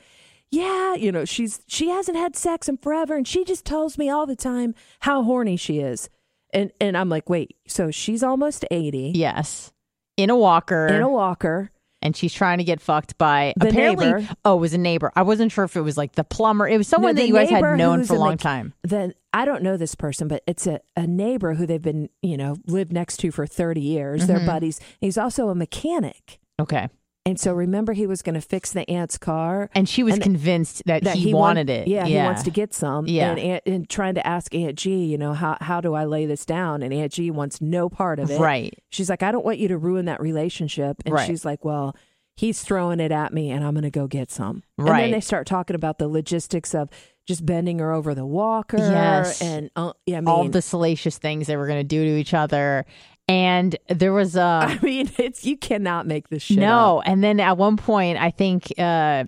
Yeah, 0.51 0.95
you 0.95 1.13
know, 1.13 1.25
she's 1.25 1.61
she 1.67 1.89
hasn't 1.91 2.17
had 2.17 2.35
sex 2.37 2.69
in 2.69 2.79
forever, 2.79 3.15
and 3.17 3.27
she 3.29 3.45
just 3.45 3.65
tells 3.65 3.99
me 3.99 4.09
all 4.09 4.27
the 4.27 4.37
time 4.37 4.75
how 5.01 5.23
horny 5.23 5.57
she 5.57 5.81
is, 5.81 6.09
and 6.55 6.73
and 6.81 6.97
I'm 6.97 7.09
like, 7.11 7.29
wait, 7.29 7.57
so 7.67 7.91
she's 7.91 8.23
almost 8.23 8.65
eighty 8.71 9.13
yes, 9.15 9.73
in 10.17 10.31
a 10.31 10.37
walker, 10.37 10.87
in 10.87 11.03
a 11.03 11.09
walker. 11.09 11.71
and 12.01 12.17
she's 12.17 12.33
trying 12.33 12.59
to 12.59 12.65
get 12.65 12.81
fucked 12.81 13.19
by 13.19 13.53
The 13.59 13.69
apparently. 13.69 14.07
neighbor. 14.07 14.29
Oh, 14.45 14.57
it 14.57 14.61
was 14.61 14.73
a 14.73 14.79
neighbor. 14.79 15.13
I 15.15 15.23
wasn't 15.23 15.53
sure 15.53 15.65
if 15.65 15.77
it 15.77 15.83
was 15.83 15.99
like 15.99 16.13
the 16.13 16.25
plumber. 16.25 16.67
It 16.67 16.79
was 16.79 16.89
someone 16.89 17.15
No, 17.15 17.21
that 17.21 17.29
you 17.29 17.35
guys 17.35 17.51
had 17.51 17.77
known 17.77 18.05
for 18.05 18.15
a 18.15 18.19
long 18.19 18.37
the- 18.37 18.43
time. 18.43 18.73
Then 18.83 19.13
I 19.35 19.45
don't 19.45 19.63
know 19.63 19.77
this 19.77 19.95
person, 19.95 20.29
but 20.29 20.43
it's 20.47 20.67
a, 20.67 20.81
a 20.97 21.07
neighbor 21.07 21.55
who 21.55 21.67
they've 21.67 21.83
been, 21.83 22.09
you 22.23 22.39
know, 22.39 22.57
lived 22.67 22.93
next 22.93 23.19
to 23.19 23.31
for 23.31 23.47
30 23.47 23.81
years. 23.83 24.23
Mm-hmm. 24.23 24.27
They're 24.33 24.47
buddies. 24.47 24.81
He's 25.01 25.19
also 25.19 25.51
a 25.51 25.55
mechanic. 25.55 26.39
Okay, 26.59 26.89
And 27.29 27.39
so 27.39 27.53
remember, 27.53 27.93
he 27.93 28.07
was 28.07 28.23
going 28.23 28.35
to 28.37 28.41
fix 28.41 28.73
the 28.73 28.89
aunt's 28.91 29.19
car. 29.19 29.69
and 29.75 29.89
she 29.89 30.03
was 30.03 30.15
And 30.15 30.23
convinced 30.23 30.83
that, 30.87 31.05
that 31.05 31.17
he, 31.17 31.35
want- 31.35 31.57
wanted 31.59 31.71
it. 31.71 31.87
Yeah, 31.89 32.07
he 32.07 32.17
wants 32.17 32.43
to 32.45 32.51
get 32.51 32.73
some. 32.73 33.07
Yeah. 33.07 33.31
and, 33.31 33.39
Aunt, 33.39 33.63
and 33.67 33.89
trying 33.89 34.15
to 34.15 34.27
ask 34.27 34.55
Aunt 34.55 34.77
G, 34.77 35.05
you 35.05 35.19
know, 35.19 35.35
how 35.35 35.57
how 35.61 35.81
do 35.81 35.95
I 35.95 36.05
lay 36.07 36.25
this 36.27 36.47
down? 36.47 36.83
And 36.83 36.93
Aunt 36.95 37.13
G 37.13 37.31
wants 37.31 37.61
no 37.61 37.89
part 37.89 38.19
of 38.19 38.31
it. 38.31 38.41
Right. 38.41 38.73
She's 38.91 39.11
like, 39.11 39.23
I 39.23 39.31
don't 39.31 39.45
want 39.45 39.59
you 39.59 39.69
to 39.69 39.77
ruin 39.79 40.07
that 40.07 40.21
relationship. 40.21 40.97
And 41.05 41.15
Right. 41.15 41.27
she's 41.27 41.45
like, 41.45 41.65
Well, 41.65 41.95
he's 42.37 42.63
throwing 42.63 43.01
it 43.01 43.13
at 43.13 43.33
me, 43.35 43.51
and 43.51 43.63
I'm 43.65 43.75
going 43.75 43.83
to 43.83 43.91
go 43.91 44.07
get 44.07 44.31
some. 44.31 44.63
And 44.79 44.89
Right. 44.89 45.03
then 45.03 45.11
they 45.11 45.21
start 45.21 45.47
talking 45.47 45.77
about 45.77 45.99
the 45.99 46.09
logistics 46.09 46.75
of 46.75 46.89
just 47.27 47.45
bending 47.45 47.79
her 47.81 47.93
over 47.93 48.15
the 48.15 48.25
walker. 48.25 48.79
Yes. 48.79 49.43
and 49.43 49.71
uh, 49.77 49.93
yeah, 50.07 50.17
I 50.17 50.21
mean, 50.21 50.29
all 50.29 50.49
the 50.49 50.63
salacious 50.63 51.19
things 51.19 51.47
they 51.47 51.57
were 51.57 51.67
going 51.67 51.81
to 51.81 51.85
do 51.85 52.05
to 52.05 52.17
each 52.17 52.33
other, 52.33 52.87
and 53.29 53.77
there 53.89 54.13
was 54.13 54.35
a. 54.37 54.41
I 54.63 54.79
mean, 54.83 55.11
it's 55.19 55.45
you 55.45 55.57
cannot 55.57 56.07
make 56.07 56.29
this 56.29 56.43
shit 56.43 56.59
no, 56.59 56.99
up. 56.99 57.05
and 57.07 57.23
then 57.23 57.39
at 57.41 57.57
one 57.59 57.77
point, 57.77 58.19
I 58.19 58.31
think 58.31 58.73
uh, 58.79 59.25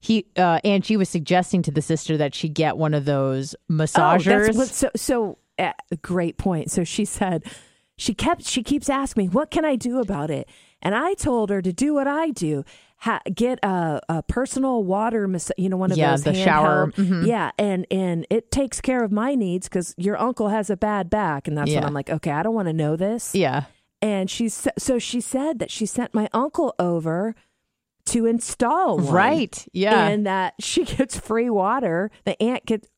he 0.00 0.26
uh, 0.36 0.60
Angie 0.64 0.96
was 0.96 1.08
suggesting 1.08 1.62
to 1.62 1.70
the 1.70 1.82
sister 1.82 2.16
that 2.16 2.34
she 2.34 2.48
get 2.48 2.76
one 2.76 2.92
of 2.94 3.04
those 3.04 3.54
Oh, 3.70 3.72
massagers. 3.74 4.46
that's 4.46 4.56
what, 4.56 4.68
so 4.68 4.90
so 4.96 5.38
uh, 5.58 5.72
great 6.02 6.36
point. 6.38 6.70
So 6.70 6.84
she 6.84 7.04
said 7.04 7.44
she 7.96 8.12
kept 8.14 8.44
she 8.44 8.62
keeps 8.62 8.88
asking 8.90 9.24
me 9.24 9.28
what 9.28 9.50
can 9.50 9.64
I 9.64 9.76
do 9.76 10.00
about 10.00 10.30
it, 10.30 10.48
and 10.82 10.94
I 10.94 11.14
told 11.14 11.50
her 11.50 11.62
to 11.62 11.72
do 11.72 11.94
what 11.94 12.06
I 12.08 12.30
do. 12.30 12.64
Ha- 13.00 13.20
get 13.34 13.58
a, 13.62 14.00
a 14.08 14.22
personal 14.22 14.82
water, 14.82 15.28
mas- 15.28 15.52
you 15.58 15.68
know, 15.68 15.76
one 15.76 15.92
of 15.92 15.98
Yeah, 15.98 16.12
those 16.12 16.24
the 16.24 16.32
shower. 16.34 16.90
Mhm. 16.92 17.26
Yeah, 17.26 17.50
and 17.58 17.86
and 17.90 18.26
it 18.30 18.50
takes 18.50 18.80
care 18.80 19.04
of 19.04 19.12
my 19.12 19.34
needs 19.34 19.68
because 19.68 19.94
your 19.98 20.18
uncle 20.18 20.48
has 20.48 20.70
a 20.70 20.76
bad 20.76 21.10
back, 21.10 21.46
and 21.46 21.56
that's 21.58 21.70
when 21.72 21.84
I'm 21.84 21.92
like, 21.94 22.08
okay, 22.08 22.30
I 22.30 22.42
don't 22.42 22.54
want 22.54 22.68
to 22.68 22.72
know 22.72 22.96
this. 22.96 23.34
yeah, 23.34 23.64
And 24.00 24.30
she's 24.30 24.66
so 24.78 24.98
she 24.98 25.20
said 25.20 25.58
that 25.58 25.70
she 25.70 25.84
sent 25.84 26.14
my 26.14 26.28
uncle 26.32 26.74
over 26.78 27.34
to 28.06 28.24
install 28.24 28.96
one 28.98 29.12
right. 29.12 29.68
Yeah, 29.72 30.06
and 30.08 30.24
that 30.26 30.54
she 30.60 30.84
gets 30.96 31.18
free 31.18 31.50
water. 31.50 32.10
The 32.24 32.40
aunt 32.42 32.64
gets 32.64 32.88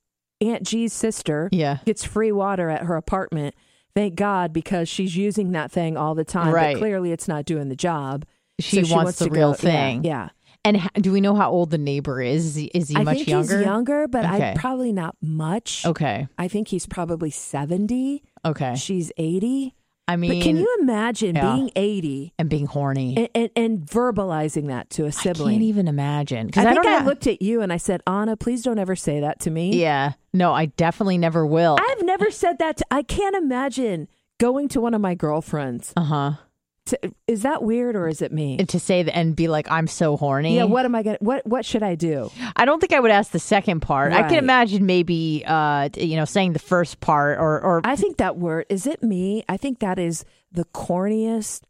Aunt 0.41 0.63
G's 0.63 0.93
sister 0.93 1.49
yeah. 1.51 1.79
gets 1.85 2.05
free 2.05 2.31
water 2.31 2.71
at 2.71 2.83
her 2.85 2.95
apartment. 2.95 3.57
Thank 3.97 4.15
God 4.15 4.53
because 4.53 4.89
she's 4.89 5.17
using 5.17 5.51
that 5.53 5.73
thing 5.73 5.97
all 5.97 6.15
the 6.15 6.25
time. 6.25 6.55
Right. 6.55 6.75
But 6.75 6.79
clearly, 6.79 7.11
it's 7.11 7.27
not 7.27 7.45
doing 7.47 7.69
the 7.69 7.75
job. 7.75 8.25
She, 8.61 8.85
So 8.85 8.95
wants, 8.97 9.19
the 9.19 9.31
real 9.31 9.53
go- 9.53 9.57
thing. 9.59 10.05
Yeah, 10.05 10.31
And 10.65 10.77
h- 10.79 10.89
do 10.95 11.13
we 11.13 11.21
know 11.21 11.35
how 11.35 11.51
old 11.51 11.71
the 11.71 11.79
neighbor 11.79 12.21
is? 12.21 12.45
Is 12.47 12.55
he, 12.57 12.65
is 12.67 12.89
he 12.89 12.97
I 12.97 13.05
much 13.05 13.17
think 13.19 13.29
younger? 13.29 13.59
he's 13.59 13.65
younger, 13.67 14.09
but 14.09 14.25
Okay. 14.25 14.51
I 14.53 14.55
probably 14.59 14.93
not 14.93 15.17
much. 15.23 15.85
Okay. 15.87 16.27
I 16.37 16.49
think 16.49 16.69
he's 16.69 16.87
probably 16.87 17.31
seventy. 17.31 18.23
Okay. 18.45 18.75
She's 18.75 19.13
eighty. 19.17 19.75
I 20.11 20.17
mean, 20.17 20.39
But 20.39 20.43
can 20.43 20.57
you 20.57 20.77
imagine 20.81 21.37
yeah. 21.37 21.55
being 21.55 21.71
80 21.77 22.33
and 22.39 22.49
being 22.49 22.65
horny? 22.65 23.15
and, 23.15 23.29
and, 23.35 23.51
and 23.55 23.79
verbalizing 23.87 24.69
that 24.69 24.89
to 24.91 25.05
a 25.05 25.13
sibling? 25.13 25.49
I 25.51 25.53
can't 25.57 25.65
even 25.65 25.87
imagine 25.87 26.51
I 26.57 26.61
I, 26.63 26.65
think 26.73 26.83
don't 26.83 27.03
I, 27.03 27.05
looked 27.05 27.27
at 27.27 27.43
you 27.43 27.61
and 27.61 27.71
I 27.71 27.77
said, 27.77 28.01
Anna, 28.07 28.35
please 28.35 28.63
don't 28.63 28.79
ever 28.79 28.97
say 28.97 29.21
that 29.21 29.39
to 29.41 29.51
me. 29.51 29.79
Yeah, 29.79 30.13
no, 30.33 30.55
I 30.55 30.65
definitely 30.65 31.19
never 31.19 31.47
will. 31.47 31.77
I've 31.79 32.03
never 32.07 32.31
said 32.31 32.59
that. 32.59 32.79
To, 32.79 32.87
I 32.91 33.03
can't 33.03 33.37
imagine 33.37 34.09
going 34.41 34.69
to 34.69 34.81
one 34.81 34.95
of 34.95 35.03
my 35.03 35.15
girlfriends. 35.15 35.93
Uh 35.95 36.05
huh. 36.05 36.33
To, 36.89 37.13
is 37.27 37.43
that 37.43 37.63
weird 37.63 37.97
or 37.97 38.09
is 38.09 38.23
it 38.23 38.33
me? 38.33 38.57
To 38.59 38.81
say 38.81 39.03
that 39.03 39.17
and 39.17 39.35
be 39.37 39.49
like, 39.49 39.71
I'm 39.71 39.87
so 39.87 40.17
horny. 40.17 40.57
yeah. 40.57 40.65
What 40.65 40.85
am 40.85 40.95
I 40.95 41.03
gonna? 41.03 41.19
What 41.21 41.47
What 41.47 41.65
should 41.65 41.83
I 41.83 41.95
do? 41.95 42.31
I 42.57 42.65
don't 42.65 42.81
think 42.81 42.93
I 42.93 43.01
would 43.01 43.11
ask 43.11 43.31
the 43.31 43.39
second 43.39 43.81
part. 43.81 44.13
I 44.13 44.29
can 44.29 44.39
imagine 44.39 44.87
maybe, 44.87 45.45
uh, 45.47 45.89
you 45.97 46.17
know, 46.17 46.25
saying 46.25 46.53
the 46.53 46.59
first 46.59 47.01
part 47.01 47.39
or 47.39 47.61
or 47.61 47.81
I 47.85 47.97
think 47.97 48.19
that 48.19 48.37
word 48.37 48.67
is 48.69 48.87
it 48.87 49.03
me? 49.03 49.45
I 49.49 49.57
think 49.57 49.81
that 49.81 49.99
is 49.99 50.25
the 50.53 50.65
corniest, 50.67 51.63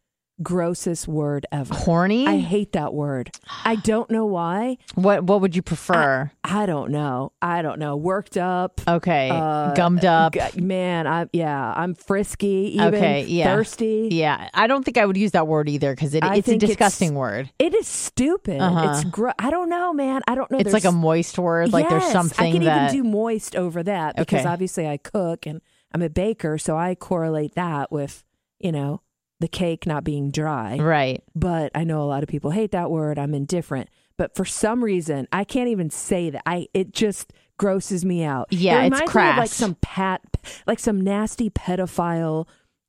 grossest 0.43 1.09
word 1.09 1.47
ever. 1.53 1.75
horny. 1.75 2.27
I 2.27 2.39
hate 2.39 2.73
that 2.73 2.95
word. 2.95 3.31
I 3.65 3.77
don't 3.77 4.11
know 4.11 4.25
why. 4.27 4.79
what 4.95 5.25
what 5.25 5.41
would 5.41 5.57
you 5.57 5.63
prefer? 5.63 6.31
I 6.45 6.67
don't 6.67 6.91
know. 6.91 7.33
I 7.43 7.63
don't 7.63 7.79
know. 7.79 7.97
Worked 7.97 8.37
up. 8.37 8.81
okay, 8.87 9.31
uh, 9.31 9.75
gummed 9.75 10.05
up. 10.05 10.33
G- 10.35 10.61
Man, 10.61 11.07
I 11.07 11.27
yeah, 11.33 11.73
I'm 11.77 11.95
frisky, 11.95 12.73
even 12.75 12.95
Okay, 12.95 13.25
yeah. 13.25 13.45
thirsty. 13.55 14.09
Yeah, 14.13 14.49
I 14.55 14.67
don't 14.67 14.85
think 14.85 14.97
I 14.99 15.07
would 15.07 15.17
use 15.17 15.33
that 15.33 15.47
word 15.47 15.69
either 15.69 15.95
because 15.95 16.15
it, 16.15 16.23
it's 16.25 16.39
a 16.39 16.43
think 16.43 16.63
it's- 16.63 16.69
disgusting 16.71 17.15
word. 17.15 17.51
It 17.59 17.75
is 17.75 17.87
stupid. 17.87 18.61
Uh-huh. 18.61 18.91
It's 18.93 19.05
gr- 19.05 19.31
I 19.39 19.51
don't 19.51 19.69
know, 19.69 19.93
man. 19.93 20.23
I 20.29 20.35
don't 20.35 20.51
know. 20.51 20.59
It's 20.59 20.73
like 20.73 20.85
a 20.85 20.93
moist 20.93 21.39
word. 21.39 21.73
Like 21.73 21.89
there's 21.89 22.03
Yes, 22.05 22.13
something 22.13 22.47
I 22.47 22.53
can 22.53 22.65
that 22.65 22.95
even 22.95 23.05
do 23.05 23.09
moist 23.11 23.57
over 23.57 23.83
that 23.83 24.17
because 24.17 24.41
Okay. 24.41 24.49
obviously 24.49 24.87
I 24.89 24.97
cook 24.99 25.47
and 25.47 25.61
I'm 25.93 26.03
a 26.03 26.09
baker, 26.11 26.59
so 26.59 26.77
I 26.77 26.95
correlate 26.95 27.55
that 27.55 27.91
with 27.91 28.25
you 28.59 28.73
know 28.73 29.01
the 29.41 29.49
cake 29.49 29.87
not 29.87 30.05
being 30.05 30.31
dry. 30.31 30.77
right. 30.79 31.23
But 31.35 31.71
I 31.75 31.85
know 31.85 32.03
a 32.03 32.05
lot 32.05 32.23
of 32.23 32.29
people 32.29 32.51
hate 32.51 32.73
that 32.73 32.91
word. 32.91 33.19
I'm 33.19 33.35
indifferent, 33.35 33.89
but 34.17 34.35
for 34.35 34.45
some 34.45 34.83
reason 34.83 35.29
I 35.33 35.45
can't 35.45 35.69
even 35.69 35.91
say 35.91 36.31
that. 36.31 36.43
I 36.47 36.69
it 36.75 36.93
just 36.93 37.33
grosses 37.59 38.05
me 38.05 38.25
out. 38.25 38.49
Yeah, 38.51 38.83
it 38.83 38.93
it's 38.93 39.01
of 39.01 39.15
like 39.15 39.51
some 39.51 39.77
pat, 39.83 40.23
like 40.67 40.79
some 40.79 41.01
nasty 41.01 41.51
pedophile 41.51 42.47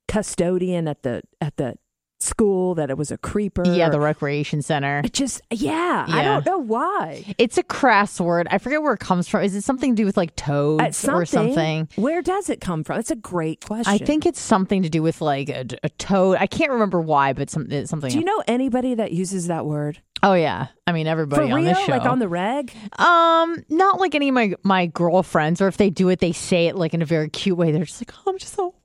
custodian 0.08 0.88
at 0.88 1.02
the 1.02 1.22
at 1.40 1.56
the 1.56 1.76
school 2.22 2.74
that 2.76 2.90
it 2.90 2.98
was 2.98 3.10
a 3.10 3.18
creeper. 3.18 3.64
Yeah, 3.66 3.88
the 3.90 4.00
recreation 4.00 4.62
center. 4.62 5.02
it 5.04 5.12
just 5.12 5.40
yeah, 5.50 6.06
I 6.08 6.22
don't 6.22 6.46
know 6.46 6.58
why. 6.58 7.34
It's 7.38 7.58
a 7.58 7.62
crass 7.62 8.20
word. 8.20 8.46
I 8.50 8.58
forget 8.58 8.82
where 8.82 8.94
it 8.94 9.00
comes 9.00 9.28
from. 9.28 9.42
Is 9.42 9.54
it 9.54 9.62
something 9.62 9.94
to 9.94 10.02
do 10.02 10.06
with 10.06 10.16
like 10.16 10.36
toads 10.36 11.06
Uh, 11.06 11.12
or 11.12 11.24
something? 11.24 11.88
Where 11.96 12.22
does 12.22 12.50
it 12.50 12.60
come 12.60 12.84
from? 12.84 12.96
That's 12.96 13.10
a 13.10 13.16
great 13.16 13.64
question. 13.64 13.92
I 13.92 13.98
think 13.98 14.26
it's 14.26 14.40
something 14.40 14.82
to 14.82 14.88
do 14.88 15.02
with 15.02 15.20
like 15.20 15.48
a, 15.48 15.66
a 15.82 15.88
toad. 15.90 16.36
I 16.38 16.46
can't 16.46 16.72
remember 16.72 17.00
why, 17.00 17.32
but 17.32 17.50
some, 17.50 17.68
something. 17.86 18.10
Do 18.10 18.18
you 18.18 18.24
know 18.24 18.42
anybody 18.46 18.94
that 18.94 19.12
uses 19.12 19.46
that 19.48 19.66
word 19.66 20.00
oh 20.22 20.34
yeah, 20.34 20.68
I 20.86 20.92
mean 20.92 21.06
everybody 21.06 21.48
for 21.48 21.54
on 21.54 21.64
real? 21.64 21.74
this 21.74 21.84
show. 21.84 21.92
Like 21.92 22.04
on 22.04 22.18
the 22.18 22.28
reg? 22.28 22.72
um, 22.98 23.64
not 23.68 24.00
like 24.00 24.14
any 24.14 24.28
of 24.28 24.34
my 24.34 24.54
my 24.62 24.86
girlfriends, 24.86 25.60
or 25.60 25.68
if 25.68 25.76
they 25.76 25.90
do 25.90 26.08
it, 26.08 26.20
they 26.20 26.32
say 26.32 26.66
it 26.66 26.76
like 26.76 26.94
in 26.94 27.02
a 27.02 27.06
very 27.06 27.28
cute 27.28 27.56
way. 27.56 27.72
They're 27.72 27.84
just 27.84 28.00
like, 28.00 28.12
"Oh, 28.18 28.30
I'm 28.30 28.38
just 28.38 28.54
so 28.54 28.62
horny," 28.64 28.79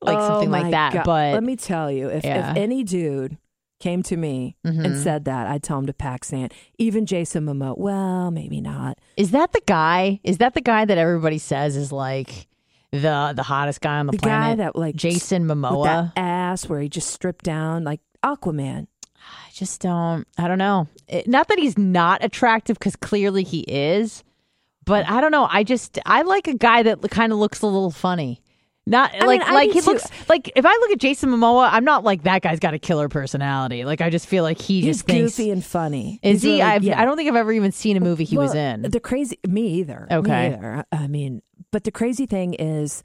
like 0.00 0.16
Oh 0.18 0.28
something 0.28 0.50
like 0.50 0.70
that. 0.70 0.92
God. 0.92 1.04
But 1.04 1.34
let 1.34 1.42
me 1.44 1.56
tell 1.56 1.90
you, 1.90 2.08
if, 2.08 2.24
Yeah. 2.24 2.50
if 2.52 2.56
any 2.56 2.84
dude 2.84 3.36
came 3.80 4.02
to 4.04 4.16
me 4.16 4.56
and 4.64 4.80
Mhm. 4.86 5.02
said 5.02 5.24
that, 5.26 5.46
I'd 5.46 5.62
tell 5.62 5.78
him 5.78 5.86
to 5.86 5.92
pack 5.92 6.24
sand. 6.24 6.52
Even 6.78 7.06
Jason 7.06 7.44
Momoa. 7.46 7.78
Well, 7.78 8.30
maybe 8.30 8.60
not. 8.60 8.98
is 9.16 9.30
that 9.32 9.52
the 9.52 9.62
guy? 9.66 10.20
Is 10.24 10.38
that 10.38 10.54
the 10.54 10.60
guy 10.60 10.84
that 10.84 10.98
everybody 10.98 11.38
says 11.38 11.76
is 11.76 11.92
like 11.92 12.46
the 12.90 13.32
the 13.36 13.42
hottest 13.42 13.80
guy 13.80 13.98
on 13.98 14.06
the, 14.06 14.12
The 14.12 14.18
guy 14.18 14.24
planet? 14.54 14.58
that 14.58 14.76
like 14.76 14.96
Jason 14.96 15.44
Momoa. 15.46 15.84
that 15.84 16.12
ass 16.16 16.68
where 16.68 16.80
he 16.80 16.88
just 16.88 17.10
stripped 17.10 17.44
down 17.44 17.84
like 17.84 18.00
Aquaman. 18.24 18.86
I 19.16 19.50
just 19.52 19.80
don't. 19.80 20.26
I 20.38 20.48
don't 20.48 20.58
know. 20.58 20.86
It, 21.08 21.28
not 21.28 21.48
that 21.48 21.58
he's 21.58 21.76
not 21.76 22.22
attractive, 22.24 22.78
because 22.78 22.96
clearly 22.96 23.42
he 23.44 23.60
is. 23.60 24.22
But 24.84 25.08
I 25.08 25.20
don't 25.20 25.32
know. 25.32 25.46
I 25.50 25.64
just 25.64 25.98
I 26.06 26.22
like 26.22 26.48
a 26.48 26.54
guy 26.54 26.82
that 26.84 27.00
kind 27.10 27.32
of 27.32 27.38
looks 27.38 27.60
a 27.62 27.66
little 27.66 27.90
funny. 27.90 28.40
Not 28.90 29.14
I 29.14 29.26
like 29.26 29.40
mean, 29.44 29.54
like 29.54 29.70
he 29.72 29.80
too. 29.80 29.86
looks 29.86 30.06
like 30.28 30.50
if 30.56 30.64
I 30.66 30.72
look 30.72 30.90
at 30.90 30.98
Jason 30.98 31.30
Momoa, 31.30 31.68
I'm 31.72 31.84
not 31.84 32.04
like 32.04 32.22
that 32.24 32.42
guy's 32.42 32.58
got 32.58 32.74
a 32.74 32.78
killer 32.78 33.08
personality. 33.08 33.84
Like 33.84 34.00
I 34.00 34.10
just 34.10 34.26
feel 34.26 34.42
like 34.42 34.58
he 34.60 34.80
He's 34.80 34.96
just 34.98 35.06
thinks. 35.06 35.36
goofy 35.36 35.50
and 35.50 35.64
funny. 35.64 36.18
Is 36.22 36.34
He's 36.34 36.42
he? 36.42 36.48
really- 36.50 36.62
I've, 36.62 36.82
yeah. 36.84 37.00
I 37.00 37.04
don't 37.04 37.16
think 37.16 37.28
I've 37.28 37.36
ever 37.36 37.52
even 37.52 37.72
seen 37.72 37.96
a 37.96 38.00
movie 38.00 38.24
he 38.24 38.36
was 38.38 38.54
in. 38.54 38.82
The 38.82 39.00
crazy 39.00 39.38
me 39.46 39.68
either. 39.80 40.06
Me 40.10 40.16
Okay. 40.16 40.46
either. 40.54 40.84
I 40.92 41.06
mean, 41.06 41.42
but 41.70 41.84
the 41.84 41.90
crazy 41.90 42.26
thing 42.26 42.54
is 42.54 43.02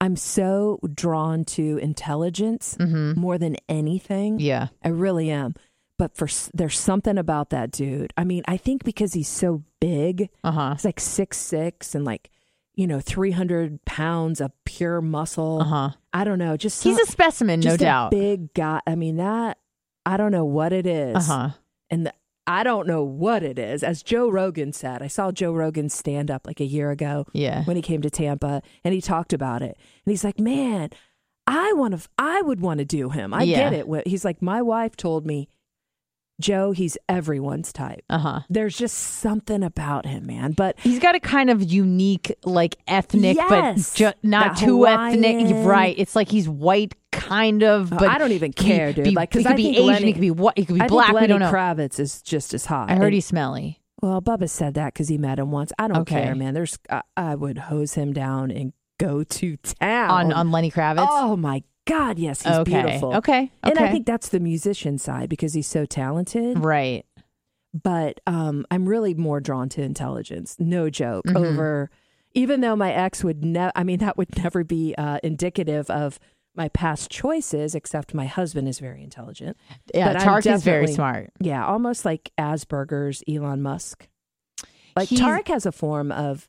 I'm 0.00 0.16
so 0.16 0.78
drawn 0.94 1.44
to 1.46 1.78
intelligence 1.78 2.76
mm-hmm. 2.78 3.18
more 3.18 3.38
than 3.38 3.56
anything. 3.68 4.38
Yeah. 4.40 4.68
I 4.84 4.88
really 4.88 5.30
am. 5.30 5.54
But 5.98 6.14
for 6.14 6.28
there's 6.52 6.78
something 6.78 7.16
about 7.16 7.50
that 7.50 7.70
dude. 7.70 8.12
I 8.18 8.24
mean, 8.24 8.42
I 8.46 8.58
think 8.58 8.84
because 8.84 9.14
he's 9.14 9.28
so 9.28 9.62
big, 9.80 10.28
Uh 10.44 10.52
huh. 10.52 10.72
he's 10.74 10.84
like 10.84 11.00
six 11.00 11.38
six 11.38 11.94
and 11.94 12.04
like 12.04 12.28
you 12.74 12.86
know 12.86 13.00
three 13.00 13.30
hundred 13.30 13.82
pounds 13.86 14.42
of 14.42 14.52
pure 14.66 15.00
muscle. 15.00 15.60
Uh 15.62 15.64
huh. 15.64 15.90
I 16.12 16.24
don't 16.24 16.38
know. 16.38 16.56
Just 16.58 16.84
He's 16.84 16.96
some- 16.96 17.04
a 17.04 17.10
specimen, 17.10 17.60
no 17.60 17.74
a 17.74 17.78
doubt. 17.78 18.10
big 18.10 18.52
guy. 18.52 18.80
I 18.86 18.94
mean 18.94 19.16
that. 19.16 19.56
I 20.04 20.16
don't 20.18 20.30
know 20.32 20.44
what 20.44 20.72
it 20.74 20.86
is, 20.86 21.16
Uh 21.16 21.20
huh. 21.20 21.48
and 21.90 22.06
the, 22.06 22.12
I 22.46 22.62
don't 22.62 22.86
know 22.86 23.02
what 23.02 23.42
it 23.42 23.58
is. 23.58 23.82
As 23.82 24.02
Joe 24.04 24.28
Rogan 24.30 24.72
said, 24.72 25.02
I 25.02 25.08
saw 25.08 25.32
Joe 25.32 25.52
Rogan 25.52 25.88
stand 25.88 26.30
up 26.30 26.46
like 26.46 26.60
a 26.60 26.64
year 26.64 26.90
ago 26.92 27.26
Yeah. 27.32 27.64
when 27.64 27.74
he 27.74 27.82
came 27.82 28.02
to 28.02 28.10
Tampa, 28.10 28.62
and 28.84 28.94
he 28.94 29.00
talked 29.00 29.32
about 29.32 29.62
it. 29.62 29.76
And 30.04 30.12
he's 30.12 30.22
like, 30.22 30.38
"Man, 30.38 30.90
I 31.48 31.72
want 31.72 31.98
to. 32.00 32.08
I 32.18 32.42
would 32.42 32.60
want 32.60 32.78
to 32.78 32.84
do 32.84 33.10
him. 33.10 33.34
I 33.34 33.42
Yeah. 33.42 33.70
get 33.70 33.72
it." 33.88 34.06
He's 34.06 34.24
like, 34.24 34.40
"My 34.42 34.62
wife 34.62 34.96
told 34.96 35.26
me, 35.26 35.48
Joe, 36.40 36.72
he's 36.72 36.98
everyone's 37.08 37.72
type. 37.72 38.04
Uh 38.10 38.18
huh. 38.18 38.40
There's 38.50 38.76
just 38.76 38.96
something 38.96 39.62
about 39.62 40.04
him, 40.06 40.26
man. 40.26 40.52
But 40.52 40.78
He's 40.80 40.98
got 40.98 41.14
a 41.14 41.20
kind 41.20 41.48
of 41.50 41.62
unique, 41.62 42.34
like 42.44 42.76
ethnic, 42.86 43.36
Yes. 43.36 43.90
but 43.90 43.96
ju- 43.96 44.18
not 44.22 44.56
too 44.58 44.86
ethnic. 44.86 45.66
Right? 45.66 45.94
It's 45.98 46.14
like 46.14 46.28
he's 46.28 46.48
white, 46.48 46.94
kind 47.12 47.62
of, 47.62 47.92
Oh, 47.92 47.96
but 47.98 48.08
I 48.10 48.18
don't 48.18 48.32
even 48.32 48.52
care, 48.52 48.92
dude. 48.92 49.04
Be, 49.04 49.10
Like, 49.12 49.32
he 49.32 49.42
could 49.42 49.52
I 49.52 49.56
be 49.56 49.70
Asian. 49.70 49.86
Lenny- 49.86 50.06
he 50.06 50.12
could 50.12 50.20
be 50.20 50.30
what? 50.30 50.58
He 50.58 50.66
could 50.66 50.74
be 50.74 50.80
I 50.82 50.88
black. 50.88 51.14
we 51.14 51.26
don't 51.26 51.40
know. 51.40 51.50
Kravitz 51.50 51.98
is 51.98 52.20
just 52.20 52.52
as 52.52 52.66
hot. 52.66 52.90
I 52.90 52.94
heard 52.96 53.04
And- 53.04 53.14
he's 53.14 53.26
smelly. 53.26 53.80
Well, 54.02 54.20
Bubba 54.20 54.48
said 54.50 54.74
that 54.74 54.92
because 54.92 55.08
he 55.08 55.16
met 55.16 55.38
him 55.38 55.50
once. 55.50 55.72
I 55.78 55.88
don't 55.88 55.98
Okay. 56.00 56.22
care, 56.22 56.34
man. 56.34 56.52
There's, 56.52 56.78
I, 56.90 57.00
I 57.16 57.34
would 57.34 57.56
hose 57.56 57.94
him 57.94 58.12
down 58.12 58.50
and 58.50 58.74
go 58.98 59.24
to 59.24 59.56
town 59.56 60.10
on 60.10 60.32
on 60.34 60.50
Lenny 60.52 60.70
Kravitz. 60.70 61.06
Oh 61.08 61.34
my 61.36 61.62
God, 61.86 62.18
yes, 62.18 62.42
he's 62.42 62.52
okay. 62.52 62.82
beautiful. 62.82 63.14
Okay. 63.16 63.38
Okay. 63.42 63.50
And 63.62 63.78
I 63.78 63.90
think 63.92 64.06
that's 64.06 64.28
the 64.28 64.40
musician 64.40 64.98
side 64.98 65.28
because 65.28 65.54
he's 65.54 65.66
so 65.68 65.86
talented. 65.86 66.58
right. 66.58 67.04
But 67.72 68.20
um, 68.26 68.64
I'm 68.70 68.88
really 68.88 69.12
more 69.14 69.38
drawn 69.38 69.68
to 69.70 69.82
intelligence. 69.82 70.56
No 70.58 70.88
joke. 70.88 71.26
Mhm. 71.26 71.36
Over, 71.36 71.90
even 72.32 72.60
though 72.62 72.74
my 72.74 72.90
ex 72.92 73.22
would 73.22 73.44
never. 73.44 73.70
I 73.76 73.84
mean, 73.84 73.98
that 74.04 74.16
would 74.16 74.34
never 74.36 74.64
be 74.64 74.94
uh, 74.96 75.18
indicative 75.22 75.90
of 75.90 76.18
my 76.54 76.68
past 76.70 77.10
choices. 77.10 77.74
Except 77.74 78.14
my 78.14 78.24
husband 78.26 78.66
is 78.66 78.78
very 78.78 79.02
intelligent. 79.02 79.56
Yeah. 79.94 80.12
But 80.14 80.20
Tark 80.20 80.46
is 80.46 80.64
very 80.64 80.86
smart. 80.86 81.32
Yeah, 81.38 81.66
almost 81.66 82.04
like 82.06 82.30
Asperger's 82.38 83.22
Elon 83.28 83.60
Musk. 83.62 84.08
Like 84.96 85.08
He's- 85.10 85.20
Tarek 85.20 85.48
has 85.48 85.66
a 85.66 85.72
form 85.72 86.10
of 86.10 86.48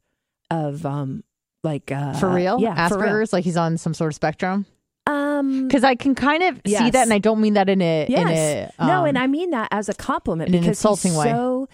of 0.50 0.86
um 0.86 1.26
like 1.64 1.92
uh 1.92 2.14
For 2.14 2.30
real? 2.30 2.58
Yeah, 2.62 2.88
for 2.88 3.00
real. 3.00 3.10
Asperger's, 3.10 3.34
like 3.34 3.44
he's 3.44 3.58
on 3.58 3.78
some 3.78 3.94
sort 3.94 4.12
of 4.14 4.16
spectrum. 4.16 4.66
Um 5.08 5.68
Because 5.68 5.84
I 5.84 5.96
can 5.96 6.14
kind 6.16 6.44
of 6.44 6.62
see 6.66 6.90
that, 6.92 7.04
and 7.04 7.14
I 7.14 7.18
don't 7.20 7.40
mean 7.42 7.54
that 7.54 7.70
in 7.70 7.82
a 7.82 8.06
in 8.06 8.12
yes. 8.12 8.74
a 8.78 8.86
no, 8.86 9.00
um, 9.02 9.06
and 9.06 9.18
I 9.18 9.28
mean 9.28 9.50
that 9.52 9.70
as 9.72 9.90
a 9.90 9.94
compliment 9.94 10.50
in 10.50 10.56
an 10.56 10.62
because 10.62 10.78
insulting 10.78 11.12
he's 11.14 11.20
way. 11.20 11.32
so 11.32 11.68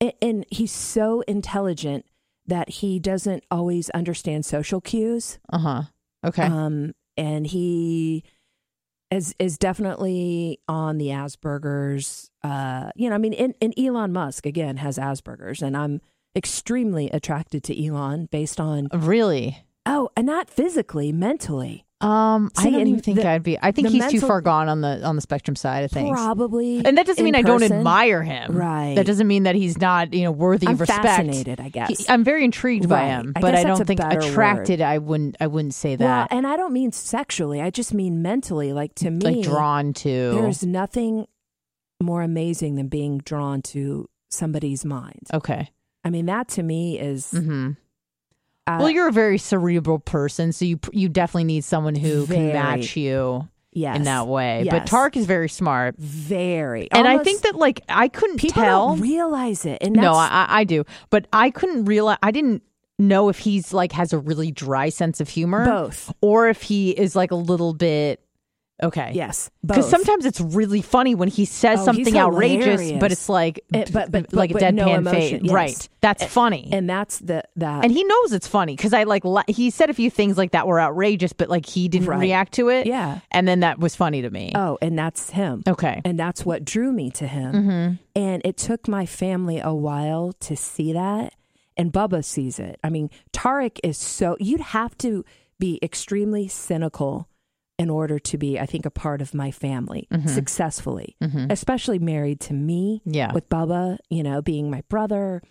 and- 0.00 0.12
and 0.22 0.46
he's 0.50 0.72
so 0.72 1.22
intelligent 1.28 2.04
that 2.46 2.68
he 2.68 2.98
doesn't 2.98 3.44
always 3.50 3.90
understand 3.90 4.44
social 4.44 4.80
cues. 4.80 5.38
uh 5.52 5.58
huh. 5.58 5.82
Okay. 6.24 6.42
Um 6.44 6.94
and 7.16 7.46
he 7.46 8.24
is 9.10 9.34
is 9.38 9.56
definitely 9.58 10.58
on 10.68 10.98
the 10.98 11.08
Asperger's 11.08 12.30
uh 12.42 12.90
you 12.96 13.08
know, 13.08 13.14
I 13.14 13.18
mean 13.18 13.34
and, 13.34 13.54
and 13.60 13.74
Elon 13.78 14.12
Musk 14.12 14.46
again 14.46 14.76
has 14.78 14.98
Asperger's 14.98 15.62
and 15.62 15.76
I'm 15.76 16.00
extremely 16.36 17.08
attracted 17.10 17.62
to 17.64 17.86
Elon 17.86 18.28
based 18.30 18.60
on 18.60 18.88
really. 18.92 19.64
oh, 19.86 20.10
and 20.16 20.26
not 20.26 20.50
physically, 20.50 21.10
mentally. 21.12 21.85
Um, 21.98 22.50
I 22.58 22.70
don't 22.70 22.86
even 22.86 23.00
think 23.00 23.16
the- 23.18 23.26
I'd 23.28 23.42
be. 23.42 23.58
I 23.60 23.72
think 23.72 23.88
he's 23.88 24.06
too 24.08 24.20
far 24.20 24.42
gone 24.42 24.68
on 24.68 24.82
the 24.82 25.02
on 25.02 25.16
the 25.16 25.22
spectrum 25.22 25.56
side 25.56 25.84
of 25.84 25.90
things. 25.90 26.10
Probably. 26.10 26.84
And 26.84 26.98
that 26.98 27.06
doesn't 27.06 27.24
mean 27.24 27.34
I 27.34 27.40
don't 27.40 27.62
admire 27.62 28.22
him. 28.22 28.54
Right. 28.54 28.94
That 28.96 29.06
doesn't 29.06 29.26
mean 29.26 29.44
that 29.44 29.54
he's 29.54 29.78
not, 29.78 30.12
you 30.12 30.24
know, 30.24 30.30
worthy 30.30 30.66
I'm 30.66 30.74
of 30.74 30.80
respect. 30.80 31.02
fascinated, 31.04 31.58
I 31.58 31.70
guess. 31.70 31.88
He- 31.88 32.06
I'm 32.08 32.22
very 32.22 32.44
intrigued 32.44 32.86
by 32.88 33.06
him, 33.06 33.32
I 33.34 33.40
but 33.40 33.54
I 33.54 33.64
don't 33.64 33.86
think 33.86 34.00
attracted. 34.00 34.82
I 34.82 34.98
wouldn't. 34.98 35.36
I 35.40 35.46
wouldn't 35.46 35.72
say 35.72 35.96
well, 35.96 36.06
that. 36.08 36.28
and 36.32 36.46
I 36.46 36.56
don't 36.56 36.74
mean 36.74 36.92
sexually. 36.92 37.62
I 37.62 37.70
just 37.70 37.94
mean 37.94 38.20
mentally. 38.20 38.74
Like 38.74 38.94
to 38.96 39.10
me, 39.10 39.24
like 39.36 39.44
drawn 39.44 39.94
to. 39.94 40.32
there's 40.34 40.62
nothing 40.64 41.26
more 42.02 42.20
amazing 42.20 42.74
than 42.74 42.88
being 42.88 43.18
drawn 43.18 43.62
to 43.62 44.06
somebody's 44.30 44.84
mind. 44.84 45.28
okay. 45.32 45.70
I 46.04 46.10
mean, 46.10 46.26
that 46.26 46.48
to 46.50 46.62
me 46.62 47.00
is 47.00 47.30
hmm 47.30 47.70
I, 48.66 48.78
well, 48.78 48.90
you're 48.90 49.08
a 49.08 49.12
very 49.12 49.38
cerebral 49.38 49.98
person, 49.98 50.52
so 50.52 50.64
you 50.64 50.80
you 50.92 51.08
definitely 51.08 51.44
need 51.44 51.64
someone 51.64 51.94
who 51.94 52.26
Very. 52.26 52.50
can 52.50 52.52
match 52.52 52.96
you 52.96 53.48
yes, 53.72 53.96
in 53.96 54.04
that 54.04 54.26
way. 54.26 54.66
But 54.68 54.86
Tark 54.86 55.16
is 55.16 55.24
very 55.26 55.48
smart, 55.48 55.96
very, 55.98 56.90
and 56.90 57.06
I 57.06 57.18
think 57.18 57.42
that 57.42 57.54
like 57.54 57.82
I 57.88 58.08
couldn't 58.08 58.38
people 58.38 58.62
tell. 58.62 58.88
don't 58.88 59.00
realize 59.00 59.64
it. 59.64 59.78
And 59.80 59.94
no, 59.94 60.14
I, 60.14 60.26
I 60.26 60.46
I 60.60 60.64
do, 60.64 60.84
but 61.10 61.28
I 61.32 61.50
couldn't 61.50 61.84
realize. 61.84 62.18
I 62.22 62.32
didn't 62.32 62.62
know 62.98 63.28
if 63.28 63.38
he's 63.38 63.72
like 63.72 63.92
has 63.92 64.12
a 64.12 64.18
really 64.18 64.50
dry 64.50 64.88
sense 64.88 65.20
of 65.20 65.28
humor, 65.28 65.64
both. 65.64 66.12
or 66.20 66.48
if 66.48 66.62
he 66.62 66.90
is 66.90 67.14
like 67.14 67.30
a 67.30 67.36
little 67.36 67.72
bit 67.74 68.20
okay. 68.82 69.12
Yes, 69.14 69.50
Because 69.64 69.88
sometimes 69.88 70.24
it's 70.26 70.40
really 70.40 70.82
funny 70.82 71.14
when 71.14 71.28
he 71.28 71.44
says 71.44 71.80
Oh, 71.80 71.84
something 71.86 72.16
outrageous, 72.16 72.80
hilarious. 72.80 73.00
but 73.00 73.12
it's 73.12 73.28
like, 73.28 73.60
It- 73.72 73.92
but- 73.92 74.10
but- 74.12 74.32
like 74.32 74.52
but 74.52 74.62
a 74.62 74.66
deadpan 74.66 74.98
emotion, 74.98 75.12
face, 75.12 75.40
yes. 75.42 75.52
right? 75.52 75.88
That's 76.00 76.24
funny, 76.24 76.68
and 76.72 76.88
that's 76.88 77.18
the 77.18 77.42
that 77.56 77.82
and 77.84 77.92
he 77.92 78.04
knows 78.04 78.32
it's 78.32 78.46
funny 78.46 78.76
because 78.76 78.92
I 78.92 79.02
like 79.04 79.24
la- 79.24 79.42
he 79.48 79.70
said 79.70 79.90
a 79.90 79.94
few 79.94 80.08
things 80.10 80.38
like 80.38 80.52
that 80.52 80.66
were 80.68 80.80
outrageous, 80.80 81.32
but 81.32 81.48
like 81.48 81.66
he 81.66 81.88
didn't 81.88 82.06
Right. 82.08 82.20
react 82.20 82.52
to 82.54 82.68
it. 82.68 82.86
yeah. 82.86 83.20
and 83.32 83.46
then 83.48 83.60
that 83.60 83.78
was 83.80 83.96
funny 83.96 84.22
to 84.22 84.30
me. 84.30 84.52
Oh, 84.54 84.78
and 84.80 84.96
that's 84.98 85.30
him. 85.30 85.62
okay, 85.66 86.00
And 86.04 86.18
that's 86.18 86.44
what 86.46 86.64
drew 86.64 86.92
me 86.92 87.10
to 87.12 87.26
him. 87.26 87.52
mm-hmm. 87.54 87.94
And 88.14 88.42
it 88.44 88.56
took 88.56 88.86
my 88.88 89.04
family 89.06 89.58
a 89.58 89.74
while 89.74 90.32
to 90.40 90.56
see 90.56 90.92
that. 90.92 91.32
And 91.78 91.92
Bubba 91.92 92.24
sees 92.24 92.58
it. 92.58 92.78
I 92.82 92.88
mean, 92.88 93.10
Tarek 93.34 93.78
is 93.84 93.98
so, 93.98 94.36
you'd 94.40 94.60
have 94.60 94.96
to 94.98 95.24
be 95.58 95.78
extremely 95.82 96.48
cynical 96.48 97.28
in 97.78 97.90
order 97.90 98.18
to 98.18 98.38
be, 98.38 98.58
I 98.58 98.64
think, 98.66 98.86
a 98.86 98.90
part 98.90 99.20
of 99.20 99.34
my 99.34 99.50
family 99.50 100.08
successfully, 100.26 101.16
Mhm. 101.22 101.50
especially 101.52 101.98
married 101.98 102.40
to 102.40 102.54
me 102.54 103.02
yeah, 103.04 103.32
with 103.32 103.48
Bubba, 103.50 103.98
you 104.08 104.22
know, 104.22 104.40
being 104.40 104.70
my 104.70 104.82
brother. 104.88 105.42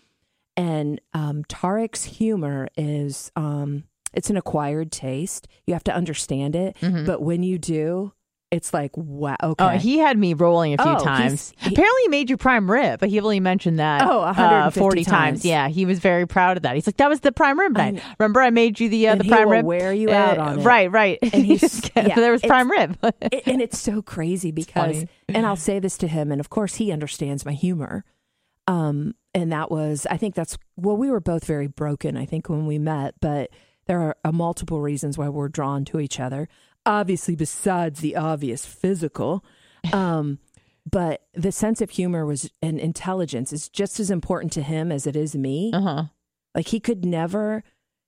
And 0.57 0.99
um, 1.13 1.43
Tarek's 1.43 2.05
humor 2.05 2.67
is, 2.77 3.31
um, 3.35 3.83
it's 4.13 4.29
an 4.29 4.37
acquired 4.37 4.91
taste. 4.91 5.47
You 5.67 5.73
have 5.73 5.83
to 5.83 5.93
understand 5.93 6.55
it. 6.55 6.77
Mhm. 6.81 7.05
But 7.05 7.21
when 7.21 7.43
you 7.43 7.57
do, 7.59 8.13
it's 8.51 8.73
like, 8.73 8.91
wow, 8.95 9.35
okay. 9.43 9.63
Oh, 9.65 9.69
he 9.69 9.97
had 9.97 10.17
me 10.17 10.33
rolling 10.33 10.73
a 10.73 10.77
few 10.81 10.91
Oh, 10.93 11.03
times. 11.03 11.51
he- 11.57 11.73
Apparently, 11.73 12.01
he 12.03 12.07
made 12.09 12.29
you 12.29 12.37
prime 12.37 12.69
rib, 12.71 12.99
but 12.99 13.09
he 13.09 13.19
only 13.19 13.39
mentioned 13.39 13.79
that. 13.79 14.01
Oh, 14.03 14.21
uh, 14.21 14.69
40 14.69 15.03
times. 15.03 15.11
times. 15.11 15.45
Yeah, 15.45 15.67
he 15.67 15.85
was 15.85 15.99
very 15.99 16.25
proud 16.27 16.55
of 16.55 16.63
that. 16.63 16.75
He's 16.75 16.87
like, 16.87 16.97
"That 16.97 17.09
was 17.09 17.19
the 17.21 17.31
prime 17.31 17.59
rib 17.59 17.73
night. 17.73 17.97
I- 18.01 18.15
Remember, 18.19 18.41
I 18.41 18.51
made 18.51 18.79
you 18.79 18.87
the 18.87 19.07
uh, 19.07 19.11
And 19.13 19.19
the 19.19 19.23
he 19.25 19.29
prime 19.31 19.49
rib. 19.49 19.65
wear 19.65 19.91
you 19.91 20.09
Uh, 20.09 20.13
out 20.13 20.37
on 20.37 20.59
it. 20.59 20.63
Right, 20.63 20.89
right. 20.91 21.17
And 21.21 21.33
he's- 21.45 21.61
Just- 21.61 21.91
yeah, 21.95 22.15
there 22.15 22.31
was 22.31 22.41
prime 22.43 22.69
rib. 22.71 22.97
It- 23.21 23.43
and 23.47 23.61
it's 23.61 23.79
so 23.79 24.01
crazy 24.01 24.51
because 24.51 25.05
and 25.27 25.45
I'll 25.45 25.55
say 25.55 25.79
this 25.79 25.97
to 25.97 26.07
him 26.07 26.31
and 26.31 26.39
of 26.39 26.49
course 26.49 26.75
he 26.75 26.91
understands 26.91 27.45
my 27.45 27.53
humor. 27.53 28.05
Um 28.67 29.15
and 29.33 29.51
that 29.51 29.69
was 29.69 30.07
I 30.09 30.17
think 30.17 30.33
that's 30.35 30.57
well 30.77 30.95
we 30.97 31.09
were 31.11 31.19
both 31.19 31.45
very 31.45 31.67
broken 31.67 32.15
I 32.17 32.25
think 32.25 32.49
when 32.49 32.65
we 32.65 32.79
met 32.79 33.15
but 33.19 33.49
there 33.87 33.99
are 34.01 34.15
uh, 34.23 34.31
multiple 34.31 34.81
reasons 34.81 35.17
why 35.17 35.29
we're 35.29 35.49
drawn 35.49 35.85
to 35.85 35.99
each 35.99 36.19
other. 36.19 36.47
Obviously 36.85 37.35
besides 37.35 37.99
the 37.99 38.15
obvious 38.15 38.65
physical 38.65 39.43
um 39.93 40.39
but 40.89 41.23
the 41.33 41.51
sense 41.51 41.81
of 41.81 41.89
humor 41.91 42.25
was 42.25 42.49
and 42.61 42.79
intelligence 42.79 43.51
is 43.51 43.69
just 43.69 43.99
as 43.99 44.11
important 44.11 44.51
to 44.53 44.61
him 44.61 44.91
as 44.91 45.07
it 45.07 45.15
is 45.15 45.35
me. 45.35 45.71
uh 45.73 45.81
huh. 45.81 46.03
Like 46.53 46.67
he 46.69 46.79
could 46.79 47.03
never 47.05 47.63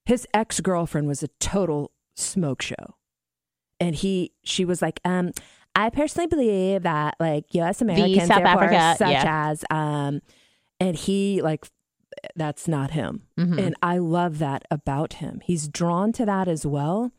his 0.06 0.26
ex-girlfriend 0.34 1.08
was 1.08 1.22
a 1.22 1.28
total 1.40 1.92
smoke 2.16 2.62
show. 2.62 2.96
And 3.80 3.94
he 3.96 4.32
she 4.44 4.63
was 4.66 4.82
like, 4.82 5.00
um, 5.06 5.32
I 5.76 5.90
personally 5.90 6.28
believe 6.28 6.84
that 6.84 7.16
like 7.20 7.54
US 7.54 7.82
Americans 7.82 8.28
South 8.28 8.44
therefore, 8.44 8.63
Africa, 8.63 8.96
such 8.98 9.12
yeah. 9.12 9.50
as 9.50 9.66
um 9.70 10.22
and 10.80 10.96
he 10.96 11.42
like 11.42 11.68
that's 12.36 12.68
not 12.68 12.92
him. 12.92 13.24
Mhm. 13.38 13.60
And 13.60 13.76
I 13.84 13.98
love 14.00 14.40
that 14.40 14.63
about 14.72 15.13
him. 15.13 15.42
He's 15.44 15.68
drawn 15.68 16.12
to 16.13 16.26
that 16.26 16.48
as 16.48 16.66
well. 16.66 17.12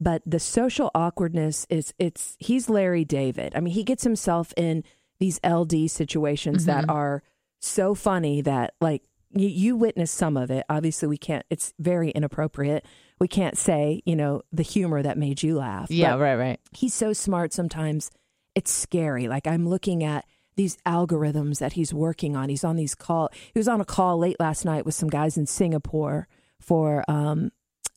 But 0.00 0.22
the 0.24 0.38
social 0.38 0.90
awkwardness 0.94 1.66
is 1.68 1.92
it's 1.98 2.36
he's 2.38 2.68
Larry 2.70 3.04
David. 3.04 3.52
I 3.56 3.60
mean, 3.60 3.74
he 3.74 3.82
gets 3.84 4.04
himself 4.04 4.52
in 4.56 4.84
these 5.18 5.40
LD 5.42 5.88
situations 5.90 6.66
that 6.66 6.84
Mhm. 6.86 6.90
are 6.94 7.22
so 7.60 7.94
funny 7.94 8.40
that 8.42 8.74
like 8.80 9.02
you, 9.34 9.48
you 9.48 9.76
witness 9.76 10.10
some 10.12 10.36
of 10.36 10.50
it. 10.50 10.64
Obviously, 10.70 11.08
we 11.08 11.18
can't. 11.18 11.44
It's 11.50 11.74
very 11.78 12.10
inappropriate. 12.10 12.86
We 13.20 13.26
can't 13.28 13.58
say, 13.58 14.00
you 14.06 14.14
know, 14.14 14.42
the 14.52 14.62
humor 14.62 15.02
that 15.02 15.18
made 15.18 15.42
you 15.42 15.56
laugh. 15.56 15.90
Yeah, 15.90 16.14
right, 16.14 16.36
right. 16.36 16.60
he's 16.72 16.94
so 16.94 17.12
smart. 17.12 17.52
Sometimes 17.52 18.10
it's 18.54 18.70
scary. 18.70 19.26
Like 19.28 19.46
I'm 19.48 19.68
looking 19.68 20.04
at 20.04 20.24
these 20.56 20.76
algorithms 20.86 21.58
that 21.58 21.72
he's 21.74 21.92
working 21.92 22.36
on. 22.36 22.48
He's 22.48 22.64
on 22.64 22.76
these 22.76 22.94
call. 22.94 23.28
He 23.52 23.58
was 23.58 23.68
on 23.68 23.80
a 23.80 23.84
call 23.84 24.18
late 24.18 24.38
last 24.40 24.64
night 24.64 24.84
with 24.86 24.94
some 24.94 25.08
guys 25.10 25.36
in 25.36 25.46
Singapore 25.46 26.28
for. 26.60 27.04
Um, 27.08 27.50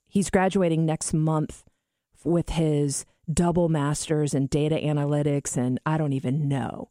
he's 0.08 0.30
graduating 0.32 0.86
next 0.86 1.14
month 1.14 1.64
with 2.24 2.50
his 2.50 3.06
double 3.32 3.70
masters 3.70 4.34
in 4.34 4.48
data 4.48 4.76
analytics, 4.76 5.58
and 5.58 5.80
I 5.86 5.98
don't 5.98 6.14
even 6.14 6.48
know. 6.48 6.90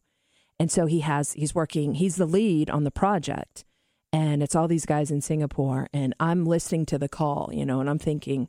And 0.59 0.71
so 0.71 0.85
he 0.85 0.99
has. 1.01 1.33
He's 1.33 1.55
working. 1.55 1.95
He's 1.95 2.17
the 2.17 2.25
lead 2.25 2.69
on 2.69 2.83
the 2.83 2.91
project, 2.91 3.63
and 4.13 4.43
it's 4.43 4.55
all 4.55 4.67
these 4.67 4.85
guys 4.85 5.11
in 5.11 5.21
Singapore. 5.21 5.87
And 5.93 6.13
I'm 6.19 6.45
listening 6.45 6.85
to 6.87 6.97
the 6.97 7.09
call, 7.09 7.49
you 7.51 7.65
know, 7.65 7.79
and 7.79 7.89
I'm 7.89 7.99
thinking, 7.99 8.47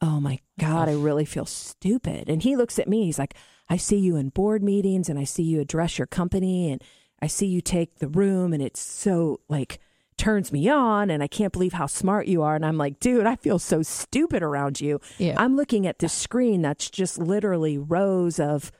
oh 0.00 0.20
my 0.20 0.38
God, 0.58 0.88
I 0.88 0.92
really 0.92 1.24
feel 1.24 1.46
stupid. 1.46 2.28
And 2.28 2.42
he 2.42 2.56
looks 2.56 2.78
at 2.78 2.88
me, 2.88 3.06
he's 3.06 3.18
like, 3.18 3.34
I 3.68 3.76
see 3.76 3.96
you 3.96 4.16
in 4.16 4.28
board 4.28 4.62
meetings 4.62 5.08
and 5.08 5.18
I 5.18 5.24
see 5.24 5.42
you 5.42 5.60
address 5.60 5.98
your 5.98 6.06
company 6.06 6.70
and 6.70 6.82
I 7.22 7.26
see 7.26 7.46
you 7.46 7.60
take 7.60 7.98
the 7.98 8.08
room 8.08 8.52
and 8.52 8.62
it's 8.62 8.80
so 8.80 9.40
like 9.48 9.80
turns 10.16 10.52
me 10.52 10.68
on 10.68 11.10
and 11.10 11.22
I 11.22 11.26
can't 11.26 11.52
believe 11.52 11.72
how 11.72 11.86
smart 11.86 12.26
you 12.26 12.42
are. 12.42 12.54
And 12.54 12.64
I'm 12.64 12.78
like, 12.78 13.00
dude, 13.00 13.26
I 13.26 13.36
feel 13.36 13.58
so 13.58 13.82
stupid 13.82 14.42
around 14.42 14.80
you. 14.80 15.00
Yeah. 15.18 15.34
I'm 15.36 15.56
looking 15.56 15.86
at 15.86 15.98
this 15.98 16.12
screen 16.12 16.62
that's 16.62 16.88
just 16.90 17.18
literally 17.18 17.78
rows 17.78 18.38
of, 18.38 18.70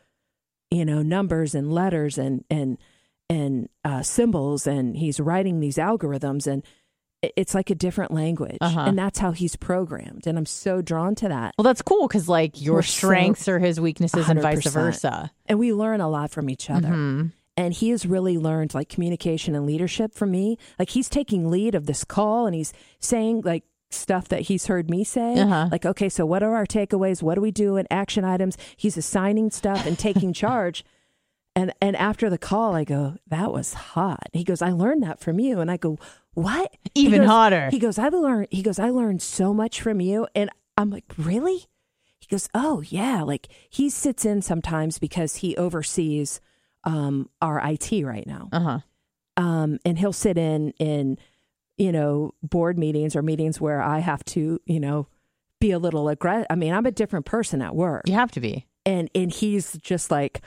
you 0.70 0.85
know, 0.85 1.03
numbers 1.03 1.55
and 1.55 1.73
letters 1.73 2.18
and, 2.18 2.44
and, 2.51 2.79
and 3.29 3.68
uh, 3.85 4.03
symbols. 4.03 4.66
And 4.66 4.97
he's 4.97 5.18
writing 5.20 5.61
these 5.61 5.77
algorithms 5.77 6.47
and 6.47 6.62
it's 7.37 7.55
like 7.55 7.70
a 7.70 7.75
different 7.75 8.12
language. 8.12 8.59
Uh-huh. 8.61 8.81
And 8.81 8.99
that's 8.99 9.18
how 9.18 9.33
he's 9.33 9.57
programmed. 9.57 10.27
And 10.27 10.37
I'm 10.37 10.44
so 10.47 10.83
drawn 10.83 11.14
to 11.16 11.29
that. 11.29 11.55
Well, 11.57 11.62
that's 11.64 11.81
cool 11.83 12.07
because 12.07 12.29
like 12.29 12.61
your 12.61 12.77
We're 12.77 12.83
so- 12.83 13.07
strengths 13.09 13.49
are 13.49 13.59
his 13.59 13.81
weaknesses 13.81 14.29
and 14.29 14.40
vice 14.42 14.66
versa. 14.66 15.31
And 15.47 15.59
we 15.59 15.73
learn 15.73 16.01
a 16.01 16.09
lot 16.09 16.31
from 16.31 16.51
each 16.51 16.68
other. 16.70 16.88
Mhm. 16.88 17.33
And 17.57 17.73
he 17.75 17.90
has 17.90 18.05
really 18.07 18.37
learned 18.38 18.75
like 18.75 18.88
communication 18.88 19.55
and 19.55 19.67
leadership 19.67 20.14
from 20.14 20.31
me. 20.31 20.59
Like 20.79 20.90
he's 20.90 21.09
taking 21.09 21.51
lead 21.51 21.75
of 21.75 21.87
this 21.87 22.05
call 22.05 22.47
and 22.47 22.55
he's 22.55 22.73
saying 23.01 23.43
like 23.45 23.64
stuff 23.90 24.27
that 24.29 24.43
he's 24.43 24.67
heard 24.67 24.90
me 24.90 25.05
say. 25.05 25.38
Uh-huh. 25.38 25.69
Like, 25.71 25.87
okay, 25.87 26.09
so 26.09 26.27
what 26.27 26.43
are 26.43 26.55
our 26.57 26.67
takeaways? 26.67 27.23
What 27.23 27.37
do 27.37 27.40
we 27.40 27.53
do 27.53 27.77
in 27.77 27.87
action 27.90 28.25
items? 28.25 28.57
He's 28.77 28.97
assigning 28.97 29.51
stuff 29.51 29.87
and 29.87 29.99
taking 29.99 30.33
charge. 30.45 30.85
And 31.57 31.73
and 31.81 31.95
after 31.95 32.29
the 32.29 32.38
call, 32.38 32.75
I 32.75 32.83
go, 32.83 33.14
that 33.29 33.53
was 33.53 33.75
hot. 33.75 34.29
He 34.33 34.43
goes, 34.43 34.61
I 34.61 34.73
learned 34.73 35.05
that 35.05 35.21
from 35.21 35.38
you. 35.38 35.61
And 35.61 35.71
I 35.71 35.77
go, 35.77 35.99
what? 36.33 36.75
He 36.95 37.03
Even 37.03 37.21
goes- 37.21 37.31
hotter. 37.31 37.69
He 37.71 37.79
goes, 37.79 37.97
I've 37.97 38.12
learned. 38.14 38.49
He 38.51 38.62
goes, 38.62 38.81
I 38.81 38.90
learned 38.90 39.23
so 39.23 39.55
much 39.55 39.81
from 39.81 40.01
you. 40.01 40.27
And 40.35 40.51
I'm 40.77 40.90
like, 40.90 41.05
really? 41.17 41.67
He 42.19 42.27
goes, 42.29 42.49
oh 42.55 42.81
yeah. 42.88 43.23
Like 43.23 43.47
he 43.71 43.88
sits 43.88 44.25
in 44.25 44.43
sometimes 44.43 44.99
because 44.99 45.37
he 45.37 45.57
oversees 45.57 46.40
um, 46.85 47.29
our 47.42 47.61
IT 47.64 47.90
right 48.05 48.27
now. 48.27 48.49
Uh 48.53 48.61
huh. 48.61 48.79
Um, 49.37 49.79
and 49.85 49.99
he'll 49.99 50.12
sit 50.12 50.38
in 50.38 50.70
in 50.79 51.18
you 51.77 51.90
know 51.92 52.35
board 52.42 52.79
meetings 52.79 53.16
or 53.16 53.23
meetings 53.23 53.61
where 53.61 53.83
I 53.83 53.99
have 53.99 54.25
to 54.27 54.61
you 54.66 54.81
know 54.81 55.09
be 55.61 55.70
a 55.73 55.79
little 55.79 56.09
aggressive. 56.09 56.47
I 56.51 56.55
mean, 56.57 56.73
I'm 56.73 56.87
a 56.87 56.90
different 56.92 57.27
person 57.27 57.62
at 57.62 57.75
work, 57.75 58.07
You 58.07 58.14
have 58.14 58.31
to 58.33 58.40
be. 58.40 58.66
and 58.87 59.11
and 59.14 59.33
he's 59.33 59.73
just 59.83 60.11
like, 60.11 60.40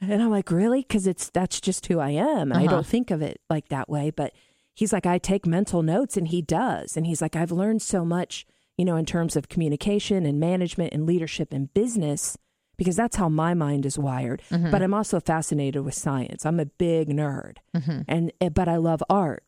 and 0.00 0.20
I'm 0.22 0.30
like, 0.30 0.50
really? 0.50 0.80
Because 0.80 1.06
it's 1.06 1.30
that's 1.30 1.60
just 1.60 1.86
who 1.86 2.00
I 2.00 2.10
am, 2.10 2.50
and 2.50 2.54
I 2.54 2.64
Uh-huh. 2.64 2.76
don't 2.76 2.86
think 2.86 3.10
of 3.10 3.22
it 3.22 3.40
like 3.48 3.68
that 3.68 3.88
way. 3.88 4.10
But 4.10 4.32
he's 4.74 4.92
like, 4.92 5.06
I 5.06 5.18
take 5.18 5.46
mental 5.46 5.82
notes, 5.82 6.16
and 6.16 6.26
he 6.28 6.42
does, 6.42 6.96
and 6.96 7.06
he's 7.06 7.20
like, 7.22 7.36
I've 7.36 7.52
learned 7.52 7.82
so 7.82 8.04
much, 8.04 8.46
you 8.76 8.84
know, 8.84 8.96
in 8.96 9.04
terms 9.06 9.36
of 9.36 9.48
communication 9.48 10.24
and 10.26 10.40
management 10.40 10.92
and 10.92 11.06
leadership 11.06 11.52
and 11.52 11.72
business. 11.72 12.36
Because 12.78 12.96
that's 12.96 13.16
how 13.16 13.28
my 13.28 13.54
mind 13.54 13.84
is 13.86 13.98
wired. 13.98 14.42
But 14.50 14.82
I'm 14.82 14.94
also 14.94 15.20
fascinated 15.20 15.84
with 15.84 15.94
science. 15.94 16.44
I'm 16.46 16.58
a 16.58 16.66
big 16.66 17.08
nerd 17.08 17.58
Mhm. 17.76 18.04
and 18.08 18.32
eh, 18.40 18.48
but 18.48 18.68
I 18.68 18.76
love 18.76 19.02
art. 19.10 19.44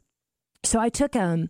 So 0.62 0.78
I 0.80 0.88
took 0.88 1.16
um 1.16 1.48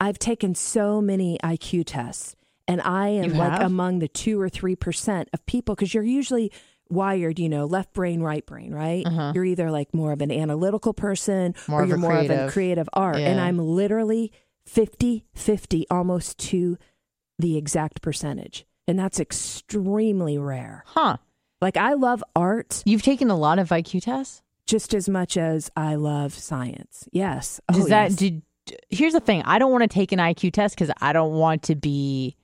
I've 0.00 0.18
taken 0.18 0.54
so 0.54 1.00
many 1.00 1.38
IQ 1.42 1.84
tests 1.86 2.34
and 2.68 2.80
I 2.82 3.08
am 3.08 3.32
like 3.34 3.60
among 3.62 4.00
the 4.00 4.08
2 4.08 4.40
or 4.40 4.48
3% 4.50 5.28
of 5.32 5.46
people 5.46 5.76
cuz 5.76 5.94
you're 5.94 6.02
usually 6.02 6.50
wired, 6.90 7.38
you 7.38 7.48
know, 7.48 7.64
left 7.64 7.94
brain, 7.94 8.20
right 8.20 8.44
brain, 8.44 8.72
right? 8.74 9.06
Uh-huh. 9.06 9.32
You're 9.34 9.44
either 9.46 9.70
like 9.70 9.94
more 9.94 10.12
of 10.12 10.20
an 10.20 10.30
analytical 10.30 10.92
person 10.92 11.54
More 11.68 11.82
or 11.82 11.86
you're 11.86 11.96
more 11.96 12.12
of 12.12 12.24
a 12.24 12.26
creative. 12.26 12.52
creative 12.52 12.88
art 12.92 13.16
and 13.16 13.40
I'm 13.40 13.58
literally 13.58 14.32
50-50 14.68 15.84
almost 15.90 16.38
to 16.50 16.76
the 17.38 17.56
exact 17.56 18.02
percentage. 18.02 18.66
And 18.86 18.98
that's 18.98 19.18
extremely 19.20 20.38
rare. 20.38 20.84
Huh. 20.86 21.16
Like 21.60 21.76
I 21.76 21.94
love 21.94 22.22
art 22.36 22.82
You've 22.84 23.02
taken 23.02 23.30
a 23.30 23.36
lot 23.36 23.58
of 23.58 23.68
IQ 23.70 24.02
tests. 24.02 24.42
just 24.66 24.92
as 24.94 25.08
much 25.08 25.36
as 25.36 25.70
I 25.76 25.94
love 25.94 26.34
science. 26.34 27.08
Yes. 27.12 27.60
Does 27.72 27.84
Oh, 27.84 27.88
that 27.88 28.10
yes. 28.10 28.16
did 28.16 28.42
here's 28.90 29.12
the 29.12 29.20
thing. 29.20 29.42
I 29.44 29.58
don't 29.58 29.70
want 29.72 29.82
to 29.82 29.88
take 29.88 30.12
an 30.12 30.18
IQ 30.18 30.52
test 30.52 30.74
because 30.74 30.90
I 31.00 31.12
don't 31.12 31.34
want 31.34 31.62
to 31.64 31.74
be 31.74 32.36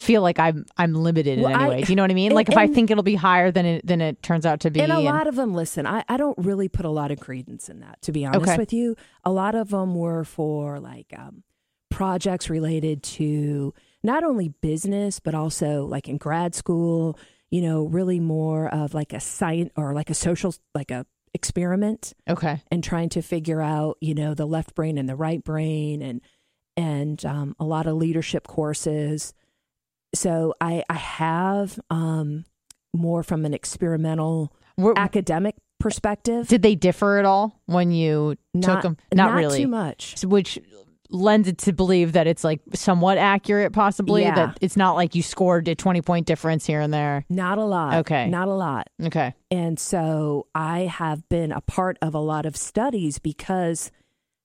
feel 0.00 0.20
like 0.22 0.38
I'm 0.38 0.64
I'm 0.76 0.94
limited 0.94 1.38
in 1.38 1.44
Well, 1.44 1.54
any 1.54 1.64
I- 1.64 1.68
way. 1.68 1.82
Do 1.82 1.92
you 1.92 1.96
know 1.96 2.02
what 2.02 2.10
I 2.10 2.14
mean? 2.14 2.28
and- 2.28 2.34
Like 2.34 2.48
if 2.48 2.56
I 2.56 2.66
think 2.66 2.90
it'll 2.90 3.02
be 3.04 3.14
higher 3.14 3.50
than 3.50 3.66
it 3.66 3.86
than 3.86 4.00
it 4.00 4.22
turns 4.22 4.44
out 4.46 4.60
to 4.60 4.70
be. 4.70 4.80
And 4.80 4.90
a 4.92 4.96
and- 4.96 5.04
lot 5.04 5.26
of 5.26 5.36
them, 5.36 5.54
listen, 5.54 5.86
I, 5.86 6.04
I 6.08 6.16
don't 6.16 6.36
really 6.38 6.68
put 6.68 6.84
a 6.86 6.90
lot 6.90 7.10
of 7.10 7.20
credence 7.20 7.68
in 7.68 7.80
that, 7.80 8.00
to 8.02 8.12
be 8.12 8.24
honest 8.24 8.42
Okay. 8.42 8.56
with 8.56 8.72
you. 8.72 8.96
A 9.24 9.30
lot 9.30 9.54
of 9.54 9.68
them 9.70 9.94
were 9.94 10.24
for 10.24 10.80
like 10.80 11.12
um, 11.16 11.42
projects 11.90 12.48
related 12.50 13.02
to 13.02 13.72
not 14.02 14.24
only 14.24 14.48
business, 14.48 15.20
but 15.20 15.34
also 15.34 15.84
like 15.86 16.08
in 16.08 16.16
grad 16.16 16.54
school, 16.54 17.18
you 17.50 17.62
know, 17.62 17.84
really 17.84 18.20
more 18.20 18.68
of 18.68 18.94
like 18.94 19.12
a 19.12 19.20
science 19.20 19.70
or 19.76 19.94
like 19.94 20.10
a 20.10 20.14
social, 20.14 20.54
like 20.74 20.90
a 20.90 21.06
experiment 21.34 22.12
okay. 22.28 22.62
and 22.70 22.84
trying 22.84 23.08
to 23.10 23.22
figure 23.22 23.62
out, 23.62 23.96
you 24.00 24.14
know, 24.14 24.34
the 24.34 24.46
left 24.46 24.74
brain 24.74 24.98
and 24.98 25.08
the 25.08 25.16
right 25.16 25.42
brain 25.42 26.02
and, 26.02 26.20
and 26.76 27.24
um, 27.24 27.54
a 27.58 27.64
lot 27.64 27.86
of 27.86 27.96
leadership 27.96 28.46
courses. 28.46 29.34
So 30.14 30.54
I, 30.60 30.84
I 30.88 30.94
have 30.94 31.78
um, 31.90 32.44
more 32.92 33.22
from 33.22 33.44
an 33.44 33.54
experimental 33.54 34.52
Were- 34.76 34.98
academic 34.98 35.54
perspective. 35.78 36.48
did 36.48 36.62
they 36.62 36.74
differ 36.74 37.18
at 37.18 37.24
all 37.24 37.60
when 37.66 37.90
you 37.90 38.36
took 38.60 38.82
them? 38.82 38.96
Not, 39.12 39.34
really. 39.34 39.62
too 39.62 39.68
much. 39.68 40.22
Which 40.22 40.58
lends 41.12 41.46
it 41.46 41.58
to 41.58 41.72
believe 41.72 42.12
that 42.12 42.26
it's 42.26 42.42
like 42.42 42.60
somewhat 42.74 43.18
accurate, 43.18 43.72
possibly. 43.72 44.22
Yeah. 44.22 44.34
That 44.34 44.58
it's 44.60 44.76
not 44.76 44.94
like 44.94 45.14
you 45.14 45.22
scored 45.22 45.68
a 45.68 45.74
twenty 45.74 46.02
point 46.02 46.26
difference 46.26 46.66
here 46.66 46.80
and 46.80 46.92
there. 46.92 47.24
Not 47.28 47.58
a 47.58 47.64
lot. 47.64 47.94
Okay. 47.98 48.28
Not 48.28 48.48
a 48.48 48.54
lot. 48.54 48.88
Okay. 49.02 49.34
And 49.50 49.78
so 49.78 50.46
I 50.54 50.80
have 50.80 51.28
been 51.28 51.52
a 51.52 51.60
part 51.60 51.98
of 52.02 52.14
a 52.14 52.18
lot 52.20 52.46
of 52.46 52.56
studies 52.56 53.18
because 53.18 53.90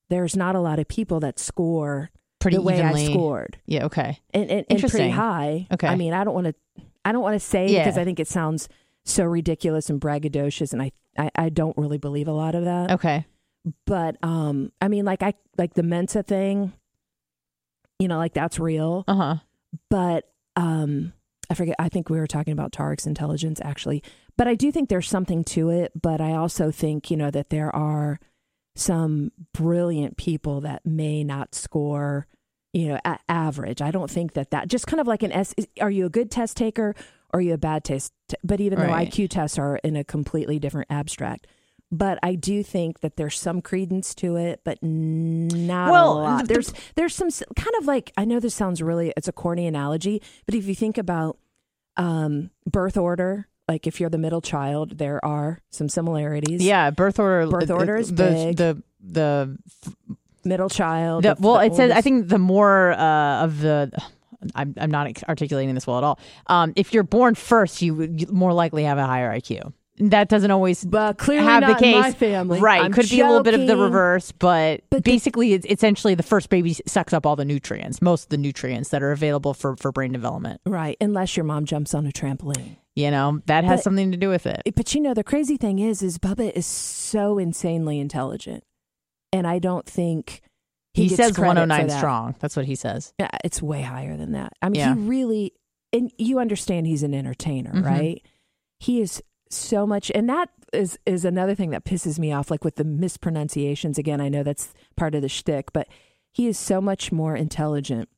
there's 0.10 0.36
not 0.36 0.56
a 0.56 0.60
lot 0.60 0.80
of 0.80 0.88
people 0.88 1.20
that 1.22 1.40
score 1.40 2.12
Pretty 2.40 2.58
the 2.58 2.62
way 2.64 2.80
evenly. 2.80 3.08
I 3.08 3.12
scored. 3.12 3.58
Yeah. 3.66 3.86
Okay. 3.86 4.20
And, 4.34 4.50
and, 4.52 4.66
and 4.70 4.80
pretty 4.80 5.10
high. 5.10 5.68
Okay. 5.72 5.88
I 5.88 5.96
mean, 5.96 6.14
I 6.14 6.24
don't 6.24 6.34
want 6.34 6.48
to 6.48 6.56
I 7.04 7.12
don't 7.12 7.22
want 7.24 7.34
to 7.36 7.40
say 7.40 7.68
Yeah. 7.68 7.84
because 7.84 7.98
I 7.98 8.04
think 8.04 8.20
it 8.20 8.28
sounds 8.28 8.70
so 9.06 9.24
ridiculous 9.24 9.90
and 9.90 10.00
braggadocious 10.02 10.74
and 10.74 10.82
I, 10.82 10.92
I 11.18 11.32
I 11.36 11.50
don't 11.50 11.78
really 11.78 11.98
believe 11.98 12.28
a 12.28 12.34
lot 12.34 12.54
of 12.56 12.66
that. 12.66 12.92
Okay. 12.92 13.26
But 13.86 14.18
um 14.24 14.72
I 14.82 14.88
mean 14.88 15.06
like 15.06 15.24
I 15.24 15.34
like 15.58 15.74
the 15.74 15.84
Mensa 15.84 16.24
thing, 16.24 16.74
you 18.00 18.08
know, 18.08 18.18
like 18.18 18.34
that's 18.34 18.60
real. 18.60 19.04
Uh 19.08 19.16
huh. 19.16 19.36
but 19.90 20.30
um 20.56 21.14
I 21.50 21.54
forget 21.54 21.76
I 21.80 21.90
think 21.90 22.10
we 22.10 22.20
were 22.20 22.28
talking 22.28 22.54
about 22.54 22.72
Tarek's 22.72 23.08
intelligence 23.08 23.60
actually. 23.64 24.04
But 24.38 24.48
I 24.48 24.56
do 24.56 24.72
think 24.72 24.90
there's 24.90 25.10
something 25.10 25.44
to 25.46 25.70
it, 25.70 25.92
but 26.00 26.22
I 26.22 26.34
also 26.34 26.70
think, 26.72 27.10
you 27.10 27.18
know, 27.18 27.32
that 27.32 27.50
there 27.50 27.76
are 27.76 28.20
some 28.76 29.32
brilliant 29.54 30.18
people 30.18 30.62
that 30.62 30.86
may 30.86 31.24
not 31.24 31.56
score, 31.56 32.28
you 32.74 32.90
know, 32.90 33.00
a- 33.04 33.18
average. 33.28 33.82
I 33.82 33.90
don't 33.90 34.12
think 34.12 34.34
that 34.34 34.52
that 34.52 34.68
just 34.68 34.86
kind 34.86 35.00
of 35.02 35.08
like 35.08 35.24
an 35.24 35.32
S 35.32 35.56
are 35.82 35.90
you 35.90 36.06
a 36.06 36.10
good 36.10 36.30
test 36.30 36.58
taker 36.58 36.94
or 37.34 37.40
are 37.40 37.42
you 37.42 37.54
a 37.54 37.58
bad 37.58 37.84
test 37.84 38.14
but 38.44 38.62
even 38.62 38.78
Right. 38.80 38.88
though 39.10 39.24
IQ 39.24 39.30
tests 39.30 39.58
are 39.58 39.78
in 39.78 39.96
a 39.96 40.04
completely 40.04 40.60
different 40.60 40.88
abstract. 40.92 41.48
But 41.92 42.20
I 42.22 42.36
do 42.36 42.64
think 42.64 43.00
that 43.00 43.16
there's 43.16 43.40
some 43.40 43.62
credence 43.62 44.14
to 44.16 44.36
it, 44.36 44.60
but 44.66 44.78
not 44.84 45.90
Well, 45.92 46.12
a 46.12 46.22
lot. 46.22 46.42
the- 46.42 46.48
the- 46.48 46.54
there's 46.54 46.74
there's 46.96 47.16
some 47.16 47.30
kind 47.56 47.72
of 47.80 47.86
like 47.86 48.12
I 48.18 48.26
know 48.26 48.40
this 48.42 48.54
sounds 48.56 48.82
really 48.82 49.14
it's 49.16 49.28
a 49.30 49.32
corny 49.32 49.66
analogy, 49.68 50.22
but 50.46 50.54
if 50.56 50.68
you 50.68 50.76
think 50.76 50.98
about 50.98 51.38
um, 51.96 52.52
birth 52.70 52.98
order, 52.98 53.48
like 53.68 53.88
if 53.88 54.00
you're 54.00 54.10
the 54.10 54.18
middle 54.18 54.42
child, 54.42 54.98
there 54.98 55.24
are 55.26 55.62
some 55.70 55.88
similarities. 55.90 56.62
Yeah. 56.64 56.90
Birth 56.92 57.20
order. 57.20 57.48
Birth 57.50 57.72
order 57.72 57.96
is 57.98 58.10
the, 58.14 58.24
big. 58.24 58.58
The 58.58 58.84
the 59.02 59.58
middle 60.44 60.70
child. 60.70 61.24
The, 61.24 61.36
the- 61.36 61.42
well, 61.42 61.60
the 61.60 61.66
it 61.68 61.76
says 61.76 61.92
I 61.92 62.02
think 62.02 62.28
the 62.28 62.38
more 62.40 62.92
uh, 62.94 63.44
of 63.46 63.60
the. 63.62 63.92
I'm 64.54 64.76
I'm 64.78 64.92
not 64.92 65.24
articulating 65.28 65.74
this 65.74 65.88
well 65.88 65.98
at 65.98 66.04
all. 66.04 66.20
Um, 66.48 66.74
if 66.76 66.94
you're 66.94 67.04
born 67.04 67.34
first, 67.34 67.82
you 67.82 67.96
would 67.96 68.22
you 68.22 68.28
more 68.28 68.54
likely 68.54 68.84
have 68.84 68.98
a 69.00 69.06
higher 69.06 69.32
IQ. 69.34 69.74
That 70.00 70.30
doesn't 70.30 70.52
always 70.52 70.86
but 70.86 71.18
clearly 71.18 71.46
have 71.48 71.66
the 71.66 71.74
case. 71.76 71.96
my 71.96 72.12
family. 72.12 72.60
Right, 72.60 72.82
I'm 72.84 72.92
could 72.94 73.10
be 73.10 73.20
a 73.22 73.26
little 73.28 73.42
bit 73.44 73.56
of 73.56 73.66
the 73.66 73.76
reverse, 73.76 74.32
but, 74.32 74.82
But 74.92 75.04
the- 75.04 75.12
basically, 75.12 75.54
it's 75.54 75.66
essentially 75.68 76.14
the 76.14 76.22
first 76.24 76.50
baby 76.50 76.74
sucks 76.86 77.14
up 77.14 77.26
all 77.26 77.36
the 77.36 77.46
nutrients, 77.46 78.02
most 78.02 78.24
of 78.26 78.30
the 78.30 78.38
nutrients 78.38 78.90
that 78.90 79.02
are 79.02 79.12
available 79.12 79.54
for 79.56 79.76
for 79.76 79.92
brain 79.92 80.12
development. 80.12 80.62
Right, 80.66 80.98
unless 81.02 81.36
your 81.36 81.46
mom 81.46 81.66
jumps 81.66 81.94
on 81.96 82.06
a 82.06 82.12
trampoline. 82.12 82.78
You 82.96 83.10
know 83.12 83.42
that 83.48 83.64
has 83.64 83.80
But- 83.80 83.84
something 83.84 84.12
to 84.12 84.18
do 84.18 84.30
with 84.30 84.46
it. 84.46 84.62
But 84.76 84.94
you 84.94 85.02
know, 85.02 85.14
the 85.14 85.24
crazy 85.24 85.58
thing 85.58 85.80
is, 85.80 86.02
is 86.04 86.18
Bubba 86.20 86.52
is 86.52 86.66
so 86.66 87.38
insanely 87.40 88.00
intelligent, 88.00 88.64
and 89.34 89.48
I 89.48 89.58
don't 89.60 89.86
think 89.88 90.42
he, 90.94 91.04
He, 91.04 91.10
gets 91.10 91.18
says 91.18 91.32
credit 91.32 91.36
for 91.36 91.46
109 91.46 91.88
that. 91.88 91.98
strong. 91.98 92.36
That's 92.40 92.56
what 92.56 92.66
he 92.66 92.76
says. 92.76 93.14
Yeah, 93.20 93.30
it's 93.44 93.62
way 93.62 93.82
higher 93.82 94.16
than 94.18 94.32
that. 94.34 94.54
I 94.62 94.70
mean, 94.70 94.80
Yeah. 94.80 94.96
he 94.96 95.02
really, 95.02 95.54
and 95.94 96.12
you 96.18 96.40
understand 96.40 96.86
he's 96.88 97.04
an 97.04 97.14
entertainer, 97.14 97.72
Mhm. 97.74 97.86
right? 97.86 98.22
He 98.80 99.02
is 99.02 99.22
so 99.50 99.86
much, 99.88 100.12
and 100.14 100.30
that 100.30 100.50
is 100.74 100.98
is 101.06 101.26
another 101.26 101.56
thing 101.56 101.70
that 101.72 101.86
pisses 101.86 102.20
me 102.20 102.32
off. 102.32 102.52
Like 102.52 102.64
with 102.64 102.76
the 102.76 102.84
mispronunciations, 102.84 103.98
again, 103.98 104.22
I 104.22 104.30
know 104.30 104.44
that's 104.44 104.74
part 104.96 105.16
of 105.16 105.22
the 105.22 105.30
shtick, 105.30 105.72
but 105.74 105.88
he 106.32 106.48
is 106.48 106.58
so 106.58 106.82
much 106.82 107.12
more 107.12 107.36
intelligent 107.36 108.10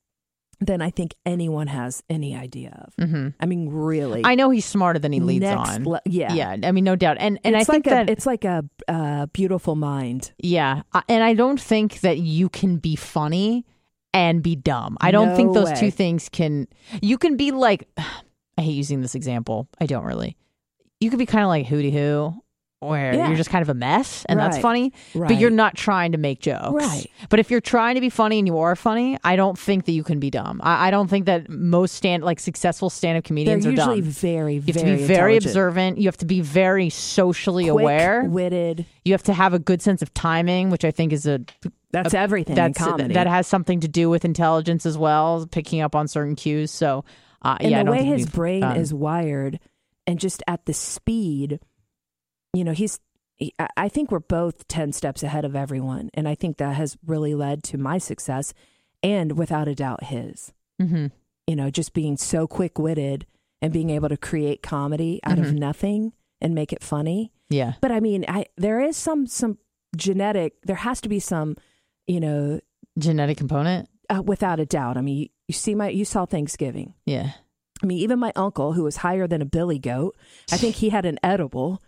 than 0.61 0.81
I 0.81 0.89
think 0.89 1.15
anyone 1.25 1.67
has 1.67 2.03
any 2.09 2.35
idea 2.35 2.85
of. 2.97 3.05
hmm 3.09 3.29
I 3.39 3.45
mean, 3.45 3.69
really, 3.69 4.21
I 4.25 4.35
know 4.35 4.49
he's 4.49 4.65
smarter 4.65 4.99
than 4.99 5.11
he 5.13 5.21
leads 5.21 5.43
Next 5.43 5.69
on. 5.69 5.83
le- 5.85 6.01
yeah, 6.05 6.33
yeah, 6.33 6.57
I 6.63 6.71
mean, 6.73 6.83
no 6.83 6.95
doubt. 6.95 7.17
And 7.19 7.39
and 7.43 7.55
it's 7.55 7.69
I 7.69 7.71
think 7.71 7.85
like 7.85 7.95
that 7.95 8.09
a, 8.09 8.11
it's 8.11 8.25
like 8.25 8.43
a 8.43 8.65
uh, 8.87 9.25
beautiful 9.27 9.75
mind. 9.75 10.33
Yeah. 10.37 10.81
And 11.07 11.23
I 11.23 11.33
don't 11.33 11.59
think 11.61 12.01
that 12.01 12.17
you 12.17 12.49
can 12.49 12.77
be 12.77 12.95
funny 12.97 13.65
and 14.13 14.43
be 14.43 14.55
dumb. 14.55 14.97
I 14.99 15.11
don't 15.11 15.35
think 15.35 15.53
No 15.53 15.63
those 15.65 15.79
two 15.79 15.91
things 15.91 16.27
can. 16.29 16.67
You 17.01 17.17
can 17.17 17.37
be 17.37 17.51
like, 17.51 17.87
I 18.57 18.61
hate 18.61 18.73
using 18.73 19.01
this 19.01 19.15
example. 19.15 19.69
I 19.79 19.85
don't 19.85 20.03
really. 20.03 20.35
You 20.99 21.09
could 21.09 21.19
be 21.19 21.25
kind 21.25 21.43
of 21.43 21.47
like 21.49 21.65
Hootie 21.67 21.93
Hoo, 21.93 22.33
where 22.81 23.13
Yeah. 23.13 23.27
you're 23.27 23.37
just 23.37 23.49
kind 23.49 23.61
of 23.61 23.69
a 23.69 23.73
mess 23.73 24.25
and 24.29 24.39
that's 24.39 24.57
funny, 24.57 24.93
Right. 25.15 25.27
but 25.29 25.37
you're 25.37 25.49
not 25.49 25.75
trying 25.75 26.11
to 26.13 26.17
make 26.17 26.39
jokes. 26.39 26.71
Right. 26.73 27.07
But 27.29 27.39
if 27.39 27.49
you're 27.51 27.59
trying 27.61 27.95
to 27.95 28.01
be 28.01 28.09
funny 28.09 28.37
and 28.39 28.47
you 28.47 28.57
are 28.57 28.75
funny, 28.75 29.17
I 29.23 29.35
don't 29.35 29.57
think 29.57 29.85
that 29.85 29.91
you 29.93 30.03
can 30.03 30.19
be 30.19 30.29
dumb. 30.29 30.59
I, 30.63 30.87
I 30.87 30.91
don't 30.91 31.09
think 31.09 31.25
that 31.25 31.49
most 31.49 31.95
stand 31.95 32.23
like 32.23 32.39
successful 32.39 32.89
stand 32.89 33.17
up 33.17 33.23
They're 33.23 33.27
comedians 33.27 33.65
are 33.65 33.71
usually 33.71 34.01
dumb. 34.01 34.09
very, 34.09 34.53
You 34.55 34.61
have 34.73 34.75
very 34.75 34.91
to 34.91 34.97
be 34.97 35.03
very 35.05 35.37
observant. 35.37 35.97
You 35.99 36.07
have 36.07 36.17
to 36.17 36.25
be 36.25 36.41
very 36.41 36.89
socially 36.89 37.67
aware. 37.67 38.23
witted. 38.25 38.85
You 39.05 39.13
have 39.13 39.23
to 39.23 39.33
have 39.33 39.53
a 39.53 39.59
good 39.59 39.81
sense 39.81 40.01
of 40.01 40.13
timing, 40.13 40.69
which 40.69 40.83
I 40.85 40.91
think 40.91 41.11
is 41.13 41.25
a 41.25 41.41
That's 41.91 42.13
everything 42.13 42.55
that's 42.55 42.77
in 42.79 42.85
comedy. 42.85 43.13
that 43.13 43.27
has 43.27 43.47
something 43.47 43.79
to 43.81 43.87
do 43.87 44.09
with 44.09 44.23
intelligence 44.25 44.85
as 44.85 44.97
well, 44.97 45.45
picking 45.49 45.81
up 45.81 45.95
on 45.95 46.07
certain 46.07 46.35
cues. 46.35 46.71
So, 46.71 47.03
uh, 47.41 47.57
and 47.59 47.71
yeah, 47.71 47.79
I 47.79 47.83
the 47.83 47.91
way 47.91 48.03
his 48.03 48.25
brain 48.25 48.63
is 48.63 48.93
wired 48.93 49.59
and 50.09 50.19
just 50.19 50.41
at 50.47 50.65
the 50.65 50.73
speed 50.73 51.59
you 52.53 52.63
know 52.63 52.71
he's 52.73 52.99
he- 53.35 53.53
I- 53.77 53.87
think 53.89 54.11
we're 54.11 54.19
both 54.19 54.67
10 54.67 54.91
steps 54.91 55.23
ahead 55.23 55.45
of 55.45 55.55
everyone 55.55 56.09
and 56.13 56.27
i 56.27 56.35
think 56.35 56.57
that 56.57 56.75
has 56.75 56.97
really 57.05 57.35
led 57.35 57.63
to 57.65 57.77
my 57.77 57.97
success 57.97 58.53
and 59.03 59.37
without 59.37 59.67
a 59.67 59.75
doubt 59.75 60.03
his 60.05 60.51
Mhm. 60.81 61.11
you 61.47 61.55
know 61.55 61.69
just 61.69 61.93
being 61.93 62.17
so 62.17 62.47
quick-witted 62.47 63.25
and 63.61 63.71
being 63.73 63.89
able 63.89 64.09
to 64.09 64.17
create 64.17 64.61
comedy 64.63 65.19
out 65.23 65.39
of 65.39 65.45
Mhm. 65.47 65.59
nothing 65.59 66.13
and 66.41 66.55
make 66.55 66.73
it 66.73 66.83
funny 66.83 67.31
yeah, 67.49 67.73
but 67.81 67.91
i 67.91 67.99
mean 67.99 68.25
i 68.27 68.45
there 68.57 68.79
is 68.81 68.95
some 68.97 69.25
some 69.27 69.57
genetic 69.95 70.61
there 70.63 70.75
has 70.87 71.01
to 71.01 71.09
be 71.09 71.19
some 71.19 71.55
you 72.07 72.19
know 72.19 72.59
genetic 72.97 73.37
component. 73.37 73.89
uh, 74.09 74.21
without 74.21 74.59
a 74.59 74.65
doubt 74.65 74.97
i 74.97 75.01
mean 75.01 75.17
you, 75.17 75.27
you 75.47 75.53
see 75.53 75.75
my 75.75 75.89
you 75.89 76.05
saw 76.05 76.25
thanksgiving 76.25 76.93
Yeah, 77.05 77.31
I 77.81 77.85
mean, 77.85 77.99
even 77.99 78.19
my 78.19 78.33
uncle, 78.35 78.73
who 78.73 78.83
was 78.83 78.97
higher 78.97 79.27
than 79.27 79.41
a 79.41 79.45
billy 79.45 79.79
goat, 79.79 80.15
I 80.51 80.57
think 80.57 80.75
he 80.75 80.89
had 80.89 81.05
an 81.05 81.17
edible. 81.23 81.81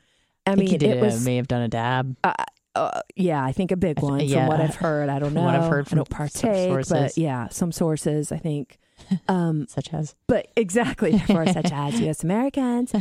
I, 0.45 0.51
I, 0.51 0.55
mean, 0.55 0.67
he 0.67 0.77
did, 0.77 0.97
it 0.97 1.01
was, 1.01 1.25
may 1.25 1.35
have 1.35 1.47
done 1.47 1.61
a 1.61 1.67
dab. 1.67 2.15
uh, 2.23 2.33
uh, 2.75 3.01
yeah, 3.15 3.43
I 3.43 3.51
think 3.51 3.71
a 3.71 3.77
big 3.77 3.99
one 3.99 4.21
yeah. 4.21 4.39
from 4.39 4.47
what 4.47 4.61
I've 4.61 4.75
heard. 4.75 5.09
I 5.09 5.19
don't 5.19 5.33
know. 5.33 5.41
From 5.41 5.45
what 5.45 5.55
I've 5.55 5.69
heard 5.69 5.87
from 5.87 5.97
don't 5.97 6.07
some 6.07 6.17
partake, 6.17 6.87
but 6.89 7.17
yeah, 7.17 7.49
some 7.49 7.71
sources, 7.71 8.31
I 8.31 8.37
think. 8.37 8.77
Um, 9.27 9.65
Such 9.67 9.91
as 9.95 10.13
but 10.27 10.47
exactly, 10.55 11.17
for 11.27 11.45
such 11.47 11.71
as 11.71 11.99
U.S. 12.01 12.23
Americans. 12.23 12.93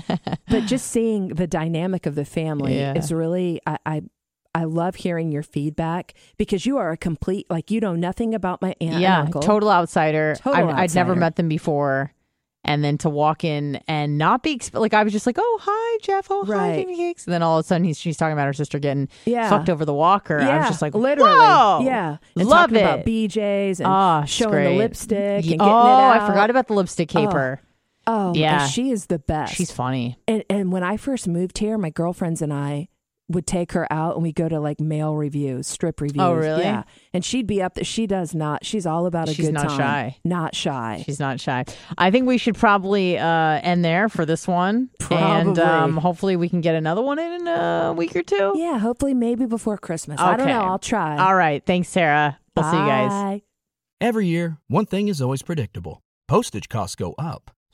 But 0.49 0.65
just 0.65 0.87
seeing 0.91 1.29
the 1.29 1.47
dynamic 1.47 2.07
of 2.07 2.15
the 2.15 2.25
family 2.25 2.79
Yeah. 2.79 2.95
is 2.95 3.13
really, 3.13 3.61
I, 3.67 3.77
I, 3.85 4.03
I 4.55 4.65
love 4.65 4.95
hearing 4.97 5.31
your 5.31 5.43
feedback 5.43 6.15
because 6.39 6.65
you 6.65 6.79
are 6.79 6.91
a 6.91 6.97
complete, 6.97 7.47
like, 7.51 7.71
you 7.71 7.81
know 7.81 7.95
nothing 7.95 8.35
about 8.35 8.63
my 8.63 8.75
aunt 8.81 8.99
yeah, 8.99 9.19
and 9.19 9.27
uncle. 9.27 9.43
total 9.43 9.71
outsider. 9.71 10.37
Total 10.39 10.71
I, 10.71 10.85
I'd 10.85 10.95
never 10.95 11.15
met 11.15 11.37
them 11.37 11.49
before. 11.51 12.15
And 12.63 12.85
then 12.85 12.99
to 12.99 13.09
walk 13.09 13.43
in 13.43 13.77
and 13.89 14.19
not 14.19 14.43
be 14.43 14.61
like 14.75 14.93
I 14.93 15.03
was 15.03 15.13
just 15.15 15.27
like, 15.27 15.37
oh 15.39 15.59
hi 15.63 15.99
Jeff, 16.03 16.27
oh 16.31 16.45
hi 16.45 16.53
Right. 16.53 16.75
Jamie 16.77 16.97
Cakes, 16.97 17.25
and 17.25 17.33
then 17.33 17.43
all 17.43 17.59
of 17.59 17.65
a 17.65 17.67
sudden 17.67 17.85
he's 17.85 17.99
she's 17.99 18.17
talking 18.19 18.35
about 18.35 18.47
her 18.47 18.53
sister 18.53 18.79
getting 18.79 19.09
yeah. 19.25 19.49
fucked 19.49 19.71
over 19.71 19.85
the 19.87 19.95
walker. 19.95 20.39
I 20.39 20.59
was 20.59 20.69
just 20.69 20.83
like, 20.83 20.95
literally, 20.95 21.31
whoa, 21.31 21.81
yeah, 21.83 22.19
and 22.37 22.49
love 22.49 22.69
talking 22.71 22.77
it. 22.77 22.81
about 22.83 23.07
BJ's 23.07 23.81
and 23.81 23.87
Ah, 23.89 24.25
showing 24.25 24.51
great. 24.51 24.73
the 24.73 24.77
lipstick 24.79 25.45
Ye- 25.45 25.53
and 25.53 25.61
getting 25.61 25.61
oh, 25.63 25.67
it 25.67 25.71
out. 25.71 26.21
I 26.21 26.27
forgot 26.27 26.51
about 26.51 26.67
the 26.69 26.75
lipstick 26.75 27.09
caper. 27.09 27.61
Oh, 28.07 28.35
Yeah. 28.35 28.61
yeah, 28.61 28.67
she 28.67 28.91
is 28.91 29.07
the 29.07 29.19
best. 29.19 29.55
She's 29.55 29.71
funny. 29.71 30.19
and 30.29 30.45
and 30.51 30.71
when 30.71 30.83
I 30.83 30.97
first 30.99 31.27
moved 31.27 31.59
here, 31.59 31.79
my 31.79 31.91
girlfriends 31.91 32.43
and 32.43 32.53
I 32.53 32.89
would 33.31 33.47
take 33.47 33.73
her 33.73 33.91
out 33.93 34.15
and 34.15 34.23
we 34.23 34.33
go 34.33 34.49
to 34.49 34.59
like 34.61 34.81
male 34.81 35.15
revues, 35.15 35.67
strip 35.67 36.01
revues. 36.01 36.21
Oh, 36.21 36.33
really? 36.35 36.63
Yeah. 36.65 36.83
And 37.15 37.25
she'd 37.25 37.47
be 37.47 37.63
up 37.63 37.75
there. 37.75 37.85
She 37.85 38.07
does 38.07 38.35
not. 38.35 38.67
She's 38.67 38.87
all 38.87 39.07
about 39.07 39.29
a 39.29 39.35
She's 39.35 39.47
good 39.47 39.55
not 39.55 39.69
time. 39.69 39.79
shy. 39.79 40.17
Not 40.25 40.55
shy. 40.55 41.03
She's 41.07 41.21
not 41.21 41.41
shy. 41.41 41.65
I 41.97 42.11
think 42.11 42.27
we 42.27 42.39
should 42.39 42.57
probably 42.57 43.17
uh, 43.19 43.27
end 43.63 43.85
there 43.85 44.09
for 44.09 44.27
this 44.27 44.47
one, 44.49 44.91
and 45.11 45.59
um, 45.59 45.97
hopefully 45.97 46.37
we 46.37 46.49
can 46.49 46.61
get 46.61 46.75
another 46.75 47.03
one 47.03 47.19
in 47.19 47.47
a 47.47 47.95
week 47.97 48.15
or 48.17 48.23
two. 48.23 48.55
yeah. 48.57 48.79
Hopefully, 48.79 49.15
maybe 49.15 49.47
before 49.47 49.79
Christmas. 49.79 50.21
I 50.21 50.37
don't 50.37 50.47
know. 50.49 50.61
I'll 50.63 50.79
try. 50.79 51.17
All 51.17 51.35
right. 51.35 51.65
Thanks, 51.65 51.89
Sarah. 51.89 52.39
We'll 52.57 52.71
see 52.71 52.77
you 52.77 52.85
guys. 52.85 53.11
Bye. 53.11 53.43
Every 54.01 54.27
year, 54.27 54.59
one 54.69 54.87
thing 54.87 55.09
is 55.09 55.21
always 55.23 55.43
predictable 55.43 56.03
postage 56.27 56.69
costs 56.69 56.97
go 56.97 57.15
up. 57.19 57.51